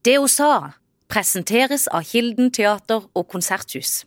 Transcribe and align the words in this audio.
Det 0.00 0.14
hun 0.16 0.30
sa, 0.32 0.52
presenteres 1.12 1.82
av 1.92 2.06
Kilden 2.08 2.48
teater 2.56 3.02
og 3.12 3.26
konserthus. 3.28 4.06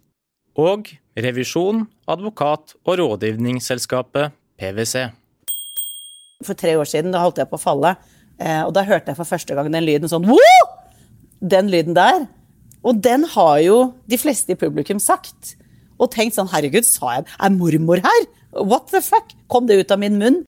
Og 0.58 0.88
revisjon, 1.14 1.84
advokat 2.10 2.74
og 2.82 2.98
rådgivningsselskapet 2.98 4.34
PwC. 4.58 5.04
For 6.42 6.58
tre 6.58 6.74
år 6.82 6.90
siden 6.90 7.14
da 7.14 7.22
holdt 7.22 7.44
jeg 7.44 7.50
på 7.52 7.60
å 7.60 7.62
falle, 7.62 7.92
eh, 8.40 8.64
og 8.66 8.74
da 8.74 8.82
hørte 8.88 9.14
jeg 9.14 9.20
for 9.20 9.30
første 9.30 9.54
gang 9.54 9.70
den 9.70 9.86
lyden 9.86 10.10
sånn 10.10 10.26
Woo! 10.26 10.66
Den 11.46 11.70
lyden 11.70 11.94
der. 11.94 12.26
Og 12.82 12.98
den 12.98 13.28
har 13.36 13.60
jo 13.62 13.78
de 14.10 14.18
fleste 14.18 14.56
i 14.56 14.58
publikum 14.58 14.98
sagt. 14.98 15.54
Og 16.02 16.10
tenkt 16.16 16.40
sånn 16.40 16.50
Herregud, 16.50 16.88
sa 16.90 17.20
jeg 17.20 17.30
Er 17.38 17.54
mormor 17.54 18.02
her? 18.02 18.26
What 18.58 18.90
the 18.90 19.02
fuck? 19.04 19.36
Kom 19.48 19.70
det 19.70 19.78
ut 19.78 19.94
av 19.94 20.02
min 20.02 20.18
munn? 20.18 20.42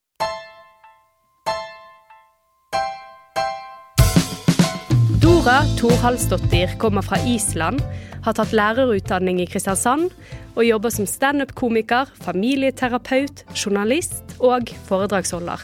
Dora 5.46 5.62
Thorhalsdottir 5.78 6.72
kommer 6.78 7.04
fra 7.06 7.20
Island, 7.22 7.78
har 8.24 8.34
tatt 8.34 8.50
lærerutdanning 8.50 9.38
i 9.38 9.44
Kristiansand 9.46 10.08
og 10.56 10.64
jobber 10.66 10.90
som 10.90 11.06
standup-komiker, 11.06 12.10
familieterapeut, 12.18 13.44
journalist 13.54 14.34
og 14.42 14.72
foredragsholder. 14.88 15.62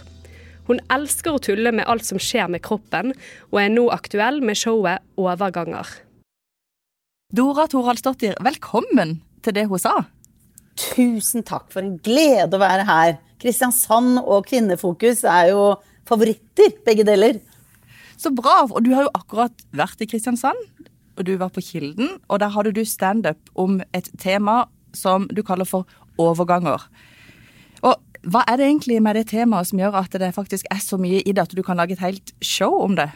Hun 0.70 0.78
elsker 0.86 1.34
å 1.34 1.42
tulle 1.42 1.74
med 1.74 1.90
alt 1.90 2.06
som 2.06 2.22
skjer 2.22 2.46
med 2.54 2.62
kroppen, 2.62 3.10
og 3.50 3.58
er 3.58 3.74
nå 3.74 3.88
aktuell 3.90 4.38
med 4.46 4.60
showet 4.62 5.02
Overganger. 5.18 5.90
Dora 7.34 7.66
Thorhalsdottir, 7.66 8.38
velkommen 8.38 9.18
til 9.42 9.58
det 9.58 9.66
hun 9.66 9.82
sa. 9.82 9.96
Tusen 10.78 11.42
takk, 11.42 11.72
for 11.74 11.82
en 11.82 11.98
glede 11.98 12.54
å 12.54 12.62
være 12.62 12.86
her. 12.86 13.16
Kristiansand 13.42 14.22
og 14.22 14.46
Kvinnefokus 14.46 15.26
er 15.26 15.56
jo 15.56 15.72
favoritter, 16.06 16.70
begge 16.86 17.02
deler. 17.02 17.42
Så 18.22 18.30
bra. 18.34 18.62
Og 18.68 18.84
du 18.84 18.92
har 18.94 19.08
jo 19.08 19.14
akkurat 19.18 19.64
vært 19.74 20.02
i 20.04 20.08
Kristiansand, 20.10 20.60
og 21.18 21.26
du 21.26 21.34
var 21.40 21.50
på 21.54 21.64
Kilden. 21.64 22.16
Og 22.28 22.40
der 22.42 22.52
hadde 22.54 22.74
du 22.76 22.84
standup 22.86 23.50
om 23.58 23.80
et 23.92 24.08
tema 24.22 24.66
som 24.96 25.26
du 25.32 25.42
kaller 25.46 25.68
for 25.68 25.88
overganger. 26.20 26.84
Og 27.82 27.98
hva 28.22 28.44
er 28.46 28.60
det 28.60 28.68
egentlig 28.68 29.00
med 29.02 29.18
det 29.18 29.26
temaet 29.32 29.72
som 29.72 29.80
gjør 29.82 29.98
at 30.04 30.14
det 30.22 30.30
faktisk 30.36 30.68
er 30.70 30.80
så 30.84 30.98
mye 31.00 31.24
i 31.24 31.34
det 31.34 31.42
at 31.42 31.54
du 31.56 31.62
kan 31.66 31.80
lage 31.80 31.96
et 31.96 32.04
helt 32.04 32.34
show 32.44 32.76
om 32.84 32.94
det? 32.98 33.08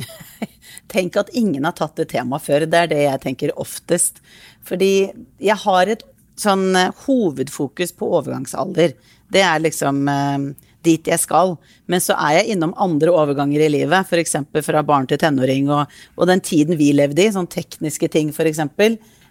Tenk 0.92 1.18
at 1.20 1.30
ingen 1.36 1.66
har 1.68 1.76
tatt 1.78 2.00
det 2.00 2.08
temaet 2.10 2.42
før. 2.42 2.66
Det 2.66 2.80
er 2.80 2.90
det 2.90 3.02
jeg 3.04 3.22
tenker 3.22 3.54
oftest. 3.60 4.18
Fordi 4.66 5.10
jeg 5.38 5.58
har 5.64 5.92
et 5.92 6.02
sånn 6.40 6.72
eh, 6.78 6.90
hovedfokus 7.06 7.92
på 7.94 8.08
overgangsalder. 8.18 8.96
Det 9.30 9.44
er 9.44 9.62
liksom 9.62 10.02
eh, 10.10 10.50
dit 10.86 11.10
jeg 11.10 11.20
skal. 11.22 11.56
Men 11.90 12.02
så 12.02 12.16
er 12.18 12.40
jeg 12.40 12.56
innom 12.56 12.74
andre 12.80 13.12
overganger 13.14 13.66
i 13.66 13.70
livet, 13.76 14.08
f.eks. 14.08 14.36
fra 14.66 14.84
barn 14.86 15.08
til 15.10 15.20
tenåring, 15.20 15.70
og, 15.72 15.88
og, 16.16 16.26
den 16.30 16.42
tiden 16.44 16.78
vi 16.80 16.92
levde 16.96 17.24
i, 17.24 17.32
sånn 17.34 17.50
tekniske 17.50 18.10
ting 18.12 18.34
f.eks. 18.34 18.62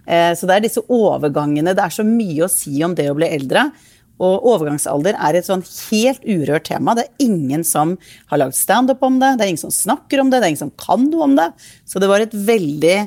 Eh, 0.09 0.33
så 0.33 0.49
det 0.49 0.57
er 0.57 0.65
disse 0.65 0.83
overgangene. 0.85 1.75
Det 1.77 1.85
er 1.85 1.95
så 1.99 2.05
mye 2.07 2.45
å 2.45 2.51
si 2.51 2.79
om 2.85 2.95
det 2.97 3.09
å 3.11 3.17
bli 3.17 3.29
eldre. 3.29 3.69
Og 4.19 4.47
overgangsalder 4.51 5.15
er 5.15 5.37
et 5.37 5.47
sånn 5.47 5.63
helt 5.63 6.25
urørt 6.27 6.67
tema. 6.67 6.95
Det 6.97 7.05
er 7.05 7.29
ingen 7.29 7.63
som 7.67 7.95
har 8.31 8.41
lagd 8.41 8.57
standup 8.57 9.03
om 9.05 9.19
det, 9.21 9.37
det 9.39 9.45
er 9.45 9.53
ingen 9.53 9.63
som 9.63 9.73
snakker 9.73 10.19
om 10.19 10.31
det, 10.31 10.41
det 10.41 10.49
er 10.49 10.53
ingen 10.53 10.65
som 10.65 10.75
kan 10.81 11.05
noe 11.07 11.29
om 11.29 11.37
det. 11.39 11.47
Så 11.87 12.03
det 12.03 12.11
var 12.11 12.25
et 12.25 12.35
veldig 12.35 12.99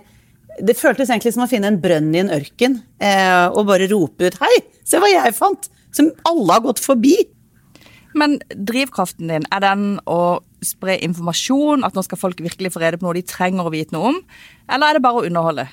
Det 0.53 0.77
føltes 0.77 1.09
egentlig 1.09 1.31
som 1.33 1.47
å 1.47 1.49
finne 1.49 1.71
en 1.71 1.79
brønn 1.81 2.11
i 2.13 2.19
en 2.21 2.33
ørken 2.35 2.75
eh, 3.01 3.47
og 3.57 3.71
bare 3.71 3.87
rope 3.89 4.29
ut 4.29 4.35
'hei, 4.37 4.59
se 4.85 4.99
hva 5.01 5.09
jeg 5.09 5.33
fant', 5.33 5.71
som 5.97 6.11
alle 6.29 6.53
har 6.53 6.61
gått 6.61 6.83
forbi. 6.85 7.15
Men 8.19 8.39
drivkraften 8.53 9.31
din, 9.33 9.47
er 9.53 9.63
den 9.65 9.87
å 10.11 10.41
spre 10.63 10.99
informasjon, 11.03 11.85
at 11.87 11.97
nå 11.97 12.05
skal 12.07 12.21
folk 12.21 12.43
virkelig 12.45 12.73
få 12.75 12.83
rede 12.83 13.01
på 13.01 13.07
noe 13.07 13.17
de 13.19 13.25
trenger 13.27 13.67
å 13.67 13.73
vite 13.73 13.97
noe 13.97 14.13
om, 14.13 14.19
eller 14.69 14.91
er 14.91 14.99
det 14.99 15.05
bare 15.05 15.23
å 15.23 15.27
underholde? 15.29 15.67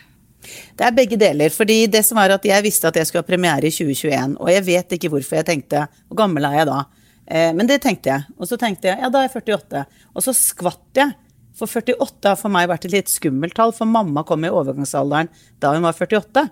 Det 0.79 0.85
er 0.87 0.95
begge 0.95 1.17
deler. 1.19 1.49
fordi 1.49 1.87
det 1.87 2.05
som 2.05 2.15
var 2.15 2.31
at 2.31 2.45
Jeg 2.45 2.63
visste 2.63 2.87
at 2.87 2.95
jeg 2.95 3.07
skulle 3.07 3.23
ha 3.23 3.27
premiere 3.27 3.67
i 3.67 3.71
2021, 3.71 4.37
og 4.39 4.49
jeg 4.49 4.63
vet 4.63 4.95
ikke 4.95 5.09
hvorfor 5.11 5.35
jeg 5.35 5.45
tenkte 5.45 5.87
Hvor 6.07 6.15
gammel 6.23 6.45
er 6.45 6.61
jeg 6.61 6.69
da? 6.69 6.85
Eh, 7.27 7.53
men 7.53 7.67
det 7.67 7.81
tenkte 7.83 8.09
jeg. 8.09 8.23
Og 8.39 8.47
så 8.47 8.57
tenkte 8.57 8.87
jeg 8.87 9.01
ja, 9.03 9.09
da 9.09 9.19
er 9.19 9.27
jeg 9.27 9.43
48. 9.43 9.83
Og 10.15 10.23
så 10.23 10.33
skvatt 10.33 11.01
jeg. 11.01 11.11
For 11.59 11.67
48 11.67 12.31
har 12.31 12.39
for 12.39 12.53
meg 12.53 12.69
vært 12.71 12.87
et 12.87 12.93
litt 12.95 13.11
skummelt 13.11 13.53
tall, 13.57 13.73
for 13.75 13.89
mamma 13.89 14.23
kom 14.23 14.45
i 14.47 14.51
overgangsalderen 14.53 15.27
da 15.59 15.73
hun 15.75 15.83
var 15.83 15.97
48. 15.97 16.45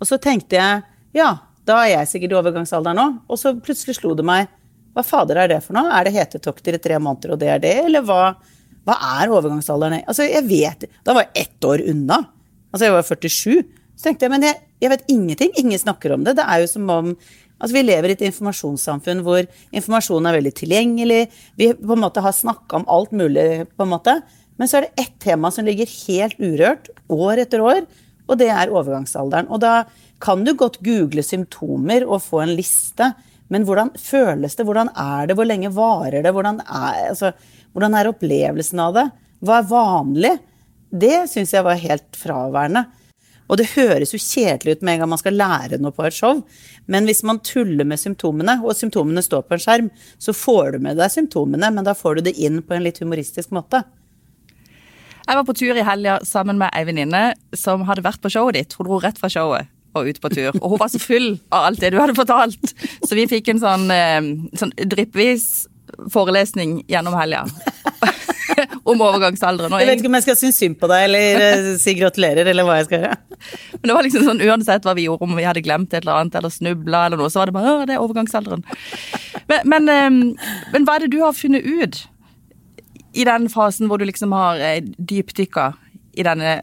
Og 0.00 0.08
så 0.08 0.20
tenkte 0.20 0.58
jeg 0.58 0.82
ja, 1.16 1.30
da 1.64 1.80
er 1.80 1.94
jeg 1.94 2.10
sikkert 2.12 2.34
i 2.34 2.38
overgangsalderen 2.42 3.00
nå. 3.00 3.06
Og 3.26 3.40
så 3.40 3.54
plutselig 3.56 3.96
slo 3.98 4.12
det 4.14 4.26
meg 4.28 4.52
hva 4.96 5.04
fader 5.06 5.38
er 5.42 5.52
det 5.52 5.60
for 5.64 5.76
noe? 5.76 5.90
Er 5.94 6.06
det 6.06 6.16
hetetokter 6.16 6.76
i 6.76 6.82
tre 6.82 6.96
måneder, 7.02 7.34
og 7.34 7.42
det 7.42 7.50
er 7.52 7.60
det? 7.62 7.76
Eller 7.86 8.02
hva, 8.06 8.32
hva 8.88 8.96
er 9.20 9.30
overgangsalderen? 9.30 10.02
Altså, 10.02 10.26
jeg 10.26 10.46
vet 10.48 10.88
Da 11.06 11.14
var 11.14 11.28
jeg 11.28 11.46
ett 11.46 11.68
år 11.68 11.84
unna. 11.92 12.24
Altså, 12.72 12.88
jeg 12.88 12.96
var 12.96 13.06
47. 13.06 13.62
Så 13.94 14.08
tenkte 14.08 14.26
jeg, 14.26 14.32
men 14.34 14.48
jeg, 14.48 14.58
jeg 14.82 14.92
vet 14.94 15.06
ingenting. 15.12 15.54
Ingen 15.62 15.82
snakker 15.82 16.16
om 16.16 16.26
det. 16.26 16.36
Det 16.40 16.46
er 16.46 16.64
jo 16.64 16.74
som 16.74 16.90
om 16.90 17.14
Altså, 17.60 17.74
vi 17.76 17.82
lever 17.84 18.08
i 18.08 18.14
et 18.16 18.22
informasjonssamfunn 18.24 19.18
hvor 19.20 19.44
informasjonen 19.76 20.30
er 20.30 20.38
veldig 20.38 20.52
tilgjengelig. 20.56 21.18
Vi 21.60 21.66
på 21.76 21.92
en 21.92 22.00
måte 22.00 22.22
har 22.24 22.32
snakka 22.32 22.78
om 22.78 22.86
alt 22.88 23.12
mulig, 23.12 23.66
på 23.76 23.84
en 23.84 23.90
måte. 23.90 24.14
Men 24.56 24.70
så 24.70 24.78
er 24.78 24.86
det 24.86 25.04
ett 25.04 25.18
tema 25.20 25.50
som 25.52 25.66
ligger 25.68 25.88
helt 26.06 26.40
urørt 26.40 26.88
år 27.12 27.42
etter 27.44 27.60
år, 27.64 27.82
og 28.28 28.40
det 28.40 28.48
er 28.52 28.72
overgangsalderen. 28.72 29.50
Og 29.52 29.60
da 29.60 29.82
kan 30.24 30.44
du 30.44 30.54
godt 30.56 30.80
google 30.84 31.24
symptomer 31.24 32.04
og 32.08 32.20
få 32.24 32.40
en 32.44 32.54
liste, 32.56 33.10
men 33.50 33.66
hvordan 33.66 33.90
føles 33.98 34.54
det? 34.56 34.66
Hvordan 34.66 34.92
er 34.94 35.26
det? 35.26 35.36
Hvor 35.38 35.48
lenge 35.48 35.72
varer 35.74 36.22
det? 36.22 36.32
Hvordan 36.34 36.62
er, 36.62 37.10
altså, 37.10 37.32
hvordan 37.74 37.96
er 37.98 38.10
opplevelsen 38.12 38.82
av 38.82 38.96
det? 38.96 39.06
Hva 39.42 39.58
er 39.58 39.68
vanlig? 39.70 40.32
Det 40.90 41.26
syns 41.30 41.54
jeg 41.54 41.66
var 41.66 41.78
helt 41.80 42.18
fraværende. 42.18 42.84
Og 43.50 43.58
det 43.58 43.72
høres 43.72 44.14
jo 44.14 44.20
kjedelig 44.22 44.76
ut 44.76 44.84
med 44.86 44.94
en 44.94 45.02
gang 45.02 45.10
man 45.10 45.18
skal 45.18 45.34
lære 45.34 45.80
noe 45.82 45.94
på 45.94 46.04
et 46.06 46.14
show, 46.14 46.44
men 46.86 47.08
hvis 47.08 47.24
man 47.26 47.40
tuller 47.42 47.86
med 47.88 47.98
symptomene, 47.98 48.60
og 48.62 48.76
symptomene 48.78 49.24
står 49.26 49.42
på 49.48 49.56
en 49.56 49.64
skjerm, 49.64 49.88
så 50.22 50.34
får 50.36 50.76
du 50.76 50.84
med 50.86 51.00
deg 51.00 51.10
symptomene, 51.10 51.72
men 51.74 51.86
da 51.86 51.96
får 51.98 52.20
du 52.20 52.28
det 52.28 52.36
inn 52.38 52.60
på 52.62 52.76
en 52.76 52.86
litt 52.86 53.02
humoristisk 53.02 53.50
måte. 53.56 53.82
Jeg 55.26 55.38
var 55.38 55.46
på 55.46 55.58
tur 55.58 55.74
i 55.74 55.86
helga 55.86 56.20
sammen 56.26 56.62
med 56.62 56.70
ei 56.78 56.86
venninne 56.86 57.24
som 57.58 57.82
hadde 57.90 58.06
vært 58.06 58.22
på 58.22 58.30
showet 58.30 58.54
ditt. 58.54 58.78
Hun 58.78 58.86
dro 58.86 59.02
rett 59.02 59.18
fra 59.18 59.30
showet 59.30 59.66
og 59.94 60.08
ut 60.10 60.20
på 60.22 60.30
tur. 60.32 60.52
Og 60.60 60.74
hun 60.74 60.82
var 60.82 60.92
så 60.92 61.00
full 61.02 61.32
av 61.50 61.70
alt 61.70 61.82
det 61.82 61.92
du 61.94 62.00
hadde 62.00 62.18
fortalt, 62.18 62.74
så 63.02 63.18
vi 63.18 63.28
fikk 63.30 63.50
en 63.52 63.62
sånn, 63.62 63.90
eh, 63.94 64.20
sånn 64.58 64.74
dryppvis 64.78 65.50
forelesning 66.12 66.80
gjennom 66.90 67.16
helga. 67.18 67.46
om 68.90 69.00
overgangsalderen. 69.04 69.72
jeg 69.80 69.88
vet 69.88 70.02
ikke 70.02 70.10
om 70.10 70.16
jeg 70.18 70.26
skal 70.26 70.38
synes 70.38 70.60
synd 70.60 70.78
på 70.80 70.88
deg 70.90 71.06
eller 71.08 71.42
eh, 71.46 71.68
si 71.80 71.94
gratulerer, 71.98 72.48
eller 72.52 72.66
hva 72.66 72.78
jeg 72.80 72.88
skal 72.88 73.04
gjøre. 73.04 73.18
Men 73.76 73.90
det 73.90 73.96
var 73.96 74.06
liksom 74.06 74.26
sånn 74.26 74.42
uansett 74.46 74.86
hva 74.86 74.94
vi 74.98 75.06
gjorde, 75.06 75.26
om 75.26 75.36
vi 75.38 75.46
hadde 75.46 75.64
glemt 75.64 75.92
et 75.92 76.02
eller 76.02 76.22
annet 76.22 76.38
eller 76.40 76.54
snubla 76.54 77.04
eller 77.08 77.20
noe, 77.20 77.32
så 77.32 77.42
var 77.42 77.50
det 77.50 77.56
bare 77.56 77.76
det 77.88 77.96
er 77.96 78.04
overgangsalderen. 78.04 78.64
Men, 79.50 79.68
men, 79.72 79.92
ehm, 79.92 80.20
men, 80.74 80.88
hva 80.88 80.96
er 80.96 81.06
det 81.06 81.12
du 81.14 81.20
har 81.24 81.36
funnet 81.36 81.66
ut 81.66 82.02
i 83.18 83.26
den 83.26 83.48
fasen 83.50 83.90
hvor 83.90 84.00
du 84.00 84.06
liksom 84.08 84.34
har 84.36 84.60
eh, 84.62 84.82
dypdykka 84.82 85.72
i 86.20 86.26
denne, 86.26 86.60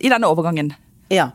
i 0.00 0.10
denne 0.12 0.30
overgangen? 0.30 0.72
Ja. 1.12 1.30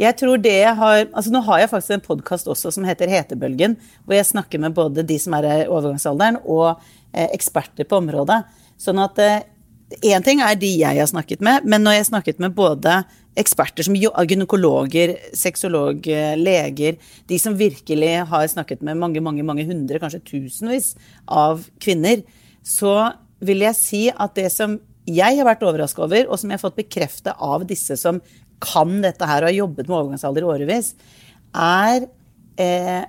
Jeg 0.00 0.16
tror 0.18 0.40
det 0.42 0.56
jeg 0.56 0.74
har, 0.74 1.04
altså 1.12 1.30
Nå 1.30 1.40
har 1.46 1.62
jeg 1.62 1.70
faktisk 1.70 1.96
en 1.96 2.04
podkast 2.08 2.48
også 2.50 2.72
som 2.74 2.86
heter 2.86 3.10
Hetebølgen, 3.10 3.76
hvor 4.04 4.16
jeg 4.16 4.26
snakker 4.26 4.62
med 4.62 4.74
både 4.74 5.04
de 5.06 5.18
som 5.22 5.36
er 5.38 5.46
i 5.46 5.66
overgangsalderen 5.68 6.40
og 6.42 6.80
eh, 7.14 7.28
eksperter 7.28 7.86
på 7.86 8.00
området. 8.02 8.42
Sånn 8.80 9.02
at 9.02 9.20
Én 10.00 10.16
eh, 10.16 10.22
ting 10.24 10.40
er 10.42 10.56
de 10.58 10.70
jeg 10.80 10.98
har 10.98 11.10
snakket 11.10 11.44
med, 11.44 11.68
men 11.68 11.84
når 11.84 11.98
jeg 11.98 12.02
har 12.02 12.10
snakket 12.10 12.40
med 12.42 12.56
både 12.56 13.02
eksperter 13.38 13.86
som 13.86 13.94
gynekologer, 13.98 15.14
sexolog, 15.34 16.06
leger, 16.38 16.98
de 17.30 17.38
som 17.38 17.56
virkelig 17.58 18.12
har 18.30 18.46
snakket 18.50 18.82
med 18.86 18.98
mange, 18.98 19.22
mange, 19.22 19.42
mange 19.46 19.66
hundre, 19.66 19.98
kanskje 20.02 20.22
tusenvis 20.26 20.92
av 21.26 21.66
kvinner, 21.82 22.22
så 22.62 23.12
vil 23.44 23.62
jeg 23.66 23.78
si 23.78 24.02
at 24.10 24.34
det 24.38 24.50
som 24.54 24.78
jeg 25.04 25.36
har 25.36 25.44
vært 25.44 25.64
overraska 25.66 26.04
over, 26.06 26.30
og 26.30 26.40
som 26.40 26.50
jeg 26.50 26.56
har 26.56 26.62
fått 26.62 26.78
bekreftet 26.78 27.34
av 27.42 27.66
disse 27.68 27.96
som 28.00 28.22
kan 28.64 28.98
dette 29.04 29.28
her 29.28 29.44
og 29.44 29.50
har 29.50 29.58
jobbet 29.60 29.88
med 29.88 29.98
overgangsalder 29.98 30.44
i 30.44 30.50
årevis, 30.54 30.94
er 31.54 32.06
eh, 32.60 33.04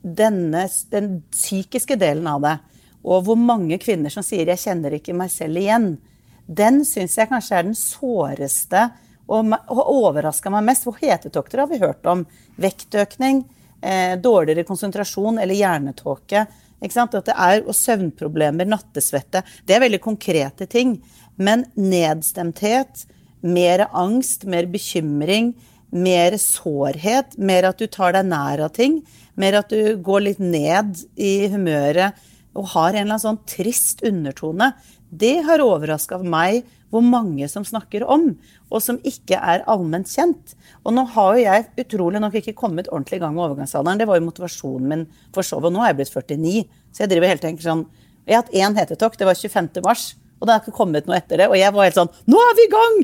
denne, 0.00 0.64
den 0.94 1.20
psykiske 1.34 1.98
delen 2.00 2.28
av 2.30 2.44
det. 2.46 2.56
Og 3.04 3.24
hvor 3.26 3.38
mange 3.40 3.78
kvinner 3.80 4.12
som 4.12 4.24
sier 4.24 4.46
'jeg 4.46 4.64
kjenner 4.64 4.96
ikke 4.96 5.16
meg 5.16 5.30
selv 5.30 5.56
igjen'. 5.56 5.98
Den 6.46 6.84
syns 6.84 7.16
jeg 7.16 7.28
kanskje 7.28 7.56
er 7.58 7.62
den 7.62 7.78
såreste 7.78 8.90
og, 9.28 9.52
og 9.70 9.82
overraska 9.86 10.50
meg 10.50 10.64
mest. 10.64 10.84
For 10.84 10.98
hetetokter 11.00 11.62
har 11.62 11.70
vi 11.70 11.78
hørt 11.78 12.06
om. 12.06 12.26
Vektøkning, 12.56 13.44
eh, 13.80 14.16
dårligere 14.16 14.66
konsentrasjon 14.66 15.38
eller 15.38 15.54
hjernetåke. 15.54 16.46
At 16.80 17.12
det 17.26 17.34
er, 17.36 17.62
og 17.68 17.74
søvnproblemer, 17.76 18.64
nattesvette. 18.64 19.42
Det 19.66 19.76
er 19.76 19.84
veldig 19.84 20.00
konkrete 20.00 20.66
ting. 20.66 21.02
Men 21.36 21.66
nedstemthet, 21.76 23.04
mer 23.40 23.86
angst, 23.96 24.44
mer 24.44 24.68
bekymring, 24.70 25.54
mer 25.90 26.36
sårhet, 26.38 27.36
mer 27.38 27.70
at 27.70 27.80
du 27.80 27.88
tar 27.90 28.14
deg 28.14 28.28
nær 28.30 28.66
av 28.66 28.74
ting, 28.76 29.00
mer 29.40 29.58
at 29.62 29.72
du 29.72 29.96
går 30.02 30.26
litt 30.28 30.42
ned 30.42 31.00
i 31.18 31.48
humøret 31.50 32.18
og 32.54 32.72
har 32.74 32.92
en 32.92 33.04
eller 33.04 33.14
annen 33.14 33.22
sånn 33.22 33.42
trist 33.48 34.02
undertone, 34.06 34.72
det 35.10 35.40
har 35.46 35.62
overraska 35.62 36.20
meg 36.22 36.64
hvor 36.90 37.02
mange 37.06 37.46
som 37.50 37.64
snakker 37.66 38.02
om, 38.10 38.32
og 38.70 38.82
som 38.82 38.98
ikke 39.06 39.38
er 39.38 39.62
allment 39.70 40.10
kjent. 40.10 40.56
Og 40.82 40.94
nå 40.94 41.04
har 41.14 41.36
jo 41.36 41.44
jeg 41.44 41.66
utrolig 41.84 42.22
nok 42.22 42.36
ikke 42.40 42.56
kommet 42.58 42.90
ordentlig 42.90 43.20
i 43.20 43.22
gang 43.22 43.36
med 43.36 43.44
overgangsalderen. 43.44 44.00
Det 44.00 44.08
var 44.10 44.18
jo 44.18 44.26
motivasjonen 44.26 44.90
min 44.90 45.04
for 45.34 45.46
showet. 45.46 45.70
Nå 45.70 45.84
er 45.84 45.92
jeg 45.92 46.00
blitt 46.00 46.14
49, 46.14 46.64
så 46.90 47.04
jeg 47.04 47.12
driver 47.12 47.30
helt 47.30 47.44
tenker 47.46 47.66
sånn 47.66 47.86
Jeg 48.26 48.36
har 48.36 48.42
hatt 48.42 48.54
én 48.54 48.76
hetetokk, 48.76 49.16
det 49.18 49.26
var 49.26 49.38
25. 49.38 49.70
mars, 49.86 50.04
og 50.38 50.46
det 50.46 50.54
har 50.54 50.62
ikke 50.64 50.76
kommet 50.76 51.06
noe 51.06 51.18
etter 51.18 51.40
det. 51.40 51.48
Og 51.50 51.58
jeg 51.58 51.74
var 51.74 51.88
helt 51.88 51.98
sånn 51.98 52.14
Nå 52.30 52.42
er 52.50 52.58
vi 52.58 52.66
i 52.66 52.72
gang! 52.74 53.00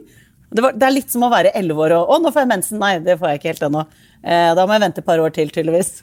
Det, 0.56 0.62
var, 0.64 0.72
det 0.72 0.86
er 0.86 0.94
litt 0.94 1.12
som 1.12 1.26
å 1.26 1.32
være 1.32 1.52
11 1.58 1.80
år 1.84 1.94
og 1.98 2.10
Å, 2.14 2.18
nå 2.22 2.32
får 2.32 2.44
jeg 2.44 2.50
mensen. 2.54 2.80
Nei, 2.80 2.94
det 3.04 3.18
får 3.20 3.32
jeg 3.32 3.40
ikke 3.40 3.50
helt 3.52 3.66
ennå. 3.68 3.84
Eh, 4.22 4.50
da 4.56 4.64
må 4.64 4.76
jeg 4.76 4.84
vente 4.86 5.02
et 5.02 5.08
par 5.08 5.20
år 5.20 5.34
til, 5.36 5.52
tydeligvis. 5.52 6.00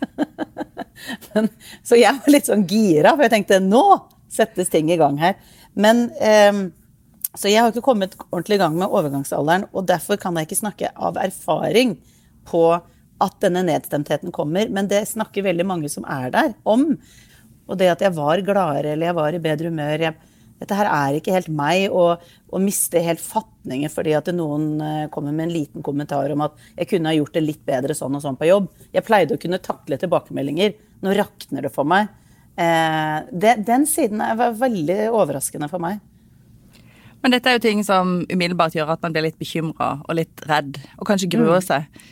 Men, 1.34 1.50
så 1.82 1.98
jeg 1.98 2.20
var 2.20 2.34
litt 2.36 2.50
sånn 2.52 2.68
gira, 2.70 3.16
for 3.16 3.26
jeg 3.26 3.34
tenkte 3.34 3.62
nå 3.64 3.84
settes 4.34 4.70
ting 4.74 4.92
i 4.94 5.00
gang 5.00 5.18
her. 5.22 5.38
Men 5.74 6.08
eh, 6.22 6.64
Så 7.34 7.50
jeg 7.50 7.64
har 7.64 7.74
ikke 7.74 7.86
kommet 7.86 8.14
ordentlig 8.30 8.60
i 8.60 8.62
gang 8.62 8.78
med 8.78 8.94
overgangsalderen, 8.94 9.66
og 9.74 9.88
derfor 9.90 10.20
kan 10.22 10.38
jeg 10.38 10.46
ikke 10.46 10.62
snakke 10.62 10.92
av 10.94 11.18
erfaring 11.18 11.96
på 12.46 12.68
at 13.24 13.40
denne 13.42 13.64
nedstemtheten 13.66 14.34
kommer, 14.36 14.70
men 14.70 14.90
det 14.92 15.06
snakker 15.10 15.46
veldig 15.46 15.66
mange 15.66 15.90
som 15.90 16.06
er 16.06 16.30
der, 16.34 16.54
om. 16.68 16.92
Og 17.70 17.80
det 17.80 17.90
at 17.94 18.04
jeg 18.04 18.14
var 18.18 18.42
gladere 18.46 18.94
eller 18.94 19.10
jeg 19.10 19.18
var 19.18 19.34
i 19.34 19.42
bedre 19.42 19.72
humør. 19.72 20.06
Jeg, 20.10 20.33
dette 20.64 20.78
her 20.80 20.88
er 20.88 21.18
ikke 21.18 21.34
helt 21.36 21.50
meg, 21.52 21.92
og, 21.92 22.24
og 22.54 22.64
miste 22.64 23.02
helt 23.04 23.20
fatningen 23.20 23.92
fordi 23.92 24.16
at 24.16 24.30
noen 24.36 24.80
eh, 24.80 25.10
kommer 25.12 25.36
med 25.36 25.50
en 25.50 25.56
liten 25.58 25.84
kommentar 25.84 26.32
om 26.32 26.46
at 26.46 26.56
jeg 26.78 26.94
kunne 26.94 27.12
ha 27.12 27.18
gjort 27.18 27.36
det 27.36 27.44
litt 27.44 27.64
bedre 27.68 27.98
sånn 27.98 28.16
og 28.16 28.24
sånn 28.24 28.40
på 28.40 28.48
jobb. 28.48 28.70
Jeg 28.96 29.04
pleide 29.04 29.36
å 29.36 29.42
kunne 29.42 29.60
takle 29.64 30.00
tilbakemeldinger. 30.00 30.78
Nå 31.04 31.16
rakner 31.20 31.68
det 31.68 31.74
for 31.76 31.90
meg. 31.90 32.08
Eh, 32.56 33.20
det, 33.36 33.58
den 33.68 33.88
siden 33.90 34.24
var 34.40 34.56
veldig 34.60 35.10
overraskende 35.12 35.68
for 35.72 35.84
meg. 35.84 36.00
Men 37.24 37.36
dette 37.36 37.50
er 37.50 37.58
jo 37.58 37.64
ting 37.64 37.84
som 37.88 38.22
umiddelbart 38.28 38.76
gjør 38.76 38.96
at 38.96 39.04
man 39.04 39.16
blir 39.16 39.28
litt 39.28 39.40
bekymra 39.40 39.98
og 40.04 40.18
litt 40.20 40.44
redd, 40.48 40.80
og 41.00 41.08
kanskje 41.08 41.32
gruer 41.36 41.60
mm. 41.60 41.68
seg. 41.68 42.04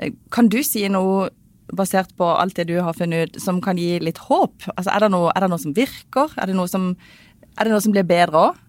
Eh, 0.00 0.16
kan 0.32 0.48
du 0.48 0.60
si 0.64 0.86
noe 0.92 1.28
basert 1.76 2.14
på 2.16 2.24
alt 2.24 2.56
det 2.56 2.68
du 2.70 2.78
har 2.80 2.96
funnet 2.96 3.28
ut, 3.28 3.40
som 3.42 3.60
kan 3.64 3.80
gi 3.80 3.98
litt 4.00 4.20
håp? 4.28 4.68
Altså, 4.74 4.92
er, 4.92 5.04
det 5.04 5.12
noe, 5.12 5.32
er 5.34 5.44
det 5.44 5.50
noe 5.52 5.62
som 5.62 5.74
virker? 5.76 6.32
Er 6.36 6.48
det 6.48 6.56
noe 6.56 6.70
som, 6.70 6.92
det 7.66 7.74
noe 7.74 7.84
som 7.84 7.94
blir 7.94 8.06
bedre 8.06 8.48
òg? 8.48 8.64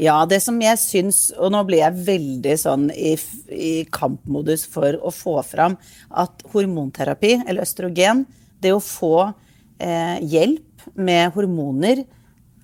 Ja, 0.00 0.16
det 0.26 0.40
som 0.42 0.56
jeg 0.62 0.80
syns, 0.80 1.18
og 1.36 1.52
nå 1.52 1.60
blir 1.68 1.82
jeg 1.82 2.04
veldig 2.06 2.54
sånn 2.58 2.88
i, 2.90 3.12
i, 3.52 3.72
kampmodus 3.92 4.64
for 4.70 4.96
å 4.98 5.12
få 5.14 5.36
fram 5.46 5.76
at 6.08 6.42
hormonterapi, 6.54 7.42
eller 7.44 7.66
østrogen, 7.66 8.24
det 8.62 8.72
å 8.74 8.80
få 8.82 9.28
eh, 9.28 10.16
hjelp 10.24 10.88
med 10.96 11.36
hormoner, 11.36 12.02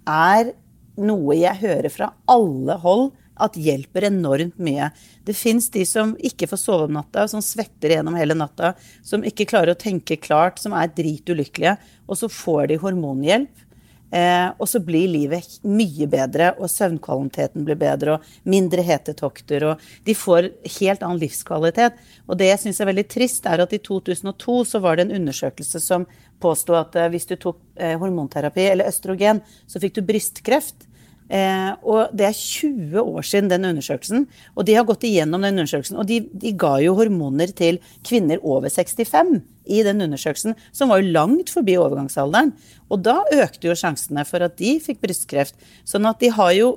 er 0.08 0.52
noe 0.98 1.36
jeg 1.36 1.60
hører 1.60 1.92
fra 1.92 2.10
alle 2.32 2.78
hold 2.82 3.10
at 3.38 3.58
hjelper 3.60 4.08
enormt 4.08 4.56
mye. 4.62 4.88
Det 5.22 5.36
fins 5.36 5.68
de 5.74 5.84
som 5.86 6.16
ikke 6.18 6.48
får 6.50 6.60
sove 6.62 6.88
om 6.88 6.96
natta, 6.96 7.28
som 7.30 7.44
svetter 7.44 7.94
gjennom 7.94 8.16
hele 8.18 8.34
natta, 8.34 8.72
som 9.06 9.22
ikke 9.26 9.46
klarer 9.50 9.76
å 9.76 9.78
tenke 9.78 10.18
klart, 10.18 10.58
som 10.58 10.74
er 10.74 10.90
dritulykkelige, 10.96 11.76
og 12.08 12.18
så 12.18 12.30
får 12.32 12.72
de 12.72 12.80
hormonhjelp. 12.82 13.64
Eh, 14.10 14.48
og 14.56 14.68
så 14.70 14.80
blir 14.80 15.10
livet 15.12 15.58
mye 15.68 16.08
bedre, 16.10 16.54
og 16.56 16.70
søvnkvaliteten 16.72 17.66
blir 17.66 17.78
bedre, 17.80 18.16
og 18.16 18.48
mindre 18.48 18.84
hetetokter, 18.86 19.66
og 19.68 19.84
de 20.06 20.16
får 20.16 20.50
helt 20.78 21.04
annen 21.04 21.20
livskvalitet. 21.20 21.98
Og 22.26 22.40
det 22.40 22.48
jeg 22.50 22.62
syns 22.64 22.80
er 22.80 22.90
veldig 22.90 23.06
trist, 23.12 23.48
er 23.48 23.64
at 23.64 23.74
i 23.76 23.82
2002 23.84 24.58
så 24.72 24.82
var 24.84 24.96
det 24.96 25.08
en 25.08 25.16
undersøkelse 25.20 25.82
som 25.84 26.08
påsto 26.40 26.76
at 26.78 26.96
eh, 26.96 27.10
hvis 27.12 27.28
du 27.28 27.36
tok 27.36 27.60
eh, 27.76 27.96
hormonterapi 28.00 28.70
eller 28.72 28.88
østrogen, 28.88 29.42
så 29.68 29.82
fikk 29.82 29.98
du 29.98 30.06
brystkreft. 30.08 30.88
Eh, 31.28 31.72
og 31.84 32.14
det 32.16 32.30
er 32.30 32.36
20 32.36 33.02
år 33.02 33.26
siden 33.26 33.50
den 33.52 33.68
undersøkelsen. 33.68 34.24
Og 34.56 34.64
de 34.64 34.76
har 34.78 34.86
gått 34.88 35.04
igjennom 35.04 35.44
den 35.44 35.58
undersøkelsen. 35.58 35.98
Og 36.00 36.08
de, 36.08 36.22
de, 36.32 36.54
ga 36.56 36.78
jo 36.80 36.96
hormoner 36.96 37.52
til 37.56 37.82
kvinner 38.06 38.40
over 38.40 38.72
65 38.72 39.42
i 39.68 39.84
den 39.86 40.02
undersøkelsen, 40.04 40.56
som 40.72 40.90
var 40.90 41.02
jo 41.02 41.12
langt 41.14 41.52
forbi 41.52 41.76
overgangsalderen. 41.80 42.54
Og 42.88 43.04
da 43.04 43.20
økte 43.36 43.70
jo 43.70 43.76
sjansene 43.78 44.24
for 44.28 44.44
at 44.44 44.56
de 44.60 44.76
fikk 44.82 45.02
brystkreft. 45.04 45.58
Sånn 45.88 46.08
at 46.08 46.20
de 46.22 46.32
har 46.34 46.54
jo 46.56 46.76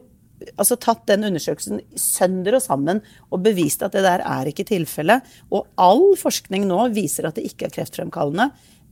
altså 0.55 0.77
tatt 0.81 1.03
den 1.09 1.27
undersøkelsen 1.27 1.81
sønder 1.99 2.57
og 2.57 2.63
sammen 2.63 3.01
og 3.29 3.43
bevist 3.45 3.83
at 3.85 3.93
det 3.95 4.03
der 4.05 4.23
er 4.25 4.49
ikke 4.49 4.67
tilfellet. 4.67 5.25
Og 5.53 5.67
all 5.81 6.11
forskning 6.19 6.65
nå 6.69 6.87
viser 6.95 7.29
at 7.29 7.37
det 7.37 7.45
ikke 7.49 7.69
er 7.69 7.75
kreftfremkallende. 7.77 8.49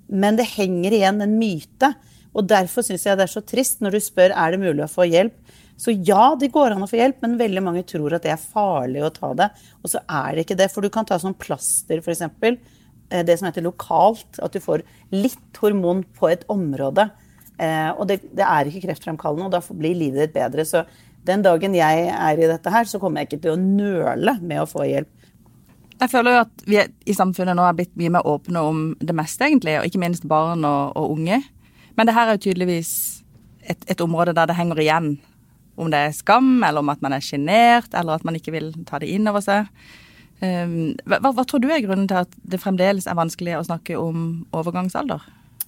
Men 0.09 0.39
det 0.39 0.49
henger 0.55 0.95
igjen 0.95 1.21
en 1.25 1.37
myte. 1.41 1.93
Og 2.37 2.45
derfor 2.49 2.85
syns 2.85 3.05
jeg 3.07 3.17
det 3.17 3.25
er 3.25 3.33
så 3.33 3.45
trist 3.45 3.81
når 3.83 3.97
du 3.97 4.03
spør 4.03 4.35
er 4.37 4.53
det 4.53 4.61
mulig 4.61 4.85
å 4.85 4.91
få 4.91 5.07
hjelp. 5.09 5.35
Så 5.79 5.93
ja, 5.95 6.33
det 6.35 6.51
går 6.51 6.75
an 6.75 6.83
å 6.83 6.89
få 6.91 6.97
hjelp, 6.99 7.21
men 7.23 7.37
veldig 7.39 7.61
mange 7.63 7.85
tror 7.87 8.17
at 8.17 8.25
det 8.25 8.33
er 8.33 8.41
farlig 8.41 8.99
å 9.05 9.13
ta 9.15 9.31
det. 9.37 9.47
Og 9.79 9.93
så 9.93 10.01
er 10.03 10.35
det 10.35 10.43
ikke 10.43 10.57
det, 10.59 10.67
for 10.73 10.83
du 10.83 10.91
kan 10.91 11.07
ta 11.07 11.15
sånn 11.21 11.37
plaster, 11.39 12.01
f.eks. 12.03 12.25
Eh, 13.09 13.25
det 13.25 13.37
som 13.37 13.49
heter 13.49 13.65
lokalt. 13.65 14.39
At 14.41 14.53
du 14.53 14.61
får 14.63 14.85
litt 15.15 15.61
hormon 15.61 16.03
på 16.17 16.29
et 16.31 16.45
område. 16.51 17.09
Eh, 17.59 17.91
og 17.91 18.07
det, 18.09 18.21
det 18.37 18.45
er 18.45 18.69
ikke 18.69 18.85
kreftfremkallende, 18.87 19.49
og 19.49 19.55
da 19.55 19.61
blir 19.75 19.97
livet 19.97 20.27
ditt 20.27 20.35
bedre. 20.37 20.65
Så 20.67 20.85
den 21.27 21.43
dagen 21.45 21.75
jeg 21.77 22.09
er 22.09 22.39
i 22.39 22.49
dette 22.49 22.73
her, 22.73 22.87
så 22.87 23.01
kommer 23.01 23.21
jeg 23.21 23.31
ikke 23.31 23.43
til 23.47 23.55
å 23.55 23.61
nøle 23.61 24.37
med 24.41 24.63
å 24.63 24.69
få 24.69 24.87
hjelp. 24.87 25.15
Jeg 25.99 26.11
føler 26.13 26.31
jo 26.31 26.41
at 26.45 26.61
vi 26.63 26.77
i 27.11 27.13
samfunnet 27.15 27.57
nå 27.59 27.63
er 27.67 27.75
blitt 27.75 27.97
mye 27.99 28.11
mer 28.13 28.27
åpne 28.29 28.61
om 28.63 28.83
det 29.03 29.15
meste, 29.17 29.49
egentlig. 29.49 29.75
Og 29.81 29.89
ikke 29.89 29.99
minst 29.99 30.27
barn 30.31 30.63
og, 30.67 30.95
og 30.95 31.17
unge. 31.17 31.41
Men 31.99 32.07
det 32.07 32.15
her 32.15 32.29
er 32.29 32.37
jo 32.37 32.45
tydeligvis 32.45 32.91
et, 33.67 33.81
et 33.91 34.01
område 34.01 34.31
der 34.37 34.47
det 34.47 34.55
henger 34.55 34.79
igjen 34.79 35.09
om 35.79 35.89
det 35.91 35.99
er 35.99 36.15
skam, 36.15 36.57
eller 36.63 36.83
om 36.83 36.91
at 36.91 37.03
man 37.03 37.15
er 37.15 37.23
sjenert, 37.23 37.91
eller 37.95 38.19
at 38.19 38.25
man 38.27 38.35
ikke 38.35 38.51
vil 38.51 38.71
ta 38.87 38.99
det 38.99 39.11
inn 39.11 39.27
over 39.31 39.43
seg. 39.43 39.67
Ehm, 40.45 40.95
hva, 41.05 41.19
hva, 41.19 41.43
tror 41.43 41.61
du 41.63 41.67
er 41.71 41.83
grunnen 41.83 42.07
til 42.09 42.21
at 42.21 42.39
det 42.47 42.61
fremdeles 42.61 43.07
er 43.09 43.17
vanskelig 43.19 43.57
å 43.57 43.65
snakke 43.67 43.97
om 43.99 44.47
overgangsalder? 44.55 45.25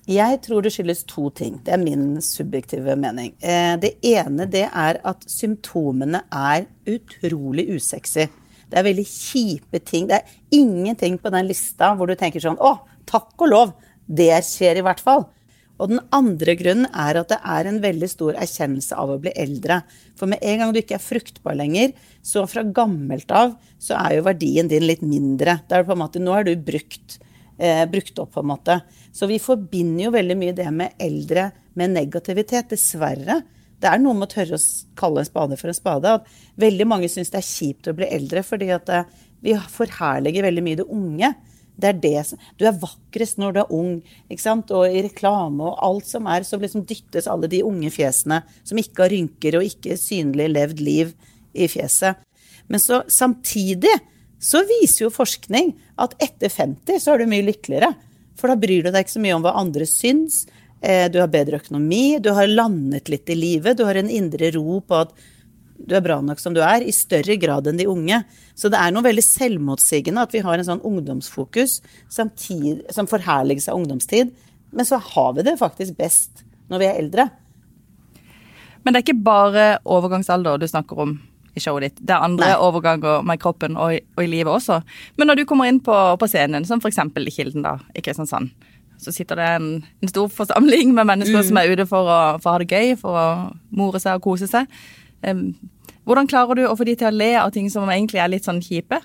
Jeg 0.09 0.39
tror 0.45 0.63
det 0.65 0.71
skyldes 0.73 1.03
to 1.09 1.29
ting. 1.37 1.59
Det 1.65 1.75
er 1.75 1.81
min 1.81 2.15
subjektive 2.25 2.95
mening. 2.99 3.35
Eh, 3.39 3.75
det 3.79 3.93
ene 4.07 4.47
det 4.49 4.65
er 4.67 4.99
at 5.07 5.27
symptomene 5.29 6.23
er 6.33 6.65
utrolig 6.89 7.67
usexy. 7.75 8.25
Det 8.71 8.79
er 8.79 8.87
veldig 8.87 9.05
kjipe 9.05 9.81
ting. 9.83 10.07
Det 10.09 10.21
er 10.21 10.57
ingenting 10.57 11.19
på 11.21 11.31
den 11.33 11.51
lista 11.51 11.91
hvor 11.95 12.09
du 12.09 12.15
tenker 12.15 12.43
sånn 12.43 12.59
Å, 12.59 12.79
takk 13.09 13.35
og 13.37 13.51
lov! 13.51 13.77
Det 14.11 14.33
skjer 14.43 14.79
i 14.79 14.83
hvert 14.83 14.99
fall. 14.99 15.27
Og 15.81 15.89
den 15.89 16.01
andre 16.13 16.53
grunnen 16.59 16.87
er 16.93 17.17
at 17.17 17.31
det 17.31 17.39
er 17.41 17.67
en 17.67 17.79
veldig 17.81 18.09
stor 18.11 18.37
erkjennelse 18.37 18.97
av 19.01 19.15
å 19.15 19.19
bli 19.21 19.33
eldre. 19.39 19.79
For 20.19 20.29
med 20.29 20.43
en 20.45 20.61
gang 20.61 20.73
du 20.73 20.81
ikke 20.81 20.99
er 20.99 21.03
fruktbar 21.03 21.57
lenger, 21.57 21.95
så 22.21 22.45
fra 22.49 22.63
gammelt 22.63 23.33
av 23.33 23.55
så 23.81 23.97
er 23.97 24.19
jo 24.19 24.27
verdien 24.27 24.69
din 24.69 24.85
litt 24.85 25.01
mindre. 25.01 25.59
Er 25.73 25.87
måte, 25.97 26.21
nå 26.21 26.35
er 26.37 26.45
du 26.45 26.53
brukt, 26.69 27.17
eh, 27.57 27.85
brukt 27.89 28.21
opp, 28.21 28.35
på 28.35 28.43
en 28.43 28.51
måte. 28.53 28.81
Så 29.11 29.27
vi 29.27 29.41
forbinder 29.41 30.05
jo 30.05 30.13
veldig 30.13 30.37
mye 30.37 30.53
det 30.53 30.69
med 30.71 30.93
eldre 31.01 31.49
med 31.73 31.95
negativitet, 31.97 32.69
dessverre. 32.69 33.41
Det 33.81 33.89
er 33.89 33.97
noe 33.97 34.13
med 34.13 34.29
å 34.29 34.33
tørre 34.35 34.59
å 34.59 34.65
kalle 34.95 35.23
en 35.23 35.25
spade 35.25 35.57
for 35.57 35.71
en 35.71 35.73
spade. 35.73 36.13
At 36.13 36.27
veldig 36.61 36.85
mange 36.85 37.09
syns 37.09 37.33
det 37.33 37.41
er 37.41 37.49
kjipt 37.49 37.89
å 37.89 37.97
bli 37.97 38.05
eldre 38.05 38.43
fordi 38.45 38.69
at 38.75 38.89
eh, 38.93 39.09
vi 39.41 39.57
forherliger 39.57 40.45
veldig 40.45 40.63
mye 40.63 40.81
det 40.83 40.85
unge. 40.93 41.33
Det 41.79 41.89
er 41.89 41.99
det 42.03 42.23
som 42.27 42.41
Du 42.59 42.65
er 42.67 42.77
vakrest 42.77 43.39
når 43.41 43.55
du 43.55 43.59
er 43.63 43.73
ung, 43.73 43.93
ikke 44.29 44.43
sant? 44.43 44.71
Og 44.75 44.85
i 44.91 45.03
reklame 45.05 45.65
og 45.69 45.79
alt 45.85 46.09
som 46.09 46.27
er, 46.29 46.45
så 46.47 46.59
liksom 46.61 46.85
dyttes 46.87 47.29
alle 47.31 47.49
de 47.51 47.63
unge 47.65 47.91
fjesene 47.93 48.41
som 48.63 48.79
ikke 48.81 49.05
har 49.05 49.13
rynker 49.15 49.57
og 49.59 49.67
ikke 49.67 49.97
synlig 49.99 50.49
levd 50.51 50.83
liv 50.83 51.13
i 51.53 51.67
fjeset. 51.71 52.21
Men 52.71 52.79
så 52.79 53.01
samtidig 53.11 53.93
så 54.41 54.63
viser 54.65 55.05
jo 55.05 55.13
forskning 55.13 55.75
at 56.01 56.15
etter 56.23 56.49
50 56.49 57.03
så 57.03 57.13
er 57.13 57.21
du 57.21 57.29
mye 57.29 57.45
lykkeligere. 57.45 57.91
For 58.39 58.49
da 58.49 58.57
bryr 58.57 58.85
du 58.85 58.89
deg 58.89 59.03
ikke 59.03 59.17
så 59.17 59.21
mye 59.21 59.37
om 59.37 59.43
hva 59.45 59.53
andre 59.59 59.85
syns. 59.89 60.45
Eh, 60.81 61.05
du 61.13 61.19
har 61.21 61.29
bedre 61.29 61.59
økonomi, 61.61 62.17
du 62.23 62.31
har 62.33 62.49
landet 62.49 63.11
litt 63.11 63.29
i 63.29 63.37
livet, 63.37 63.77
du 63.77 63.85
har 63.85 63.99
en 63.99 64.09
indre 64.09 64.49
ro 64.55 64.79
på 64.81 65.03
at 65.03 65.13
du 65.87 65.95
er 65.97 66.03
bra 66.05 66.19
nok 66.23 66.39
som 66.41 66.55
du 66.55 66.61
er, 66.63 66.83
i 66.85 66.93
større 66.95 67.37
grad 67.41 67.67
enn 67.69 67.79
de 67.79 67.89
unge. 67.89 68.21
Så 68.57 68.71
det 68.71 68.79
er 68.79 68.93
noe 68.93 69.05
veldig 69.05 69.23
selvmotsigende 69.25 70.25
at 70.25 70.35
vi 70.35 70.43
har 70.45 70.59
en 70.59 70.67
sånn 70.67 70.85
ungdomsfokus 70.87 71.79
samtidig, 72.11 72.85
som 72.93 73.09
forherligelse 73.09 73.73
av 73.73 73.81
ungdomstid. 73.81 74.33
Men 74.71 74.87
så 74.87 75.01
har 75.01 75.33
vi 75.37 75.45
det 75.47 75.57
faktisk 75.59 75.97
best 75.99 76.45
når 76.71 76.83
vi 76.83 76.87
er 76.87 77.01
eldre. 77.01 77.27
Men 78.81 78.93
det 78.93 79.01
er 79.01 79.05
ikke 79.05 79.25
bare 79.25 79.65
overgangsalder 79.85 80.61
du 80.61 80.67
snakker 80.69 81.03
om 81.03 81.19
i 81.53 81.59
showet 81.59 81.83
ditt. 81.85 81.99
Det 81.99 82.15
er 82.15 82.23
andre 82.23 82.53
Nei. 82.53 82.59
overganger 82.63 83.25
med 83.27 83.41
kroppen 83.41 83.75
og, 83.75 83.97
og, 84.15 84.23
i 84.23 84.29
livet 84.29 84.51
også. 84.53 84.79
Men 85.19 85.29
når 85.29 85.41
du 85.41 85.47
kommer 85.49 85.67
inn 85.67 85.81
på, 85.83 85.95
på 86.17 86.29
scenen, 86.31 86.65
som 86.67 86.79
f.eks. 86.79 87.01
i 87.01 87.33
Kilden 87.35 87.65
da, 87.65 87.75
i 87.95 88.03
Kristiansand, 88.03 88.53
så 89.01 89.11
sitter 89.13 89.39
det 89.39 89.49
en, 89.57 89.69
en 90.01 90.11
stor 90.11 90.29
forsamling 90.31 90.93
med 90.95 91.09
mennesker 91.09 91.41
mm. 91.41 91.47
som 91.49 91.59
er 91.59 91.73
ute 91.73 91.87
for 91.89 92.07
å, 92.07 92.19
for 92.41 92.51
å 92.51 92.55
ha 92.55 92.61
det 92.61 92.69
gøy, 92.69 92.95
for 93.01 93.17
å 93.17 93.27
more 93.73 94.01
seg 94.01 94.19
og 94.19 94.27
kose 94.29 94.49
seg. 94.49 94.69
Hvordan 95.21 96.29
klarer 96.29 96.57
du 96.57 96.65
å 96.67 96.75
få 96.77 96.87
de 96.87 96.95
til 96.97 97.09
å 97.11 97.15
le 97.15 97.33
av 97.39 97.51
ting 97.53 97.69
som 97.69 97.89
egentlig 97.89 98.21
er 98.23 98.31
litt 98.33 98.47
sånn 98.47 98.61
kjipe? 98.63 99.01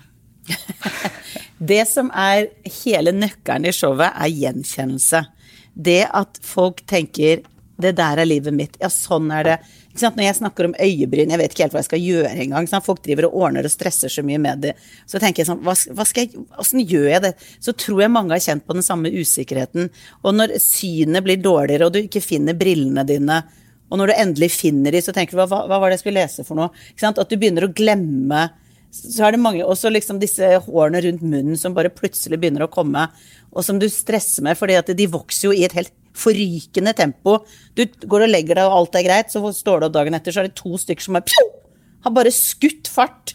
det 1.73 1.83
som 1.91 2.09
er 2.15 2.49
hele 2.83 3.13
nøkkelen 3.17 3.69
i 3.69 3.75
showet, 3.75 4.13
er 4.15 4.33
gjenkjennelse. 4.33 5.25
Det 5.75 6.05
at 6.09 6.41
folk 6.45 6.81
tenker 6.89 7.45
'det 7.77 7.93
der 7.97 8.17
er 8.23 8.25
livet 8.25 8.55
mitt', 8.57 8.79
ja, 8.81 8.89
sånn 8.89 9.29
er 9.31 9.45
det. 9.45 9.57
Når 10.01 10.25
jeg 10.25 10.37
snakker 10.37 10.65
om 10.65 10.75
øyebryn, 10.81 11.31
jeg 11.31 11.41
vet 11.41 11.53
ikke 11.53 11.63
helt 11.65 11.73
hva 11.73 11.81
jeg 11.81 11.89
skal 11.89 12.01
gjøre 12.05 12.33
engang. 12.41 12.69
Folk 12.85 13.03
driver 13.05 13.29
og 13.29 13.37
ordner 13.45 13.65
og 13.65 13.73
stresser 13.73 14.13
så 14.13 14.25
mye 14.25 14.39
med 14.41 14.61
det. 14.65 14.73
Så 15.09 15.21
tenker 15.21 15.41
jeg 15.41 15.49
sånn, 15.49 15.63
hva, 15.65 15.73
hva 15.73 16.05
jeg, 16.17 16.33
Åssen 16.61 16.81
gjør 16.85 17.09
jeg 17.11 17.23
det? 17.23 17.33
Så 17.61 17.73
tror 17.73 18.03
jeg 18.03 18.13
mange 18.13 18.33
har 18.33 18.45
kjent 18.45 18.67
på 18.67 18.77
den 18.77 18.85
samme 18.85 19.13
usikkerheten. 19.13 19.89
Og 20.23 20.37
når 20.37 20.59
synet 20.61 21.25
blir 21.25 21.41
dårligere, 21.41 21.89
og 21.89 21.93
du 21.93 22.03
ikke 22.03 22.25
finner 22.25 22.57
brillene 22.57 23.07
dine, 23.09 23.43
og 23.87 24.01
når 24.01 24.11
du 24.11 24.15
endelig 24.17 24.51
finner 24.57 24.95
de, 24.95 25.03
så 25.05 25.15
tenker 25.15 25.37
du 25.37 25.43
hva, 25.43 25.65
hva 25.69 25.81
var 25.81 25.91
det 25.91 25.99
jeg 25.99 26.07
skulle 26.07 26.23
lese 26.23 26.45
for 26.47 26.59
noe? 26.59 26.71
At 27.07 27.21
du 27.31 27.37
begynner 27.39 27.69
å 27.69 27.75
glemme 27.75 28.49
så 28.97 29.27
er 29.27 29.35
det 29.35 29.43
mange, 29.43 29.65
også 29.67 29.91
liksom 29.93 30.21
disse 30.23 30.47
hårene 30.67 31.03
rundt 31.05 31.25
munnen 31.27 31.59
som 31.61 31.75
bare 31.77 31.93
plutselig 31.93 32.39
begynner 32.41 32.65
å 32.65 32.73
komme, 32.73 33.07
og 33.53 33.65
som 33.65 33.81
du 33.81 33.89
stresser 33.93 34.45
med, 34.47 34.57
fordi 34.59 34.77
at 34.79 34.93
de 34.97 35.09
vokser 35.11 35.49
jo 35.49 35.55
i 35.57 35.65
et 35.67 35.75
helt 35.77 35.93
forrykende 36.17 36.95
tempo. 36.97 37.39
Du 37.77 37.85
går 37.85 38.27
og 38.27 38.33
legger 38.33 38.61
deg, 38.61 38.69
og 38.69 38.79
alt 38.81 38.97
er 38.97 39.07
greit, 39.07 39.33
så 39.33 39.43
står 39.53 39.83
du 39.83 39.89
opp 39.89 39.97
dagen 39.99 40.17
etter, 40.17 40.33
så 40.33 40.43
er 40.43 40.49
det 40.49 40.59
to 40.59 40.79
stykker 40.81 41.05
som 41.05 41.19
er, 41.19 41.35
har 42.07 42.15
bare 42.17 42.33
skutt 42.33 42.89
fart. 42.89 43.35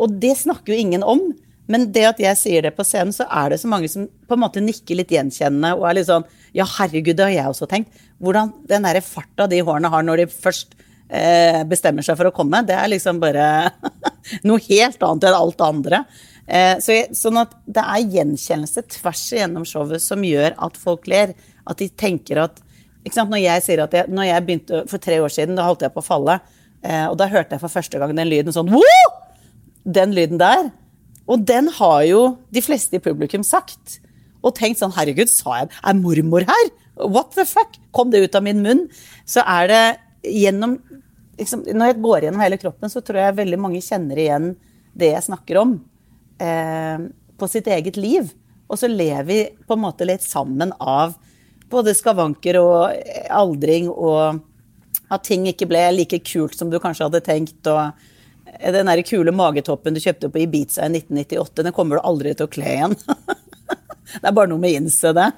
Og 0.00 0.18
det 0.22 0.34
snakker 0.42 0.74
jo 0.74 0.80
ingen 0.86 1.06
om. 1.06 1.28
Men 1.70 1.88
det 1.92 2.04
at 2.08 2.20
jeg 2.22 2.38
sier 2.38 2.66
det 2.66 2.74
på 2.76 2.84
scenen, 2.86 3.14
så 3.14 3.26
er 3.26 3.52
det 3.52 3.60
så 3.62 3.70
mange 3.70 3.90
som 3.90 4.06
på 4.06 4.36
en 4.36 4.42
måte 4.42 4.62
nikker 4.62 4.98
litt 5.00 5.12
gjenkjennende 5.14 5.74
og 5.74 5.88
er 5.88 5.98
litt 5.98 6.10
sånn 6.10 6.26
Ja, 6.56 6.66
herregud, 6.78 7.16
det 7.18 7.26
har 7.26 7.34
jeg 7.34 7.52
også 7.52 7.68
tenkt. 7.70 8.04
Hvordan 8.22 8.52
den 8.70 8.86
derre 8.86 9.02
farta 9.04 9.48
de 9.50 9.60
hårene 9.66 9.90
har 9.92 10.06
når 10.06 10.22
de 10.22 10.28
først 10.30 10.76
eh, 11.10 11.62
bestemmer 11.68 12.06
seg 12.06 12.18
for 12.18 12.30
å 12.30 12.34
komme, 12.34 12.62
det 12.66 12.76
er 12.78 12.88
liksom 12.92 13.20
bare 13.22 13.48
noe 14.48 14.62
helt 14.68 15.02
annet 15.02 15.28
enn 15.28 15.38
alt 15.40 15.58
det 15.58 15.68
andre. 15.68 16.02
Eh, 16.46 16.76
så 16.82 17.00
sånn 17.18 17.42
at 17.42 17.56
det 17.66 17.82
er 17.82 18.14
gjenkjennelse 18.14 18.86
tvers 18.94 19.24
igjennom 19.34 19.66
showet 19.66 20.04
som 20.04 20.22
gjør 20.24 20.54
at 20.68 20.78
folk 20.80 21.10
ler. 21.10 21.34
At 21.66 21.82
de 21.82 21.90
tenker 21.90 22.44
at 22.44 22.62
Når 23.06 23.38
jeg 23.38 23.62
sier 23.62 23.80
at 23.84 23.92
jeg, 23.94 24.10
når 24.10 24.24
jeg 24.26 24.42
begynte 24.46 24.78
for 24.90 24.98
tre 24.98 25.20
år 25.22 25.30
siden, 25.30 25.54
da 25.54 25.66
holdt 25.66 25.84
jeg 25.84 25.92
på 25.94 26.02
å 26.02 26.06
falle. 26.06 26.40
Eh, 26.82 27.06
og 27.06 27.14
da 27.18 27.28
hørte 27.30 27.54
jeg 27.54 27.62
for 27.62 27.70
første 27.70 27.98
gang 27.98 28.14
den 28.16 28.30
lyden 28.30 28.54
sånn 28.54 28.70
Woo! 28.72 29.10
Den 29.86 30.14
lyden 30.14 30.40
der. 30.42 30.72
Og 31.26 31.42
den 31.46 31.70
har 31.78 32.02
jo 32.06 32.20
de 32.54 32.62
fleste 32.62 32.98
i 32.98 33.02
publikum 33.02 33.44
sagt. 33.46 33.98
Og 34.46 34.54
tenkt 34.56 34.78
sånn 34.78 34.94
Herregud, 34.94 35.30
sa 35.32 35.62
jeg 35.62 35.72
Er 35.82 35.98
mormor 35.98 36.46
her? 36.46 36.68
What 37.02 37.34
the 37.34 37.44
fuck? 37.48 37.76
Kom 37.92 38.12
det 38.12 38.22
ut 38.24 38.38
av 38.38 38.44
min 38.46 38.62
munn? 38.64 38.86
Så 39.26 39.42
er 39.42 39.70
det 39.72 39.82
gjennom 40.36 40.78
liksom, 41.38 41.66
Når 41.66 41.92
jeg 41.92 42.00
går 42.04 42.26
gjennom 42.26 42.44
hele 42.44 42.60
kroppen, 42.60 42.92
så 42.92 43.02
tror 43.04 43.20
jeg 43.20 43.40
veldig 43.40 43.60
mange 43.60 43.82
kjenner 43.84 44.22
igjen 44.22 44.50
det 44.96 45.10
jeg 45.12 45.26
snakker 45.26 45.58
om, 45.60 45.74
eh, 46.40 47.02
på 47.36 47.48
sitt 47.52 47.66
eget 47.68 47.98
liv. 48.00 48.30
Og 48.70 48.78
så 48.80 48.88
lever 48.88 49.26
vi 49.28 49.40
på 49.68 49.76
en 49.76 49.82
måte 49.82 50.06
litt 50.08 50.24
sammen 50.24 50.72
av 50.80 51.12
både 51.68 51.92
skavanker 51.98 52.56
og 52.62 52.96
aldring, 53.28 53.90
og 53.90 54.40
at 55.12 55.26
ting 55.26 55.44
ikke 55.50 55.68
ble 55.68 55.82
like 55.92 56.22
kult 56.24 56.56
som 56.56 56.70
du 56.72 56.78
kanskje 56.80 57.10
hadde 57.10 57.20
tenkt. 57.26 57.60
og 57.66 57.92
den 58.60 58.90
der 58.90 59.02
kule 59.06 59.32
magetoppen 59.34 59.96
du 59.96 60.02
kjøpte 60.02 60.30
på 60.32 60.42
Ibiza 60.44 60.86
i 60.86 60.92
1998, 60.92 61.64
den 61.66 61.74
kommer 61.76 61.98
du 61.98 62.06
aldri 62.08 62.34
til 62.36 62.48
å 62.48 62.52
kle 62.52 62.68
igjen. 62.72 62.96
det 64.20 64.22
er 64.22 64.36
bare 64.36 64.50
noe 64.50 64.62
med 64.62 64.74
å 64.74 64.82
innse 64.82 65.12
det. 65.16 65.30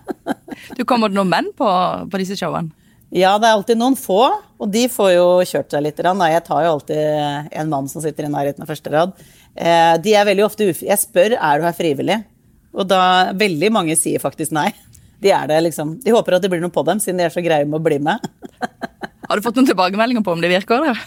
du 0.78 0.84
Kommer 0.88 1.12
det 1.12 1.18
noen 1.18 1.32
menn 1.32 1.52
på, 1.56 1.68
på, 2.10 2.20
disse 2.20 2.38
showene? 2.38 2.74
Ja, 3.14 3.36
det 3.40 3.48
er 3.48 3.56
alltid 3.56 3.80
noen 3.80 3.96
få, 3.96 4.20
og 4.60 4.72
de 4.72 4.84
får 4.92 5.12
jo 5.14 5.28
kjørt 5.48 5.72
seg 5.72 5.86
litt. 5.86 6.02
Jeg 6.02 6.44
tar 6.44 6.64
jo 6.66 6.72
alltid 6.74 7.54
en 7.56 7.70
mann 7.72 7.88
som 7.88 8.04
sitter 8.04 8.28
i 8.28 8.32
nærheten 8.32 8.66
av 8.66 8.68
første 8.68 8.92
rad. 8.92 9.14
Eh, 9.56 9.94
de 10.04 10.12
er 10.12 10.28
veldig 10.28 10.44
ofte 10.44 10.68
ufri... 10.68 10.90
Jeg 10.90 11.00
spør 11.00 11.38
er 11.38 11.60
du 11.60 11.64
her 11.64 11.78
frivillig, 11.78 12.18
og 12.76 12.84
da 12.90 13.32
veldig 13.32 13.72
mange 13.72 13.96
sier 13.96 14.20
faktisk 14.20 14.52
nei 14.52 14.68
de 15.18 15.32
er 15.34 15.48
det, 15.50 15.58
liksom. 15.66 15.96
De 16.04 16.14
håper 16.14 16.36
at 16.36 16.44
det 16.44 16.50
blir 16.52 16.62
noe 16.62 16.70
på 16.74 16.84
dem, 16.86 17.00
siden 17.02 17.18
de 17.18 17.26
er 17.26 17.34
så 17.34 17.42
greie 17.42 17.66
med 17.66 17.80
å 17.80 17.82
bli 17.82 17.98
med. 18.02 18.22
Har 19.28 19.38
du 19.38 19.44
fått 19.44 19.58
noen 19.58 19.66
tilbakemeldinger 19.68 20.22
på 20.24 20.34
om 20.36 20.42
det 20.44 20.50
virker? 20.52 20.78
Eller? 20.78 21.00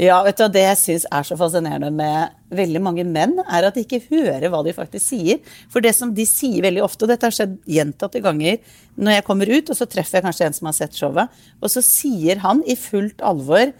Ja, 0.00 0.22
vet 0.24 0.38
du, 0.40 0.46
Det 0.48 0.62
jeg 0.62 0.78
syns 0.80 1.04
er 1.12 1.26
så 1.26 1.36
fascinerende 1.36 1.90
med 1.92 2.32
veldig 2.56 2.80
mange 2.82 3.04
menn, 3.04 3.36
er 3.44 3.68
at 3.68 3.76
de 3.76 3.84
ikke 3.84 4.00
hører 4.08 4.48
hva 4.52 4.62
de 4.64 4.72
faktisk 4.76 5.04
sier. 5.04 5.40
For 5.72 5.84
det 5.84 5.94
som 5.96 6.14
de 6.16 6.24
sier 6.28 6.64
veldig 6.64 6.82
ofte, 6.84 7.04
og 7.04 7.12
dette 7.12 7.28
har 7.28 7.34
skjedd 7.36 7.58
gjentatte 7.68 8.22
ganger 8.24 8.58
når 8.96 9.18
jeg 9.18 9.26
kommer 9.28 9.52
ut, 9.52 9.70
og 9.70 9.78
så 9.78 9.88
treffer 9.88 10.18
jeg 10.18 10.26
kanskje 10.26 10.48
en 10.48 10.56
som 10.56 10.68
har 10.70 10.76
sett 10.76 10.96
showet, 10.96 11.42
og 11.60 11.72
så 11.72 11.84
sier 11.84 12.40
han 12.44 12.64
i 12.64 12.76
fullt 12.78 13.24
alvor 13.24 13.72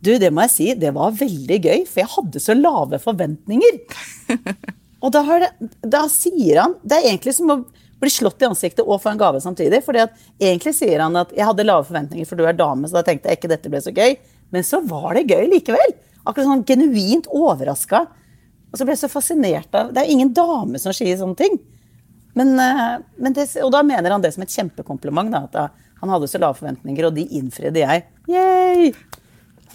Du, 0.00 0.14
det 0.16 0.30
må 0.32 0.46
jeg 0.46 0.52
si, 0.54 0.66
det 0.80 0.94
var 0.96 1.12
veldig 1.12 1.58
gøy, 1.60 1.82
for 1.84 2.00
jeg 2.00 2.08
hadde 2.08 2.40
så 2.40 2.54
lave 2.56 2.96
forventninger. 3.02 3.74
og 5.04 5.12
da, 5.12 5.20
det, 5.42 5.50
da 5.84 6.06
sier 6.08 6.62
han 6.62 6.78
Det 6.80 6.96
er 6.96 7.10
egentlig 7.10 7.34
som 7.36 7.52
å 7.52 7.58
blir 8.00 8.12
slått 8.12 8.40
i 8.42 8.48
ansiktet 8.48 8.86
og 8.86 9.00
få 9.02 9.12
en 9.12 9.20
gave 9.20 9.40
samtidig. 9.44 9.82
fordi 9.84 10.04
at 10.06 10.14
egentlig 10.40 10.74
sier 10.74 11.00
han 11.00 11.16
at 11.16 11.32
'jeg 11.36 11.46
hadde 11.46 11.66
lave 11.66 11.84
forventninger, 11.84 12.26
for 12.26 12.36
du 12.36 12.44
er 12.46 12.56
dame', 12.56 12.88
så 12.88 12.96
da 12.96 13.02
tenkte 13.02 13.28
jeg 13.28 13.38
ikke 13.38 13.48
dette 13.48 13.68
ble 13.68 13.80
så 13.80 13.92
gøy. 13.92 14.16
Men 14.54 14.66
så 14.66 14.80
var 14.86 15.16
det 15.16 15.28
gøy 15.30 15.48
likevel. 15.50 15.94
Akkurat 16.24 16.48
sånn 16.48 16.64
genuint 16.68 17.28
overraska. 17.30 18.04
Og 18.70 18.78
så 18.78 18.86
ble 18.86 18.94
jeg 18.94 19.02
så 19.02 19.10
fascinert 19.10 19.74
av 19.74 19.90
Det 19.90 20.02
er 20.02 20.08
jo 20.08 20.18
ingen 20.18 20.34
dame 20.34 20.78
som 20.82 20.94
sier 20.94 21.18
sånne 21.18 21.38
ting. 21.38 21.56
Men, 22.38 22.52
eh, 22.62 22.98
men 23.18 23.34
det, 23.34 23.48
og 23.64 23.72
da 23.74 23.82
mener 23.86 24.14
han 24.14 24.22
det 24.22 24.32
som 24.34 24.44
et 24.44 24.54
kjempekompliment. 24.54 25.32
Da, 25.32 25.46
at 25.48 26.00
han 26.00 26.12
hadde 26.12 26.28
så 26.30 26.40
lave 26.40 26.58
forventninger, 26.58 27.08
og 27.08 27.16
de 27.16 27.26
innfridde 27.38 27.82
jeg. 27.82 28.04
Yay! 28.30 28.92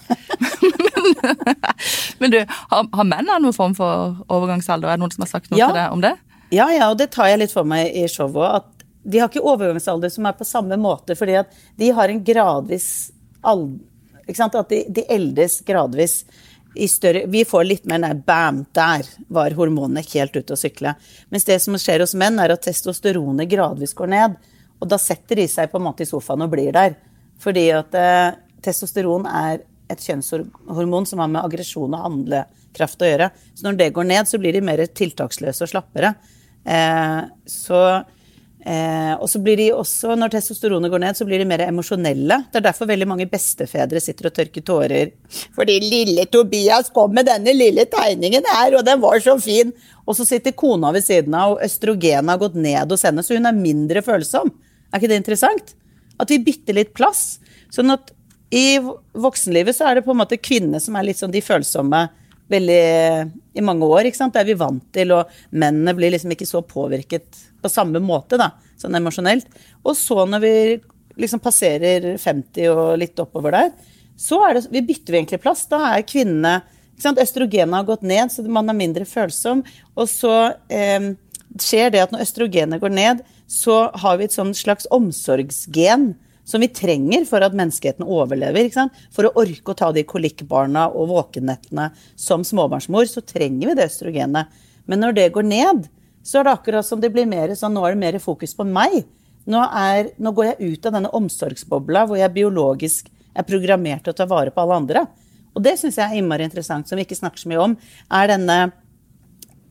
men 2.21 2.31
du, 2.31 2.37
har, 2.45 2.87
har 2.93 3.07
menn 3.09 3.27
noen 3.27 3.55
form 3.55 3.73
for 3.77 4.21
overgangsalder? 4.29 4.91
Er 4.91 4.99
det 4.99 5.03
noen 5.03 5.15
som 5.15 5.25
har 5.25 5.33
sagt 5.33 5.51
noe 5.51 5.59
ja. 5.59 5.71
til 5.71 5.79
deg 5.79 5.97
om 5.97 6.05
det? 6.05 6.13
Ja, 6.53 6.69
ja, 6.71 6.91
og 6.91 6.99
det 7.01 7.09
tar 7.15 7.31
jeg 7.31 7.41
litt 7.41 7.55
for 7.55 7.67
meg 7.67 7.89
i 7.89 8.05
showet. 8.11 8.61
At 8.61 8.85
de 9.05 9.21
har 9.21 9.29
ikke 9.29 9.43
overgangsalder 9.45 10.13
som 10.13 10.29
er 10.29 10.37
på 10.37 10.47
samme 10.47 10.77
måte, 10.81 11.17
fordi 11.17 11.39
at 11.41 11.51
de 11.79 11.91
har 11.93 12.09
en 12.09 12.23
gradvis 12.25 12.87
sant? 13.45 13.83
At 14.27 14.69
de, 14.69 14.83
de 14.89 15.05
eldes 15.11 15.59
gradvis 15.65 16.23
i 16.75 16.87
større 16.91 17.25
Vi 17.31 17.45
får 17.47 17.63
litt 17.63 17.85
mer 17.87 18.01
nei, 18.03 18.13
bam, 18.13 18.65
der 18.75 19.07
var 19.31 19.53
hormonene 19.55 20.03
helt 20.11 20.35
ute 20.35 20.55
å 20.55 20.59
sykle. 20.59 20.95
Mens 21.31 21.47
det 21.47 21.59
som 21.63 21.77
skjer 21.79 22.03
hos 22.03 22.15
menn, 22.19 22.39
er 22.41 22.51
at 22.51 22.65
testosteronet 22.65 23.49
gradvis 23.51 23.95
går 23.95 24.11
ned. 24.11 24.35
Og 24.83 24.89
da 24.91 24.99
setter 24.99 25.39
de 25.39 25.47
seg 25.47 25.71
på 25.71 25.79
en 25.79 25.87
måte 25.87 26.03
i 26.03 26.09
sofaen 26.09 26.43
og 26.43 26.51
blir 26.51 26.73
der. 26.75 26.97
Fordi 27.39 27.69
at 27.75 27.95
eh, 27.95 28.35
testosteron 28.65 29.27
er 29.29 29.63
et 29.91 30.01
kjønnshormon 30.01 31.07
som 31.07 31.21
har 31.21 31.31
med 31.31 31.43
aggresjon 31.43 31.93
og 31.93 32.05
handlekraft 32.07 33.05
å 33.05 33.09
gjøre. 33.11 33.29
Så 33.53 33.67
når 33.67 33.79
det 33.79 33.91
går 33.95 34.09
ned, 34.09 34.27
så 34.27 34.39
blir 34.41 34.55
de 34.55 34.63
mer 34.65 34.83
tiltaksløse 34.89 35.63
og 35.63 35.71
slappere. 35.71 36.15
Eh, 36.65 37.21
så 37.49 37.81
eh, 38.65 39.13
og 39.15 39.29
så 39.29 39.39
blir 39.43 39.57
de 39.59 39.67
også, 39.73 40.15
Når 40.17 40.33
testosteronet 40.33 40.91
går 40.91 41.03
ned, 41.03 41.17
så 41.17 41.27
blir 41.27 41.39
de 41.41 41.47
mer 41.49 41.63
emosjonelle. 41.67 42.41
Det 42.51 42.59
er 42.59 42.65
derfor 42.67 42.89
veldig 42.89 43.07
mange 43.07 43.29
bestefedre 43.31 44.01
sitter 44.03 44.29
og 44.29 44.35
tørker 44.35 44.65
tårer. 44.65 45.13
Fordi 45.55 45.77
lille 45.83 46.25
Tobias 46.31 46.91
kom 46.95 47.13
med 47.15 47.29
denne 47.29 47.53
lille 47.55 47.87
tegningen 47.91 48.45
her, 48.49 48.75
og 48.79 48.85
den 48.87 49.01
var 49.03 49.21
så 49.23 49.37
fin! 49.41 49.73
Og 50.05 50.17
så 50.17 50.27
sitter 50.27 50.53
kona 50.57 50.91
ved 50.93 51.05
siden 51.05 51.33
av, 51.33 51.55
og 51.55 51.63
østrogenet 51.65 52.33
har 52.33 52.41
gått 52.41 52.59
ned 52.59 52.91
hos 52.91 53.05
henne, 53.07 53.23
så 53.25 53.37
hun 53.37 53.49
er 53.49 53.57
mindre 53.57 54.03
følsom. 54.05 54.51
Er 54.91 55.01
ikke 55.01 55.13
det 55.13 55.21
interessant? 55.23 55.73
At 56.21 56.29
vi 56.31 56.43
bytter 56.45 56.77
litt 56.77 56.93
plass. 56.95 57.39
Sånn 57.73 57.91
at 57.93 58.13
i 58.55 58.77
voksenlivet 58.79 59.75
så 59.75 59.89
er 59.89 59.97
det 59.97 60.05
på 60.05 60.13
en 60.13 60.21
måte 60.21 60.37
kvinnene 60.39 60.79
som 60.79 60.95
er 60.95 61.07
litt 61.07 61.19
sånn 61.19 61.33
de 61.33 61.41
følsomme 61.43 62.05
veldig 62.51 62.81
i 63.57 63.63
mange 63.65 63.87
år. 63.87 64.05
ikke 64.05 64.19
sant? 64.19 64.35
Det 64.35 64.43
er 64.43 64.49
vi 64.51 64.59
vant 64.59 64.85
til, 64.93 65.13
og 65.15 65.31
mennene 65.51 65.95
blir 65.97 66.13
liksom 66.13 66.33
ikke 66.35 66.47
så 66.49 66.61
påvirket 66.65 67.41
på 67.61 67.71
samme 67.71 68.01
måte, 68.03 68.37
da, 68.41 68.51
sånn 68.81 68.97
emosjonelt. 68.99 69.49
Og 69.83 69.95
så 69.97 70.25
når 70.29 70.43
vi 70.43 70.53
liksom 71.21 71.41
passerer 71.43 72.15
50 72.21 72.71
og 72.71 72.95
litt 73.01 73.19
oppover 73.23 73.55
der, 73.55 73.75
så 74.19 74.39
er 74.47 74.57
det, 74.57 74.67
vi 74.71 74.83
bytter 74.85 75.13
vi 75.13 75.21
egentlig 75.21 75.41
plass. 75.43 75.65
Da 75.71 75.81
er 75.91 76.07
kvinnene 76.07 76.59
ikke 76.95 77.03
sant? 77.09 77.19
Østrogenet 77.19 77.75
har 77.75 77.87
gått 77.87 78.05
ned, 78.07 78.31
så 78.31 78.43
man 78.47 78.71
er 78.71 78.77
mindre 78.77 79.07
følsom. 79.07 79.65
Og 79.99 80.07
så 80.07 80.35
eh, 80.71 81.11
skjer 81.59 81.91
det 81.91 82.05
at 82.05 82.13
når 82.13 82.23
østrogenet 82.23 82.83
går 82.83 82.93
ned, 82.95 83.25
så 83.51 83.89
har 83.99 84.19
vi 84.19 84.29
et 84.29 84.35
sånn 84.35 84.53
slags 84.57 84.87
omsorgsgen 84.95 86.13
som 86.45 86.61
vi 86.61 86.69
trenger 86.69 87.25
for 87.27 87.43
at 87.45 87.55
menneskeheten 87.57 88.05
overlever. 88.05 88.69
For 89.13 89.27
å 89.27 89.33
orke 89.41 89.73
å 89.73 89.77
ta 89.77 89.89
de 89.95 90.05
kolikkbarna 90.07 90.87
og 90.93 91.09
våkennettene 91.11 91.89
som 92.15 92.45
småbarnsmor, 92.45 93.09
så 93.09 93.25
trenger 93.25 93.71
vi 93.71 93.77
det 93.77 93.89
østrogenet. 93.89 94.53
Men 94.85 95.01
når 95.01 95.17
det 95.17 95.31
går 95.35 95.49
ned, 95.49 95.87
så 96.25 96.39
er 96.39 96.47
det 96.47 96.55
akkurat 96.55 96.85
som 96.85 97.01
det 97.01 97.11
blir 97.13 97.27
mer 97.29 97.53
sånn 97.57 97.73
Nå 97.75 97.83
er 97.85 97.95
det 97.95 98.01
mer 98.01 98.19
fokus 98.21 98.55
på 98.57 98.65
meg. 98.69 99.03
Nå, 99.49 99.61
er, 99.61 100.13
nå 100.17 100.33
går 100.33 100.51
jeg 100.51 100.71
ut 100.73 100.87
av 100.87 100.95
denne 100.97 101.13
omsorgsbobla 101.17 102.07
hvor 102.09 102.17
jeg 102.17 102.33
biologisk 102.33 103.11
er 103.35 103.45
programmert 103.45 104.05
til 104.05 104.13
å 104.13 104.17
ta 104.17 104.25
vare 104.29 104.53
på 104.53 104.63
alle 104.63 104.79
andre. 104.79 105.05
Og 105.55 105.63
det 105.63 105.75
syns 105.79 105.99
jeg 105.99 106.05
er 106.05 106.19
innmari 106.19 106.47
interessant, 106.47 106.87
som 106.87 106.97
vi 106.97 107.05
ikke 107.05 107.17
snakker 107.17 107.41
så 107.41 107.51
mye 107.51 107.61
om, 107.63 107.77
er 108.09 108.31
denne 108.31 108.57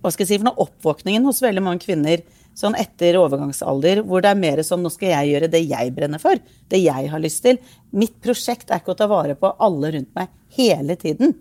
hva 0.04 0.12
skal 0.12 0.26
jeg 0.26 0.34
si, 0.34 0.38
for 0.40 0.50
noe 0.50 0.66
oppvåkningen 0.66 1.24
hos 1.24 1.40
veldig 1.40 1.62
mange 1.64 1.80
kvinner 1.80 2.20
sånn 2.54 2.76
etter 2.78 3.18
overgangsalder, 3.18 4.04
hvor 4.06 4.22
det 4.22 4.30
er 4.30 4.40
mer 4.40 4.62
sånn 4.66 4.84
nå 4.84 4.92
skal 4.94 5.10
jeg 5.10 5.32
gjøre 5.32 5.50
det 5.52 5.64
jeg 5.66 5.92
brenner 5.96 6.22
for, 6.22 6.38
det 6.70 6.80
jeg 6.80 7.10
har 7.10 7.22
lyst 7.22 7.42
til. 7.46 7.58
Mitt 7.94 8.14
prosjekt 8.22 8.70
er 8.70 8.82
ikke 8.82 8.94
å 8.94 9.00
ta 9.00 9.10
vare 9.10 9.36
på 9.38 9.50
alle 9.62 9.90
rundt 9.96 10.12
meg 10.16 10.30
hele 10.56 10.96
tiden. 11.00 11.34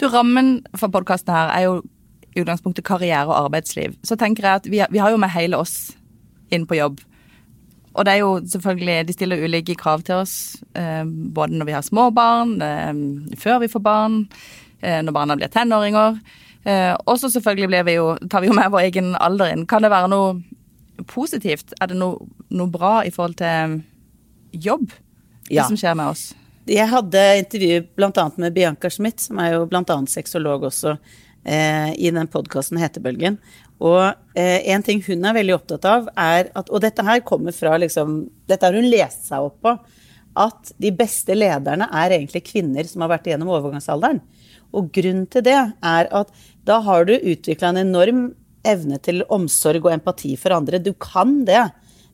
Du, 0.00 0.08
Rammen 0.10 0.58
for 0.76 0.90
podkasten 0.92 1.34
her 1.34 1.52
er 1.54 1.66
jo 1.68 1.80
i 2.34 2.42
utgangspunktet 2.42 2.86
karriere 2.86 3.28
og 3.30 3.46
arbeidsliv. 3.46 3.94
Så 4.02 4.18
tenker 4.18 4.46
jeg 4.46 4.62
at 4.62 4.70
vi, 4.70 4.80
vi 4.90 5.02
har 5.02 5.14
jo 5.14 5.20
med 5.22 5.32
hele 5.34 5.60
oss 5.60 5.94
inn 6.54 6.66
på 6.66 6.78
jobb. 6.78 7.00
og 7.94 8.04
det 8.04 8.12
er 8.12 8.18
jo 8.24 8.30
selvfølgelig 8.50 9.06
De 9.06 9.12
stiller 9.12 9.44
ulike 9.44 9.76
krav 9.78 10.02
til 10.02 10.16
oss, 10.16 10.56
eh, 10.74 11.04
både 11.06 11.54
når 11.54 11.66
vi 11.66 11.72
har 11.72 11.82
små 11.82 12.10
barn, 12.10 12.60
eh, 12.62 13.36
før 13.38 13.60
vi 13.60 13.68
får 13.68 13.82
barn, 13.82 14.28
eh, 14.82 15.00
når 15.02 15.12
barna 15.12 15.36
blir 15.36 15.48
tenåringer. 15.48 16.18
Eh, 16.64 16.94
og 17.04 17.18
så 17.20 17.28
selvfølgelig 17.32 17.84
vi 17.88 17.96
jo, 17.98 18.06
tar 18.30 18.40
vi 18.44 18.48
jo 18.48 18.56
med 18.56 18.70
vår 18.72 18.86
egen 18.88 19.14
alder 19.20 19.52
inn. 19.52 19.66
Kan 19.68 19.84
det 19.84 19.90
være 19.92 20.08
noe 20.12 20.38
positivt? 21.10 21.74
Er 21.80 21.90
det 21.90 21.98
noe, 22.00 22.24
noe 22.54 22.70
bra 22.72 23.02
i 23.04 23.12
forhold 23.14 23.36
til 23.40 23.80
jobb, 24.52 24.88
det 25.48 25.58
Ja. 25.58 25.66
som 25.68 25.76
skjer 25.76 25.96
med 25.98 26.12
oss? 26.14 26.32
Jeg 26.66 26.88
hadde 26.88 27.20
intervju 27.42 27.82
bl.a. 27.96 28.30
med 28.40 28.54
Bianca 28.54 28.88
Schmidt, 28.88 29.20
som 29.20 29.38
er 29.38 29.52
jo 29.52 29.66
bl.a. 29.68 29.82
sexolog 30.08 30.62
også, 30.70 30.96
eh, 31.44 31.90
i 31.98 32.10
den 32.10 32.26
podkasten 32.32 32.78
Hetebølgen. 32.80 33.36
Og 33.84 34.14
eh, 34.34 34.62
en 34.72 34.82
ting 34.82 35.02
hun 35.04 35.24
er 35.28 35.34
veldig 35.36 35.56
opptatt 35.58 35.84
av, 35.84 36.08
er 36.16 36.48
at 36.56 36.70
Og 36.70 36.80
dette 36.80 37.02
her 37.04 37.20
kommer 37.26 37.52
fra 37.52 37.76
liksom 37.76 38.30
Dette 38.48 38.64
har 38.64 38.72
hun 38.72 38.86
lest 38.88 39.26
seg 39.26 39.42
opp 39.50 39.60
på. 39.60 39.74
At 40.36 40.72
de 40.80 40.90
beste 40.90 41.34
lederne 41.36 41.88
er 41.92 42.14
egentlig 42.16 42.44
kvinner 42.46 42.86
som 42.88 43.02
har 43.04 43.10
vært 43.12 43.26
igjennom 43.28 43.50
overgangsalderen. 43.54 44.22
Og 44.74 44.90
grunnen 44.94 45.26
til 45.30 45.44
det 45.46 45.56
er 45.56 46.10
at 46.10 46.32
da 46.64 46.80
har 46.84 47.06
du 47.08 47.14
utvikla 47.16 47.72
en 47.72 47.82
enorm 47.84 48.24
evne 48.64 48.98
til 49.04 49.24
omsorg 49.32 49.84
og 49.84 49.92
empati 49.92 50.34
for 50.40 50.56
andre. 50.56 50.80
Du 50.80 50.94
kan 50.96 51.42
det, 51.48 51.66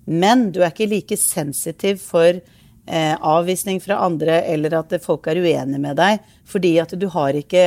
men 0.05 0.51
du 0.55 0.63
er 0.63 0.73
ikke 0.73 0.91
like 0.91 1.19
sensitiv 1.21 2.01
for 2.03 2.35
eh, 2.35 3.15
avvisning 3.15 3.81
fra 3.83 4.01
andre, 4.05 4.43
eller 4.51 4.81
at 4.81 4.97
folk 5.05 5.31
er 5.31 5.41
uenige 5.41 5.83
med 5.83 5.99
deg, 6.01 6.21
fordi 6.49 6.77
at 6.83 6.97
du 6.99 7.07
har 7.15 7.39
ikke 7.39 7.65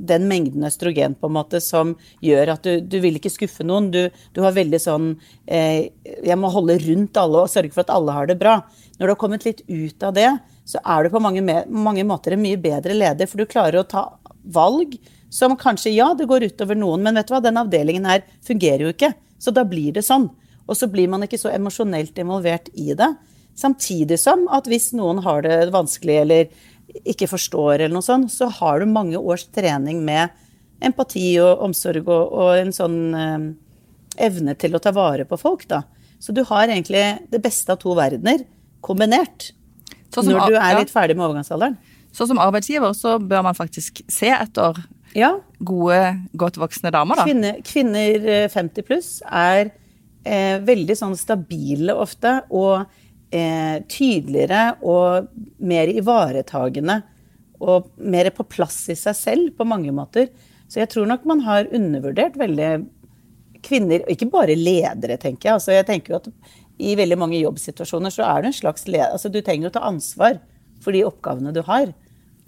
den 0.00 0.28
mengden 0.30 0.64
østrogen 0.64 1.16
på 1.18 1.26
en 1.26 1.34
måte 1.34 1.60
som 1.60 1.96
gjør 2.24 2.54
at 2.54 2.66
du, 2.66 2.78
du 2.80 3.00
vil 3.02 3.18
ikke 3.18 3.32
skuffe 3.32 3.66
noen. 3.66 3.90
Du, 3.92 4.04
du 4.32 4.40
har 4.44 4.54
veldig 4.56 4.78
sånn 4.80 5.10
eh, 5.50 5.90
Jeg 6.22 6.38
må 6.38 6.52
holde 6.54 6.78
rundt 6.84 7.18
alle 7.20 7.44
og 7.44 7.50
sørge 7.52 7.74
for 7.74 7.84
at 7.84 7.92
alle 7.94 8.14
har 8.14 8.30
det 8.30 8.38
bra. 8.40 8.60
Når 8.96 9.02
du 9.02 9.12
har 9.12 9.20
kommet 9.20 9.46
litt 9.48 9.64
ut 9.66 10.06
av 10.06 10.14
det, 10.16 10.30
så 10.70 10.80
er 10.84 11.04
du 11.04 11.12
på 11.12 11.22
mange, 11.22 11.42
mange 11.66 12.04
måter 12.06 12.36
en 12.36 12.42
mye 12.42 12.60
bedre 12.60 12.94
leder, 12.94 13.26
for 13.26 13.42
du 13.42 13.50
klarer 13.50 13.80
å 13.80 13.88
ta 13.88 14.04
valg 14.42 14.96
som 15.30 15.54
kanskje, 15.56 15.92
ja, 15.94 16.10
det 16.18 16.26
går 16.30 16.48
utover 16.50 16.78
noen, 16.78 17.04
men 17.06 17.18
vet 17.18 17.28
du 17.28 17.34
hva, 17.34 17.42
den 17.44 17.60
avdelingen 17.60 18.08
her 18.08 18.24
fungerer 18.46 18.88
jo 18.88 18.94
ikke. 18.94 19.12
Så 19.40 19.54
da 19.54 19.64
blir 19.64 19.94
det 19.94 20.02
sånn. 20.06 20.26
Og 20.66 20.78
så 20.78 20.88
blir 20.90 21.10
man 21.10 21.24
ikke 21.26 21.38
så 21.40 21.52
emosjonelt 21.54 22.18
involvert 22.18 22.68
i 22.78 22.92
det. 22.98 23.08
Samtidig 23.58 24.18
som 24.22 24.46
at 24.52 24.68
hvis 24.70 24.90
noen 24.96 25.22
har 25.24 25.42
det 25.46 25.70
vanskelig 25.74 26.18
eller 26.24 26.50
ikke 27.06 27.28
forstår 27.30 27.76
eller 27.76 27.94
noe 27.94 28.06
sånt, 28.06 28.32
så 28.34 28.50
har 28.60 28.80
du 28.80 28.90
mange 28.90 29.18
års 29.18 29.46
trening 29.54 30.02
med 30.06 30.34
empati 30.82 31.34
og 31.42 31.64
omsorg 31.66 32.08
og, 32.08 32.32
og 32.32 32.52
en 32.58 32.72
sånn 32.74 32.98
eh, 33.14 33.48
evne 34.26 34.56
til 34.58 34.74
å 34.74 34.82
ta 34.82 34.92
vare 34.96 35.26
på 35.28 35.38
folk, 35.40 35.66
da. 35.70 35.84
Så 36.20 36.34
du 36.36 36.42
har 36.48 36.68
egentlig 36.68 37.04
det 37.32 37.40
beste 37.42 37.72
av 37.72 37.80
to 37.80 37.94
verdener 37.96 38.42
kombinert. 38.84 39.52
Sånn 40.12 40.26
som 40.26 40.34
når 40.34 40.52
du 40.52 40.58
er 40.58 40.78
litt 40.80 40.92
ferdig 40.92 41.16
med 41.16 41.28
overgangsalderen. 41.28 41.78
Så 42.12 42.26
som 42.26 42.40
arbeidsgiver 42.42 42.94
så 42.96 43.18
bør 43.18 43.44
man 43.46 43.58
faktisk 43.58 44.02
se 44.10 44.32
etter 44.34 44.78
Ja, 45.16 45.34
gode, 45.58 46.00
godt 46.38 46.58
voksne 46.60 46.92
damer, 46.94 47.18
da. 47.18 47.26
Kvinner, 47.26 47.60
kvinner 47.66 48.26
eh, 48.44 48.48
50 48.50 48.86
pluss 48.86 49.08
er 49.26 49.72
eh, 50.22 50.58
veldig 50.62 50.96
sånn 50.98 51.16
stabile 51.18 51.96
ofte, 51.98 52.36
og 52.54 52.84
eh, 53.34 53.80
tydeligere 53.90 54.76
og 54.86 55.30
mer 55.58 55.90
ivaretagende. 55.90 57.00
Og 57.60 57.90
mer 58.00 58.30
på 58.32 58.46
plass 58.48 58.86
i 58.88 58.96
seg 58.96 59.18
selv 59.18 59.50
på 59.58 59.66
mange 59.68 59.92
måter. 59.92 60.30
Så 60.70 60.80
jeg 60.80 60.88
tror 60.92 61.10
nok 61.10 61.26
man 61.28 61.42
har 61.44 61.68
undervurdert 61.74 62.38
veldig 62.40 62.70
kvinner, 63.66 64.04
og 64.06 64.14
ikke 64.14 64.30
bare 64.32 64.56
ledere, 64.56 65.18
tenker 65.20 65.50
jeg. 65.50 65.58
Altså, 65.58 65.74
jeg 65.74 65.88
tenker 65.88 66.14
jo 66.14 66.20
at 66.22 66.30
i 66.80 66.94
veldig 66.96 67.18
mange 67.20 67.40
jobbsituasjoner 67.42 68.14
så 68.14 68.24
er 68.24 68.40
du 68.40 68.48
en 68.48 68.56
slags 68.56 68.86
leder. 68.88 69.10
Altså, 69.12 69.28
du 69.28 69.42
trenger 69.44 69.68
å 69.68 69.74
ta 69.74 69.82
ansvar 69.90 70.38
for 70.80 70.96
de 70.96 71.04
oppgavene 71.06 71.54
du 71.54 71.62
har. 71.66 71.92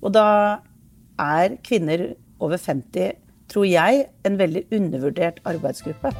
Og 0.02 0.14
da 0.14 0.26
er 1.20 1.58
kvinner 1.64 2.12
over 2.42 2.58
50, 2.58 3.18
tror 3.52 3.68
jeg, 3.68 4.06
en 4.26 4.38
veldig 4.40 4.66
undervurdert 4.74 5.42
arbeidsgruppe. 5.46 6.12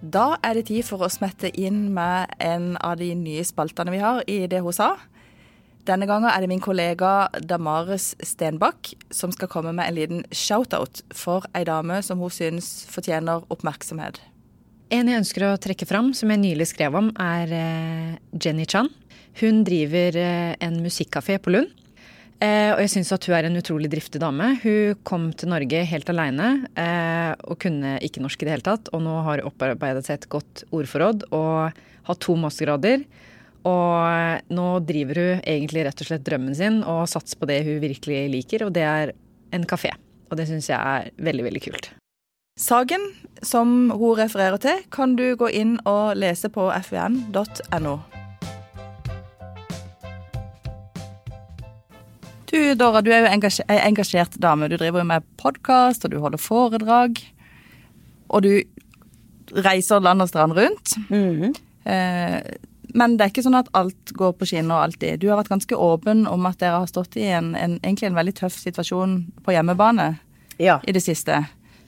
Da 0.00 0.40
er 0.42 0.56
det 0.56 0.66
tid 0.70 0.86
for 0.88 1.04
å 1.04 1.10
smette 1.12 1.50
inn 1.60 1.90
med 1.94 2.32
en 2.42 2.72
av 2.80 2.96
de 2.98 3.12
nye 3.14 3.44
spaltene 3.46 3.92
vi 3.92 4.00
har 4.02 4.24
i 4.26 4.46
Det 4.50 4.62
hun 4.64 4.74
sa. 4.74 4.94
Denne 5.86 6.08
gangen 6.08 6.28
er 6.30 6.40
det 6.40 6.48
min 6.50 6.62
kollega 6.62 7.28
Damares 7.40 8.14
Stenbakk 8.24 8.94
som 9.14 9.32
skal 9.32 9.48
komme 9.52 9.72
med 9.76 9.86
en 9.86 9.96
liten 9.96 10.24
shout-out 10.32 11.02
for 11.14 11.46
ei 11.54 11.64
dame 11.68 12.00
som 12.02 12.20
hun 12.20 12.32
syns 12.32 12.86
fortjener 12.90 13.46
oppmerksomhet. 13.52 14.20
En 14.90 15.06
jeg 15.06 15.20
ønsker 15.20 15.44
å 15.46 15.58
trekke 15.62 15.86
fram, 15.86 16.08
som 16.18 16.30
jeg 16.32 16.40
nylig 16.42 16.66
skrev 16.72 16.96
om, 16.98 17.12
er 17.22 17.52
eh, 17.54 18.14
Jenny 18.34 18.64
Chan. 18.66 18.88
Hun 19.38 19.60
driver 19.62 20.16
eh, 20.18 20.56
en 20.58 20.80
musikkafé 20.82 21.36
på 21.38 21.52
Lund. 21.54 21.70
Eh, 22.42 22.72
og 22.72 22.80
jeg 22.82 22.90
syns 22.96 23.12
at 23.14 23.28
hun 23.28 23.36
er 23.36 23.46
en 23.46 23.60
utrolig 23.60 23.90
driftig 23.92 24.18
dame. 24.18 24.48
Hun 24.64 24.98
kom 25.06 25.28
til 25.30 25.52
Norge 25.52 25.84
helt 25.86 26.10
aleine 26.10 26.48
og 27.44 27.60
kunne 27.62 27.98
ikke 28.02 28.22
norsk 28.24 28.42
i 28.42 28.48
det 28.48 28.54
hele 28.56 28.66
tatt. 28.66 28.90
Og 28.96 29.04
nå 29.04 29.14
har 29.28 29.44
hun 29.44 29.52
opparbeidet 29.52 30.08
seg 30.08 30.18
et 30.18 30.28
godt 30.32 30.64
ordforråd 30.74 31.28
og 31.28 31.78
har 32.10 32.20
to 32.26 32.34
mastergrader. 32.40 33.06
Og 33.70 34.50
nå 34.56 34.68
driver 34.88 35.22
hun 35.22 35.44
egentlig 35.44 35.86
rett 35.86 36.02
og 36.02 36.10
slett 36.10 36.26
drømmen 36.26 36.56
sin 36.56 36.82
og 36.82 37.06
satser 37.12 37.38
på 37.38 37.46
det 37.46 37.62
hun 37.68 37.78
virkelig 37.84 38.24
liker, 38.34 38.66
og 38.66 38.74
det 38.74 38.88
er 38.88 39.14
en 39.54 39.70
kafé. 39.70 39.94
Og 40.32 40.40
det 40.40 40.50
syns 40.50 40.72
jeg 40.72 40.80
er 40.80 41.12
veldig, 41.20 41.46
veldig 41.50 41.66
kult. 41.68 41.92
Saken 42.60 43.00
som 43.42 43.90
hun 43.90 44.16
refererer 44.18 44.60
til, 44.60 44.82
kan 44.92 45.14
du 45.16 45.30
gå 45.40 45.48
inn 45.56 45.78
og 45.88 46.12
lese 46.20 46.50
på 46.52 46.66
fvn.no. 46.76 47.94
Du 52.50 52.58
Dora, 52.74 53.00
du 53.00 53.12
er 53.14 53.22
jo 53.24 53.30
engasj 53.30 53.60
ei 53.70 53.78
engasjert 53.86 54.34
dame. 54.42 54.68
Du 54.68 54.74
driver 54.76 55.00
jo 55.04 55.06
med 55.08 55.26
podkast, 55.40 56.04
og 56.04 56.12
du 56.12 56.18
holder 56.20 56.42
foredrag. 56.42 57.20
Og 58.28 58.42
du 58.44 58.52
reiser 59.64 60.02
land 60.02 60.22
og 60.22 60.28
strand 60.32 60.58
rundt. 60.58 60.96
eh, 61.86 62.40
men 62.92 63.14
det 63.16 63.22
er 63.24 63.30
ikke 63.30 63.44
sånn 63.46 63.54
at 63.58 63.70
alt 63.78 64.12
går 64.18 64.34
på 64.34 64.48
skinner 64.50 64.82
alltid. 64.82 65.20
Du 65.22 65.28
har 65.30 65.38
vært 65.38 65.52
ganske 65.52 65.78
åpen 65.78 66.26
om 66.26 66.46
at 66.50 66.58
dere 66.58 66.82
har 66.82 66.90
stått 66.90 67.14
i 67.16 67.28
en, 67.30 67.52
en, 67.54 67.78
egentlig 67.84 68.10
en 68.10 68.18
veldig 68.18 68.34
tøff 68.42 68.58
situasjon 68.58 69.14
på 69.46 69.54
hjemmebane 69.54 70.10
Ja. 70.58 70.80
i 70.84 70.92
det 70.92 71.02
siste. 71.06 71.38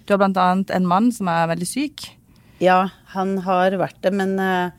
Du 0.06 0.14
har 0.14 0.20
blant 0.22 0.38
annet 0.40 0.72
en 0.74 0.88
mann 0.88 1.10
som 1.14 1.30
er 1.30 1.50
veldig 1.52 1.68
syk. 1.68 2.08
Ja, 2.62 2.86
han 3.14 3.36
har 3.46 3.74
vært 3.80 4.00
det, 4.04 4.12
men 4.14 4.36
eh, 4.40 4.70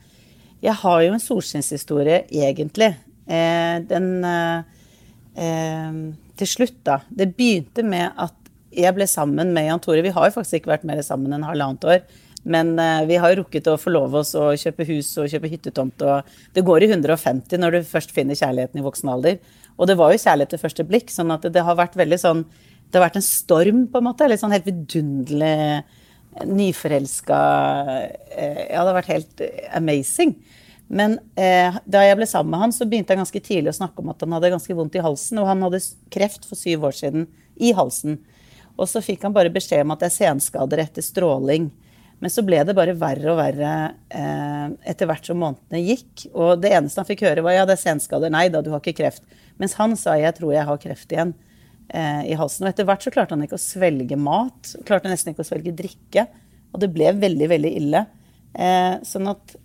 jeg 0.64 0.76
har 0.80 1.02
jo 1.04 1.12
en 1.12 1.22
solskinnshistorie, 1.22 2.24
egentlig. 2.32 2.94
Eh, 3.28 3.76
den 3.88 4.08
eh, 4.24 4.62
Til 6.34 6.48
slutt, 6.50 6.80
da. 6.86 7.00
Det 7.08 7.32
begynte 7.36 7.84
med 7.86 8.12
at 8.20 8.36
jeg 8.74 8.94
ble 8.96 9.06
sammen 9.06 9.52
med 9.54 9.68
Jan 9.68 9.82
Tore. 9.82 10.02
Vi 10.02 10.12
har 10.14 10.28
jo 10.28 10.34
faktisk 10.34 10.62
ikke 10.62 10.72
vært 10.72 10.86
mer 10.88 11.02
sammen 11.06 11.34
enn 11.34 11.46
halvannet 11.46 11.84
år. 11.86 12.00
Men 12.44 12.74
vi 13.08 13.16
har 13.16 13.32
jo 13.32 13.38
rukket 13.38 13.70
å 13.70 13.78
forlove 13.80 14.18
oss 14.20 14.34
og 14.36 14.58
kjøpe 14.60 14.84
hus 14.84 15.12
og 15.22 15.30
kjøpe 15.32 15.48
hyttetomt. 15.48 16.02
Og 16.04 16.34
det 16.52 16.64
går 16.66 16.84
i 16.84 16.88
150 16.90 17.62
når 17.62 17.78
du 17.78 17.86
først 17.88 18.12
finner 18.12 18.36
kjærligheten 18.36 18.82
i 18.82 18.84
voksen 18.84 19.12
alder. 19.14 19.38
Og 19.78 19.88
det 19.88 19.96
var 19.98 20.12
jo 20.12 20.20
kjærlighet 20.20 20.52
til 20.54 20.62
første 20.62 20.86
blikk, 20.90 21.14
sånn 21.14 21.32
at 21.34 21.46
det 21.54 21.64
har 21.64 21.78
vært 21.78 21.96
veldig 21.98 22.18
sånn 22.20 22.42
Det 22.94 23.00
har 23.00 23.08
vært 23.08 23.16
en 23.18 23.26
storm, 23.26 23.78
på 23.90 23.98
en 23.98 24.06
måte. 24.06 24.26
Litt 24.30 24.38
sånn 24.38 24.52
helt 24.54 24.68
vidunderlig 24.68 25.82
nyforelska 26.46 27.38
eh, 28.30 28.60
Ja, 28.68 28.84
det 28.84 28.90
har 28.92 28.98
vært 29.00 29.10
helt 29.10 29.40
amazing. 29.74 30.36
Men 30.86 31.16
eh, 31.34 31.74
da 31.90 32.04
jeg 32.04 32.20
ble 32.20 32.28
sammen 32.30 32.52
med 32.52 32.60
han, 32.62 32.74
så 32.76 32.86
begynte 32.86 33.10
jeg 33.10 33.18
ganske 33.18 33.40
tidlig 33.48 33.72
å 33.72 33.78
snakke 33.80 33.98
om 33.98 34.12
at 34.12 34.20
han 34.22 34.36
hadde 34.36 34.52
ganske 34.54 34.76
vondt 34.78 34.94
i 34.94 35.02
halsen. 35.02 35.40
Og 35.42 35.48
han 35.50 35.64
hadde 35.66 35.80
kreft 36.14 36.46
for 36.46 36.60
syv 36.60 36.86
år 36.86 36.94
siden 36.94 37.24
i 37.58 37.72
halsen. 37.74 38.20
Og 38.78 38.86
så 38.90 39.02
fikk 39.02 39.26
han 39.26 39.34
bare 39.34 39.50
beskjed 39.50 39.82
om 39.82 39.94
at 39.96 40.04
det 40.04 40.12
er 40.12 40.18
senskader 40.20 40.82
etter 40.84 41.02
stråling. 41.02 41.66
Men 42.22 42.30
så 42.30 42.44
ble 42.46 42.60
det 42.62 42.76
bare 42.78 42.94
verre 42.94 43.32
og 43.32 43.40
verre 43.40 43.72
eh, 44.14 44.68
etter 44.92 45.10
hvert 45.10 45.26
som 45.26 45.42
månedene 45.42 45.82
gikk. 45.82 46.28
Og 46.30 46.62
det 46.62 46.70
eneste 46.78 47.02
han 47.02 47.10
fikk 47.10 47.26
høre, 47.26 47.42
var 47.42 47.58
ja, 47.58 47.66
det 47.66 47.74
er 47.74 47.82
senskader. 47.88 48.30
Nei 48.30 48.46
da, 48.54 48.62
du 48.62 48.70
har 48.70 48.78
ikke 48.84 49.00
kreft. 49.02 49.26
Mens 49.58 49.74
han 49.82 49.98
sa 49.98 50.14
jeg 50.22 50.38
tror 50.38 50.54
jeg 50.54 50.70
har 50.70 50.80
kreft 50.86 51.10
igjen 51.10 51.34
eh, 51.88 52.22
i 52.30 52.38
halsen. 52.38 52.66
Og 52.66 52.72
etter 52.72 52.88
hvert 52.88 53.04
så 53.04 53.12
klarte 53.14 53.36
han 53.36 53.44
ikke 53.44 53.58
å 53.58 53.64
svelge 53.64 54.18
mat. 54.20 54.74
Klarte 54.88 55.12
nesten 55.12 55.32
ikke 55.32 55.44
å 55.44 55.50
svelge 55.50 55.74
drikke. 55.76 56.26
Og 56.74 56.82
det 56.82 56.90
ble 56.94 57.12
veldig, 57.18 57.50
veldig 57.52 57.74
ille. 57.80 58.06
Eh, 58.54 58.96
sånn 59.06 59.30
at 59.30 59.56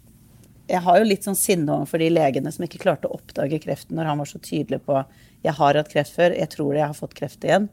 jeg 0.70 0.84
har 0.86 1.00
jo 1.00 1.08
litt 1.08 1.26
sånn 1.26 1.38
sinne 1.38 1.74
overfor 1.74 2.02
de 2.02 2.12
legene 2.14 2.52
som 2.54 2.66
ikke 2.66 2.82
klarte 2.82 3.10
å 3.10 3.16
oppdage 3.18 3.58
kreften 3.64 3.98
når 3.98 4.12
han 4.12 4.22
var 4.22 4.30
så 4.30 4.42
tydelig 4.42 4.84
på 4.86 5.00
jeg 5.42 5.56
har 5.56 5.78
hatt 5.80 5.90
kreft 5.90 6.14
før, 6.14 6.36
jeg 6.36 6.52
tror 6.54 6.76
jeg 6.76 6.86
har 6.86 6.98
fått 6.98 7.16
kreft 7.18 7.46
igjen. 7.48 7.70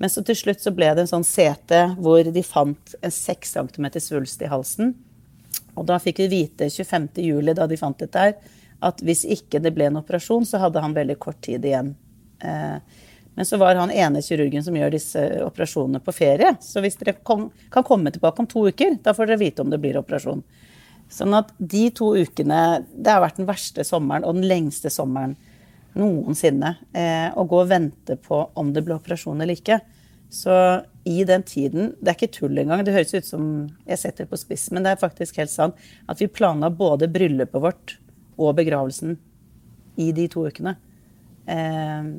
Men 0.00 0.10
så 0.10 0.22
til 0.24 0.38
slutt 0.38 0.62
så 0.62 0.72
ble 0.74 0.88
det 0.94 1.04
en 1.04 1.10
sånn 1.10 1.26
sete 1.26 1.80
hvor 1.98 2.24
de 2.24 2.44
fant 2.46 2.94
en 3.02 3.12
6 3.12 3.56
cm 3.58 3.88
svulst 4.00 4.42
i 4.42 4.50
halsen. 4.50 4.94
Og 5.76 5.86
da 5.88 5.98
fikk 6.02 6.22
vi 6.24 6.30
vite 6.32 6.68
25. 6.70 7.10
juli, 7.24 7.54
da 7.56 7.66
de 7.68 7.78
fant 7.80 7.98
dette 7.98 8.24
her, 8.24 8.36
at 8.82 9.02
hvis 9.04 9.24
ikke 9.28 9.60
det 9.62 9.74
ble 9.76 9.90
en 9.90 10.00
operasjon, 10.00 10.46
så 10.48 10.60
hadde 10.62 10.82
han 10.82 10.96
veldig 10.96 11.18
kort 11.22 11.40
tid 11.44 11.64
igjen. 11.68 11.92
Eh, 12.42 12.78
Men 13.34 13.48
så 13.48 13.56
var 13.56 13.78
han 13.80 13.90
ene 13.90 14.20
kirurgen 14.22 14.64
som 14.64 14.76
gjør 14.76 14.92
disse 14.92 15.20
operasjonene 15.46 16.02
på 16.04 16.12
ferie. 16.12 16.52
Så 16.60 16.82
hvis 16.84 16.98
dere 17.00 17.16
kom, 17.24 17.48
kan 17.72 17.86
komme 17.86 18.12
tilbake 18.12 18.44
om 18.44 18.48
to 18.50 18.66
uker, 18.68 18.98
da 19.00 19.14
får 19.16 19.30
dere 19.30 19.40
vite 19.40 19.64
om 19.64 19.72
det 19.72 19.80
blir 19.80 19.96
operasjon. 20.00 20.42
Sånn 21.12 21.36
at 21.36 21.50
de 21.58 21.86
to 21.92 22.14
ukene 22.16 22.60
Det 22.88 23.10
har 23.10 23.20
vært 23.20 23.36
den 23.40 23.48
verste 23.48 23.84
sommeren 23.84 24.24
og 24.24 24.38
den 24.38 24.46
lengste 24.48 24.92
sommeren 24.92 25.34
noensinne. 25.98 26.76
Eh, 26.96 27.28
å 27.36 27.44
gå 27.48 27.58
og 27.64 27.72
vente 27.72 28.16
på 28.20 28.46
om 28.56 28.72
det 28.72 28.84
blir 28.84 28.96
operasjon 28.96 29.40
eller 29.40 29.58
ikke. 29.58 29.80
Så 30.32 30.54
i 31.04 31.24
den 31.28 31.42
tiden 31.42 31.92
Det 32.00 32.08
er 32.08 32.16
ikke 32.16 32.38
tull 32.38 32.58
engang. 32.58 32.84
Det 32.84 32.94
høres 32.94 33.12
ut 33.14 33.28
som 33.28 33.44
jeg 33.88 34.00
setter 34.00 34.24
det 34.24 34.32
på 34.32 34.40
spiss, 34.40 34.70
men 34.72 34.84
det 34.84 34.94
er 34.94 35.02
faktisk 35.02 35.40
helt 35.40 35.52
sant 35.52 35.76
at 36.08 36.20
vi 36.20 36.30
planla 36.32 36.70
både 36.72 37.10
bryllupet 37.12 37.60
vårt 37.60 37.96
og 38.40 38.56
begravelsen 38.56 39.18
i 40.00 40.08
de 40.16 40.28
to 40.32 40.46
ukene. 40.48 40.76
Eh, 41.44 42.12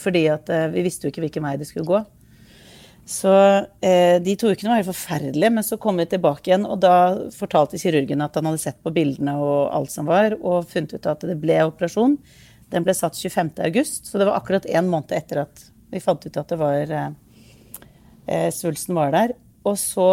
fordi 0.00 0.26
at 0.32 0.50
eh, 0.52 0.68
vi 0.72 0.86
visste 0.86 1.06
jo 1.06 1.12
ikke 1.12 1.26
hvilken 1.26 1.46
vei 1.46 1.56
det 1.60 1.68
skulle 1.68 1.88
gå. 1.88 2.02
Så 3.08 3.32
eh, 3.80 4.18
de 4.20 4.34
to 4.36 4.50
ukene 4.52 4.68
var 4.68 4.82
helt 4.82 4.90
forferdelige, 4.90 5.48
men 5.56 5.64
så 5.64 5.78
kom 5.80 5.96
vi 5.96 6.04
tilbake 6.10 6.50
igjen, 6.50 6.66
og 6.68 6.82
da 6.84 6.96
fortalte 7.32 7.80
kirurgen 7.80 8.20
at 8.20 8.34
han 8.36 8.50
hadde 8.50 8.60
sett 8.60 8.82
på 8.84 8.92
bildene 8.92 9.32
og 9.40 9.70
alt 9.72 9.94
som 9.94 10.10
var, 10.10 10.36
og 10.42 10.68
funnet 10.68 10.92
ut 10.92 11.08
at 11.08 11.24
det 11.24 11.38
ble 11.40 11.56
operasjon. 11.70 12.18
Den 12.68 12.84
ble 12.84 12.92
satt 12.92 13.16
25. 13.16 13.54
august, 13.64 14.10
så 14.10 14.20
det 14.20 14.26
var 14.28 14.36
akkurat 14.36 14.68
én 14.68 14.90
måned 14.92 15.14
etter 15.16 15.46
at 15.46 15.64
vi 15.88 16.02
fant 16.04 16.26
ut 16.26 16.36
at 16.36 16.52
det 16.52 16.58
var 16.60 16.92
eh, 16.98 17.08
eh, 18.28 18.50
svulsten 18.52 18.98
var 18.98 19.16
der. 19.16 19.32
Og 19.64 19.78
så, 19.80 20.10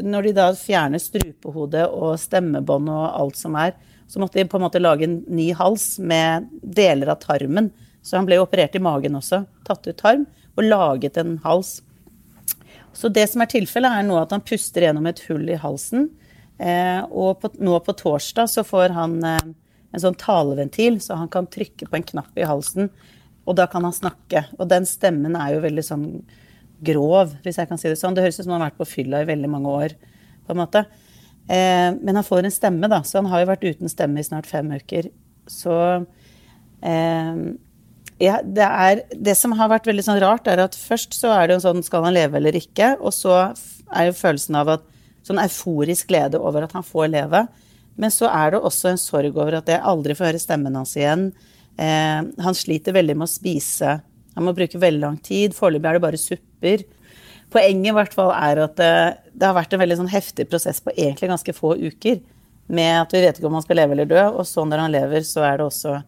når 0.00 0.30
de 0.30 0.34
da 0.40 0.48
fjerner 0.56 1.04
strupehodet 1.04 1.84
og 1.84 2.16
stemmebånd 2.20 2.88
og 2.92 3.04
alt 3.12 3.36
som 3.36 3.60
er, 3.60 3.76
så 4.08 4.20
måtte 4.22 4.40
de 4.40 4.48
på 4.48 4.56
en 4.56 4.64
måte 4.64 4.80
lage 4.80 5.04
en 5.04 5.20
ny 5.28 5.50
hals 5.56 5.98
med 6.00 6.48
deler 6.62 7.12
av 7.12 7.20
tarmen. 7.20 7.68
Så 8.08 8.16
han 8.16 8.28
ble 8.28 8.40
operert 8.40 8.76
i 8.78 8.80
magen 8.80 9.18
også. 9.18 9.42
Tatt 9.68 9.84
ut 9.84 10.00
tarm 10.00 10.24
og 10.56 10.64
laget 10.64 11.18
en 11.20 11.36
hals. 11.44 11.82
Så 12.96 13.10
det 13.12 13.26
som 13.30 13.44
er 13.44 13.50
tilfellet, 13.52 13.92
er 13.92 14.06
nå 14.06 14.16
at 14.18 14.32
han 14.34 14.42
puster 14.42 14.86
gjennom 14.86 15.06
et 15.10 15.20
hull 15.28 15.44
i 15.52 15.58
halsen. 15.60 16.08
Eh, 16.58 17.02
og 17.12 17.42
på, 17.42 17.52
nå 17.62 17.76
på 17.84 17.94
torsdag 18.00 18.48
så 18.50 18.64
får 18.66 18.96
han 18.96 19.18
eh, 19.28 19.52
en 19.92 20.02
sånn 20.02 20.16
taleventil, 20.18 20.98
så 21.04 21.20
han 21.20 21.30
kan 21.30 21.46
trykke 21.46 21.86
på 21.86 21.98
en 21.98 22.06
knapp 22.08 22.40
i 22.40 22.48
halsen. 22.48 22.88
Og 23.48 23.56
da 23.60 23.68
kan 23.70 23.84
han 23.86 23.94
snakke. 23.94 24.46
Og 24.58 24.66
den 24.72 24.88
stemmen 24.88 25.36
er 25.38 25.54
jo 25.54 25.62
veldig 25.64 25.84
sånn 25.84 26.08
grov, 26.84 27.36
hvis 27.44 27.60
jeg 27.60 27.70
kan 27.70 27.80
si 27.80 27.90
det 27.90 28.00
sånn. 28.00 28.16
Det 28.16 28.24
høres 28.24 28.40
ut 28.40 28.46
som 28.46 28.56
han 28.56 28.64
har 28.64 28.72
vært 28.72 28.80
på 28.80 28.90
fylla 28.96 29.22
i 29.22 29.28
veldig 29.28 29.52
mange 29.52 29.76
år, 29.84 29.94
på 30.48 30.56
en 30.56 30.60
måte. 30.64 30.84
Eh, 31.48 31.92
men 31.94 32.18
han 32.18 32.26
får 32.26 32.44
en 32.44 32.54
stemme, 32.54 32.90
da, 32.90 33.02
så 33.04 33.20
han 33.20 33.30
har 33.30 33.44
jo 33.44 33.52
vært 33.52 33.68
uten 33.68 33.92
stemme 33.92 34.20
i 34.20 34.26
snart 34.26 34.48
fem 34.48 34.68
uker. 34.74 35.08
Så 35.48 35.78
eh, 36.82 37.40
ja, 38.18 38.40
det, 38.42 38.66
er, 38.66 39.02
det 39.14 39.36
som 39.38 39.54
har 39.58 39.70
vært 39.70 39.86
veldig 39.86 40.04
sånn 40.04 40.20
rart, 40.22 40.48
er 40.50 40.64
at 40.64 40.76
først 40.78 41.14
så 41.14 41.30
er 41.36 41.46
det 41.46 41.58
jo 41.58 41.64
sånn 41.68 41.84
skal 41.86 42.06
han 42.08 42.16
leve 42.16 42.40
eller 42.40 42.56
ikke? 42.58 42.96
Og 42.98 43.14
så 43.14 43.36
er 43.46 44.08
jo 44.08 44.16
følelsen 44.18 44.58
av 44.58 44.72
at 44.74 44.86
sånn 45.26 45.40
euforisk 45.42 46.10
glede 46.10 46.40
over 46.40 46.66
at 46.66 46.74
han 46.74 46.86
får 46.86 47.12
leve. 47.12 47.44
Men 47.98 48.14
så 48.14 48.30
er 48.30 48.54
det 48.54 48.62
også 48.62 48.92
en 48.92 49.00
sorg 49.00 49.38
over 49.38 49.58
at 49.58 49.70
jeg 49.70 49.82
aldri 49.86 50.16
får 50.18 50.32
høre 50.32 50.42
stemmen 50.42 50.76
hans 50.78 50.96
igjen. 50.98 51.30
Eh, 51.78 52.20
han 52.42 52.58
sliter 52.58 52.96
veldig 52.96 53.16
med 53.18 53.28
å 53.28 53.30
spise. 53.30 53.98
Han 54.34 54.46
må 54.46 54.54
bruke 54.56 54.82
veldig 54.82 55.02
lang 55.02 55.18
tid. 55.22 55.54
Foreløpig 55.54 55.90
er 55.90 55.98
det 55.98 56.04
bare 56.06 56.22
supper. 56.22 56.84
Poenget 57.54 57.92
i 57.92 57.96
hvert 57.96 58.14
fall 58.14 58.34
er 58.34 58.64
at 58.66 58.76
det, 58.78 58.92
det 59.32 59.46
har 59.46 59.56
vært 59.56 59.74
en 59.74 59.82
veldig 59.82 60.02
sånn 60.02 60.12
heftig 60.12 60.46
prosess 60.50 60.82
på 60.84 60.94
egentlig 60.94 61.30
ganske 61.30 61.54
få 61.56 61.74
uker. 61.78 62.20
Med 62.68 63.00
at 63.00 63.14
vi 63.14 63.22
vet 63.24 63.38
ikke 63.38 63.48
om 63.48 63.56
han 63.56 63.64
skal 63.64 63.78
leve 63.80 63.94
eller 63.96 64.10
dø, 64.10 64.22
og 64.28 64.44
så 64.46 64.66
når 64.68 64.84
han 64.84 64.94
lever, 64.94 65.24
så 65.24 65.46
er 65.48 65.58
det 65.58 65.68
også 65.70 66.00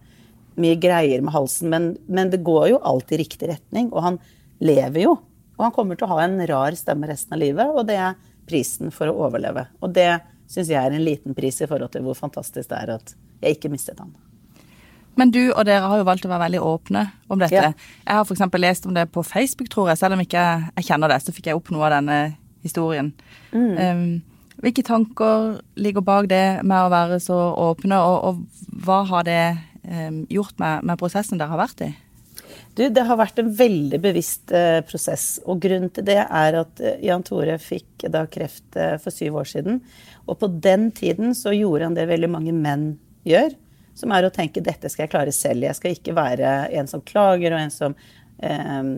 mye 0.60 0.78
greier 0.80 1.24
med 1.24 1.34
halsen. 1.34 1.70
Men, 1.72 1.90
men 2.08 2.32
det 2.32 2.42
går 2.46 2.70
jo 2.74 2.80
alltid 2.92 3.18
i 3.18 3.22
riktig 3.24 3.50
retning, 3.52 3.90
og 3.92 4.06
han 4.06 4.20
lever 4.62 5.06
jo. 5.06 5.16
Og 5.58 5.66
han 5.66 5.74
kommer 5.76 5.98
til 5.98 6.08
å 6.08 6.14
ha 6.14 6.24
en 6.24 6.40
rar 6.48 6.76
stemme 6.78 7.08
resten 7.10 7.36
av 7.36 7.42
livet, 7.42 7.68
og 7.68 7.84
det 7.88 7.98
er 8.00 8.18
prisen 8.48 8.92
for 8.94 9.10
å 9.10 9.26
overleve. 9.26 9.66
Og 9.84 9.92
det 9.94 10.10
syns 10.50 10.72
jeg 10.72 10.80
er 10.80 10.96
en 10.96 11.04
liten 11.04 11.36
pris 11.36 11.60
i 11.62 11.68
forhold 11.70 11.92
til 11.94 12.04
hvor 12.06 12.18
fantastisk 12.18 12.72
det 12.72 12.78
er 12.80 12.96
at 12.96 13.14
jeg 13.40 13.58
ikke 13.58 13.70
mistet 13.72 14.00
han. 14.00 14.12
Men 15.20 15.32
du 15.34 15.42
og 15.50 15.64
dere 15.68 15.84
har 15.90 16.00
jo 16.00 16.06
valgt 16.06 16.24
å 16.24 16.30
være 16.30 16.46
veldig 16.46 16.62
åpne 16.64 17.04
om 17.28 17.40
dette. 17.42 17.60
Ja. 17.60 17.72
Jeg 18.06 18.18
har 18.18 18.24
f.eks. 18.24 18.44
lest 18.62 18.86
om 18.88 18.94
det 18.96 19.08
på 19.12 19.24
Facebook, 19.26 19.68
tror 19.72 19.90
jeg. 19.90 20.00
Selv 20.00 20.16
om 20.16 20.22
ikke 20.24 20.44
jeg 20.78 20.86
kjenner 20.86 21.12
det, 21.12 21.20
så 21.24 21.34
fikk 21.34 21.50
jeg 21.50 21.58
opp 21.58 21.70
noe 21.74 21.88
av 21.88 21.98
denne 21.98 22.18
historien. 22.64 23.10
Mm. 23.52 23.74
Um, 23.76 24.54
hvilke 24.60 24.84
tanker 24.86 25.58
ligger 25.80 26.04
bak 26.04 26.28
det 26.30 26.62
med 26.64 26.86
å 26.86 26.92
være 26.92 27.20
så 27.22 27.36
åpne, 27.68 28.00
og, 28.00 28.16
og 28.30 28.80
hva 28.86 29.02
har 29.08 29.28
det 29.28 29.42
gjort 30.28 30.58
med, 30.60 30.84
med, 30.84 30.98
prosessen 31.00 31.40
dere 31.40 31.54
har 31.54 31.62
vært 31.62 31.84
i? 31.86 31.90
Du, 32.76 32.84
det 32.88 33.02
har 33.06 33.18
vært 33.18 33.38
en 33.42 33.50
veldig 33.54 33.98
bevisst 34.02 34.52
eh, 34.54 34.80
prosess. 34.86 35.40
Og 35.48 35.60
grunnen 35.62 35.90
til 35.94 36.06
det 36.06 36.20
er 36.22 36.58
at 36.60 36.82
uh, 36.82 36.92
Jan 37.02 37.24
Tore 37.26 37.56
fikk 37.62 38.06
da 38.12 38.24
kreft 38.30 38.78
eh, 38.78 38.96
for 39.02 39.14
syv 39.14 39.40
år 39.42 39.50
siden. 39.50 39.80
Og 40.26 40.38
på 40.40 40.50
den 40.62 40.90
tiden 40.94 41.34
så 41.36 41.54
gjorde 41.56 41.88
han 41.88 41.98
det 41.98 42.08
veldig 42.10 42.30
mange 42.30 42.54
menn 42.56 42.92
gjør 43.26 43.54
som 44.00 44.12
er 44.14 44.24
å 44.24 44.32
tenke 44.32 44.62
dette 44.64 44.88
skal 44.88 45.04
jeg 45.04 45.12
klare 45.12 45.34
selv. 45.34 45.66
Jeg 45.66 45.76
skal 45.76 45.96
ikke 45.96 46.16
være 46.16 46.52
en 46.78 46.88
som 46.88 47.02
klager, 47.04 47.52
og 47.52 47.60
en 47.60 47.74
som 47.74 47.96
eh, 48.38 48.92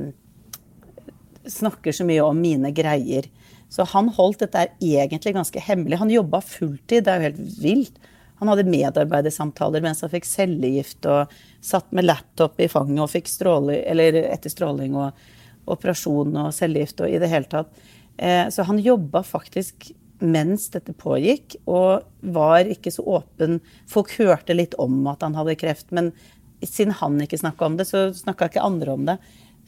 snakker 1.51 1.97
så 1.97 2.07
mye 2.09 2.23
om 2.27 2.39
mine 2.39 2.71
greier. 2.77 3.27
Så 3.73 3.87
han 3.89 4.11
holdt 4.13 4.45
dette 4.45 4.69
egentlig 4.85 5.35
ganske 5.35 5.65
hemmelig. 5.65 5.99
Han 6.03 6.13
jobba 6.13 6.43
fulltid, 6.45 7.07
det 7.07 7.13
er 7.13 7.19
jo 7.19 7.31
helt 7.31 7.61
vilt. 7.65 8.03
Han 8.43 8.51
hadde 8.51 8.67
medarbeidersamtaler 8.67 9.85
mens 9.85 10.01
han 10.03 10.11
fikk 10.11 10.27
cellegift 10.27 11.07
og 11.07 11.31
satt 11.63 11.93
med 11.95 12.09
laptop 12.09 12.59
i 12.59 12.67
fanget 12.67 13.05
og 13.05 13.13
fikk 13.13 13.31
stråling, 13.31 13.85
eller 13.87 14.19
etter 14.25 14.51
stråling 14.51 14.97
og 14.99 15.71
operasjon 15.71 16.35
og 16.43 16.49
cellegift 16.57 17.05
og 17.05 17.13
i 17.13 17.21
det 17.23 17.29
hele 17.31 17.47
tatt. 17.47 17.71
Eh, 18.19 18.49
så 18.51 18.67
han 18.67 18.83
jobba 18.83 19.23
faktisk 19.23 19.93
mens 20.19 20.67
dette 20.75 20.91
pågikk, 20.99 21.55
og 21.71 22.03
var 22.35 22.67
ikke 22.67 22.91
så 22.91 23.07
åpen. 23.21 23.61
Folk 23.87 24.11
hørte 24.19 24.59
litt 24.59 24.75
om 24.75 25.01
at 25.11 25.23
han 25.23 25.39
hadde 25.39 25.55
kreft, 25.63 25.95
men 25.95 26.11
siden 26.67 26.99
han 26.99 27.23
ikke 27.23 27.39
snakka 27.45 27.71
om 27.71 27.79
det, 27.79 27.87
så 27.95 28.09
snakka 28.11 28.51
ikke 28.51 28.67
andre 28.67 28.99
om 28.99 29.07
det. 29.07 29.19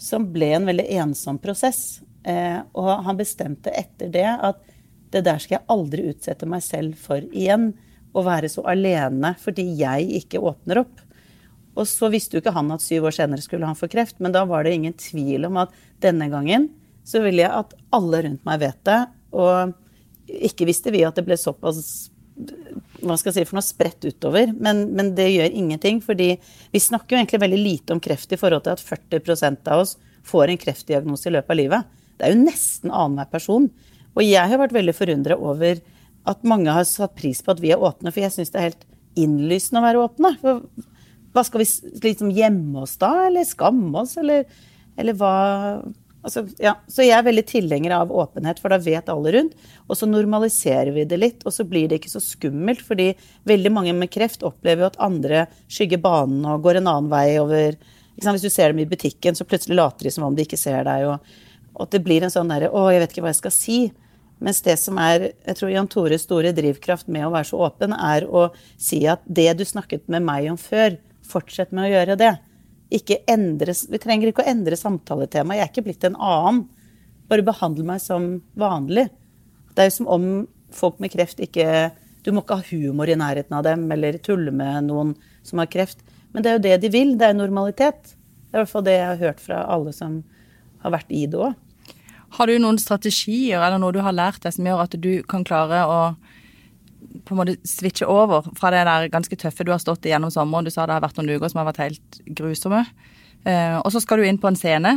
Som 0.02 0.32
ble 0.34 0.50
en 0.58 0.66
veldig 0.66 0.90
ensom 0.98 1.38
prosess. 1.38 2.02
Eh, 2.26 2.58
og 2.74 3.06
han 3.06 3.22
bestemte 3.22 3.70
etter 3.70 4.10
det 4.10 4.26
at 4.26 4.62
det 5.14 5.26
der 5.26 5.38
skal 5.38 5.60
jeg 5.60 5.68
aldri 5.70 6.10
utsette 6.10 6.50
meg 6.50 6.66
selv 6.66 6.98
for 6.98 7.22
igjen. 7.30 7.70
Å 8.14 8.22
være 8.22 8.50
så 8.53 8.62
alene 8.70 9.35
fordi 9.42 9.66
jeg 9.81 10.07
ikke 10.22 10.42
åpner 10.42 10.85
opp. 10.85 11.03
Og 11.74 11.88
så 11.90 12.09
visste 12.12 12.37
jo 12.37 12.42
ikke 12.42 12.55
han 12.55 12.70
at 12.70 12.85
syv 12.85 13.09
år 13.09 13.16
senere 13.16 13.42
skulle 13.42 13.66
han 13.66 13.79
få 13.79 13.88
kreft, 13.90 14.20
men 14.22 14.35
da 14.35 14.44
var 14.46 14.62
det 14.64 14.77
ingen 14.77 14.94
tvil 14.94 15.48
om 15.48 15.59
at 15.64 15.74
denne 16.03 16.29
gangen 16.31 16.68
så 17.05 17.20
ville 17.24 17.42
jeg 17.42 17.50
at 17.50 17.74
alle 17.94 18.22
rundt 18.24 18.44
meg 18.46 18.62
vet 18.62 18.81
det. 18.87 19.00
Og 19.35 19.74
ikke 20.48 20.68
visste 20.68 20.94
vi 20.94 21.03
at 21.05 21.18
det 21.18 21.27
ble 21.27 21.37
såpass 21.38 22.11
hva 23.05 23.14
skal 23.14 23.31
jeg 23.31 23.37
si 23.37 23.46
for 23.46 23.59
noe 23.59 23.66
spredt 23.66 24.07
utover, 24.09 24.50
men, 24.59 24.88
men, 24.96 25.12
det 25.14 25.29
gjør 25.31 25.55
ingenting. 25.55 26.00
fordi 26.03 26.33
vi 26.72 26.81
snakker 26.83 27.14
jo 27.14 27.20
egentlig 27.20 27.42
veldig 27.44 27.61
lite 27.61 27.94
om 27.94 28.00
kreft 28.03 28.33
i 28.35 28.38
forhold 28.40 28.64
til 28.64 28.74
at 28.74 28.83
40% 28.83 29.70
av 29.70 29.85
oss 29.85 29.94
får 30.27 30.50
en 30.50 30.59
kreftdiagnose 30.59 31.29
i 31.29 31.35
løpet 31.37 31.55
av 31.55 31.61
livet. 31.61 31.92
Det 32.18 32.27
er 32.27 32.35
jo 32.35 32.42
nesten 32.42 32.90
annenhver 32.90 33.31
person. 33.31 33.68
Og 34.14 34.22
jeg 34.24 34.50
har 34.50 34.61
vært 34.61 34.74
veldig 34.74 34.94
forundra 34.96 35.37
over 35.38 35.79
at 36.30 36.44
mange 36.48 36.72
har 36.72 36.87
satt 36.88 37.16
pris 37.18 37.42
på 37.44 37.52
at 37.52 37.62
vi 37.62 37.72
er 37.74 37.82
åpne, 37.82 38.12
for 38.12 38.24
jeg 38.24 38.32
syns 38.34 38.52
det 38.52 38.60
er 38.60 38.68
helt 38.70 38.87
innlysende 39.20 39.82
å 39.82 39.87
være 39.87 40.04
åpne. 40.06 40.30
For 40.40 40.62
hva 41.34 41.44
skal 41.46 41.64
vi 41.64 41.68
liksom 42.04 42.32
gjemme 42.34 42.84
oss 42.87 42.96
da, 43.00 43.12
eller 43.26 43.46
skamme 43.48 44.04
oss, 44.04 44.16
eller, 44.22 44.48
eller 45.00 45.18
hva 45.20 45.34
Altså, 46.24 46.46
ja. 46.56 46.72
Så 46.88 47.04
jeg 47.04 47.12
er 47.12 47.26
veldig 47.26 47.42
tilhenger 47.44 47.92
av 47.98 48.12
åpenhet, 48.14 48.60
for 48.62 48.72
da 48.72 48.78
vet 48.80 49.10
alle 49.12 49.34
rundt. 49.37 49.58
Og 49.84 49.98
så 50.00 50.08
normaliserer 50.08 50.88
vi 50.96 51.04
det 51.08 51.18
litt, 51.20 51.44
og 51.44 51.52
så 51.52 51.66
blir 51.68 51.90
det 51.90 51.98
ikke 52.00 52.14
så 52.14 52.22
skummelt. 52.24 52.80
Fordi 52.80 53.10
veldig 53.44 53.72
mange 53.74 53.92
med 53.96 54.08
kreft 54.12 54.46
opplever 54.46 54.87
jo 54.87 54.88
at 54.88 55.00
andre 55.04 55.44
skygger 55.68 56.00
banen 56.04 56.46
og 56.48 56.64
går 56.64 56.80
en 56.80 56.88
annen 56.94 57.10
vei 57.12 57.26
over 57.42 57.76
Hvis 58.14 58.46
du 58.46 58.48
ser 58.48 58.70
dem 58.70 58.80
i 58.80 58.88
butikken, 58.88 59.34
så 59.34 59.44
plutselig 59.44 59.76
later 59.76 60.06
de 60.06 60.14
som 60.14 60.24
om 60.24 60.37
de 60.37 60.46
ikke 60.46 60.56
ser 60.56 60.87
deg. 60.87 61.04
Og, 61.10 61.37
og 61.74 61.92
det 61.92 62.00
blir 62.06 62.24
en 62.24 62.32
sånn 62.32 62.48
derre 62.48 62.72
Å, 62.72 62.87
jeg 62.94 63.02
vet 63.02 63.12
ikke 63.12 63.26
hva 63.26 63.34
jeg 63.34 63.42
skal 63.42 63.56
si. 63.58 63.78
Mens 64.42 64.62
det 64.64 64.79
som 64.81 64.99
er 65.01 65.31
jeg 65.31 65.59
tror 65.59 65.70
Jan 65.70 65.90
Tores 65.90 66.25
store 66.27 66.51
drivkraft 66.57 67.07
med 67.12 67.27
å 67.27 67.33
være 67.35 67.49
så 67.51 67.61
åpen, 67.68 67.94
er 67.94 68.27
å 68.27 68.49
si 68.81 69.05
at 69.09 69.23
det 69.27 69.53
du 69.59 69.64
snakket 69.68 70.09
med 70.11 70.27
meg 70.27 70.51
om 70.51 70.59
før, 70.61 70.99
fortsett 71.25 71.73
med 71.73 71.87
å 71.87 71.92
gjøre 71.94 72.18
det 72.20 72.35
ikke 72.94 73.20
endre 73.31 73.75
Vi 73.90 74.01
trenger 74.03 74.31
ikke 74.31 74.44
å 74.44 74.51
endre 74.51 74.79
samtaletemaet. 74.79 75.59
Jeg 75.59 75.66
er 75.66 75.73
ikke 75.73 75.87
blitt 75.88 76.07
en 76.09 76.18
annen. 76.20 76.64
Bare 77.31 77.47
behandle 77.47 77.87
meg 77.88 78.03
som 78.05 78.38
vanlig. 78.61 79.09
Det 79.75 79.83
er 79.83 79.90
jo 79.90 79.97
som 79.99 80.11
om 80.12 80.27
folk 80.75 81.01
med 81.03 81.14
kreft 81.14 81.40
ikke 81.42 81.92
Du 82.25 82.33
må 82.33 82.42
ikke 82.44 82.61
ha 82.61 82.68
humor 82.70 83.11
i 83.11 83.18
nærheten 83.20 83.57
av 83.57 83.64
dem 83.66 83.85
eller 83.92 84.16
tulle 84.25 84.53
med 84.55 84.87
noen 84.88 85.12
som 85.44 85.61
har 85.61 85.68
kreft. 85.68 86.01
Men 86.33 86.44
det 86.44 86.51
er 86.51 86.57
jo 86.57 86.64
det 86.66 86.77
de 86.85 86.92
vil. 86.92 87.16
Det 87.20 87.29
er 87.29 87.37
normalitet. 87.37 88.14
Det 88.14 88.55
er 88.55 88.62
i 88.62 88.62
hvert 88.62 88.73
fall 88.73 88.87
det 88.87 88.94
jeg 88.97 89.11
har 89.11 89.20
hørt 89.20 89.42
fra 89.44 89.64
alle 89.75 89.92
som 89.92 90.23
har 90.85 90.94
vært 90.94 91.12
i 91.12 91.27
det 91.29 91.40
òg. 91.40 91.59
Har 92.35 92.51
du 92.51 92.57
noen 92.59 92.79
strategier 92.83 93.62
eller 93.62 93.79
noe 93.79 93.94
du 93.94 94.01
har 94.03 94.14
lært 94.16 94.42
deg 94.42 94.55
som 94.57 94.66
gjør 94.66 94.83
at 94.85 94.97
du 95.01 95.23
kan 95.31 95.44
klare 95.47 95.85
å 95.87 95.99
på 97.25 97.35
en 97.35 97.38
måte 97.38 97.55
switche 97.68 98.07
over 98.11 98.49
fra 98.59 98.73
det 98.75 98.83
der 98.88 99.09
ganske 99.12 99.37
tøffe 99.38 99.64
du 99.64 99.70
har 99.70 99.79
stått 99.81 100.05
i 100.09 100.11
gjennom 100.11 100.33
sommeren. 100.35 100.66
Du 100.66 100.73
sa 100.75 100.85
det 100.87 100.97
har 100.97 101.05
vært 101.05 101.16
noen 101.20 101.37
uker 101.37 101.53
som 101.53 101.61
har 101.62 101.68
vært 101.70 101.83
helt 101.85 102.18
grusomme. 102.37 102.83
Eh, 103.47 103.77
og 103.79 103.92
så 103.94 104.01
skal 104.03 104.18
du 104.18 104.27
inn 104.27 104.40
på 104.40 104.49
en 104.51 104.59
scene 104.59 104.97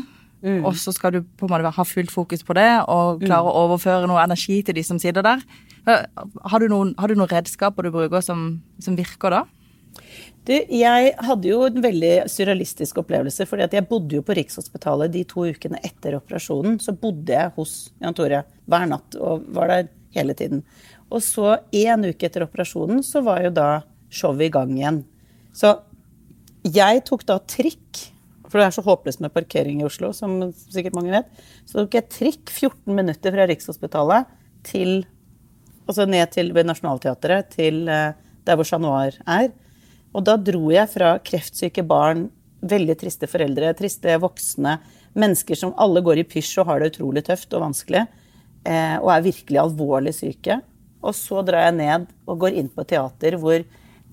og 0.65 0.75
så 0.77 0.91
skal 0.93 1.11
du 1.15 1.21
på 1.37 1.47
en 1.47 1.49
måte 1.49 1.71
ha 1.73 1.83
fullt 1.83 2.11
fokus 2.13 2.43
på 2.45 2.53
det 2.53 2.67
og 2.87 3.23
klare 3.25 3.49
å 3.49 3.63
overføre 3.65 4.05
noe 4.09 4.21
energi 4.21 4.59
til 4.63 4.75
de 4.77 4.83
som 4.85 4.99
sitter 5.01 5.25
der. 5.25 5.41
Eh, 5.87 6.03
Har 6.45 6.59
du 6.59 6.67
noen, 6.69 6.93
har 6.99 7.07
du 7.09 7.15
noen 7.15 7.31
redskaper 7.31 7.83
du 7.83 7.91
bruker 7.91 8.21
som, 8.21 8.61
som 8.79 8.95
virker 8.95 9.33
da? 9.33 9.43
Du, 10.47 10.53
jeg 10.55 11.09
hadde 11.27 11.49
jo 11.49 11.63
en 11.67 11.81
veldig 11.83 12.11
surrealistisk 12.31 13.01
opplevelse, 13.01 13.43
fordi 13.49 13.65
at 13.65 13.73
jeg 13.75 13.87
bodde 13.89 14.15
jo 14.15 14.23
på 14.23 14.35
Rikshospitalet 14.37 15.11
de 15.11 15.25
to 15.27 15.43
ukene 15.43 15.81
etter 15.83 16.15
operasjonen. 16.15 16.77
Så 16.79 16.95
bodde 16.95 17.35
jeg 17.35 17.51
hos 17.57 17.73
Jan 17.99 18.15
Tore 18.15 18.45
hver 18.71 18.85
natt 18.87 19.17
og 19.19 19.43
var 19.57 19.73
der 19.73 19.89
hele 20.15 20.37
tiden. 20.39 20.63
Og 21.11 21.19
så 21.23 21.57
en 21.75 22.07
uke 22.07 22.29
etter 22.29 22.45
operasjonen 22.47 23.03
så 23.03 23.25
var 23.25 23.43
jo 23.43 23.51
da 23.57 23.67
showet 24.07 24.47
i 24.47 24.53
gang 24.53 24.71
igjen. 24.77 25.01
Så 25.51 25.73
jeg 26.63 27.03
tok 27.07 27.27
da 27.27 27.41
trikk, 27.43 28.05
for 28.47 28.61
det 28.61 28.69
er 28.69 28.77
så 28.77 28.87
håpløst 28.87 29.19
med 29.23 29.35
parkering 29.35 29.83
i 29.83 29.87
Oslo, 29.87 30.13
som 30.15 30.39
sikkert 30.71 30.95
mange 30.95 31.11
vet. 31.11 31.45
Så 31.67 31.81
tok 31.81 31.99
jeg 31.99 32.11
trikk 32.13 32.55
14 32.55 32.95
minutter 32.95 33.35
fra 33.35 33.51
Rikshospitalet 33.51 34.33
til 34.67 35.01
Altså 35.87 36.03
ned 36.03 36.27
til 36.35 36.49
ved 36.51 36.65
Nationaltheatret, 36.67 37.53
til 37.55 37.85
eh, 37.87 38.11
der 38.43 38.55
hvor 38.59 38.67
Chat 38.67 38.81
Noir 38.83 39.15
er. 39.23 39.53
Og 40.17 40.25
da 40.25 40.33
dro 40.41 40.71
jeg 40.73 40.89
fra 40.89 41.15
kreftsyke 41.21 41.83
barn, 41.85 42.27
veldig 42.65 42.95
triste 42.97 43.29
foreldre, 43.29 43.69
triste 43.77 44.15
voksne, 44.17 44.79
mennesker 45.17 45.57
som 45.57 45.75
alle 45.81 46.01
går 46.05 46.23
i 46.23 46.27
pysj 46.29 46.55
og 46.61 46.71
har 46.71 46.81
det 46.81 46.91
utrolig 46.95 47.23
tøft 47.27 47.53
og 47.53 47.67
vanskelig, 47.67 48.03
eh, 48.65 48.97
og 48.97 49.11
er 49.13 49.27
virkelig 49.29 49.61
alvorlig 49.61 50.15
syke. 50.17 50.59
Og 51.05 51.13
så 51.13 51.43
drar 51.45 51.67
jeg 51.67 51.77
ned 51.77 52.07
og 52.25 52.41
går 52.41 52.57
inn 52.57 52.71
på 52.73 52.85
teater 52.89 53.37
hvor 53.37 53.61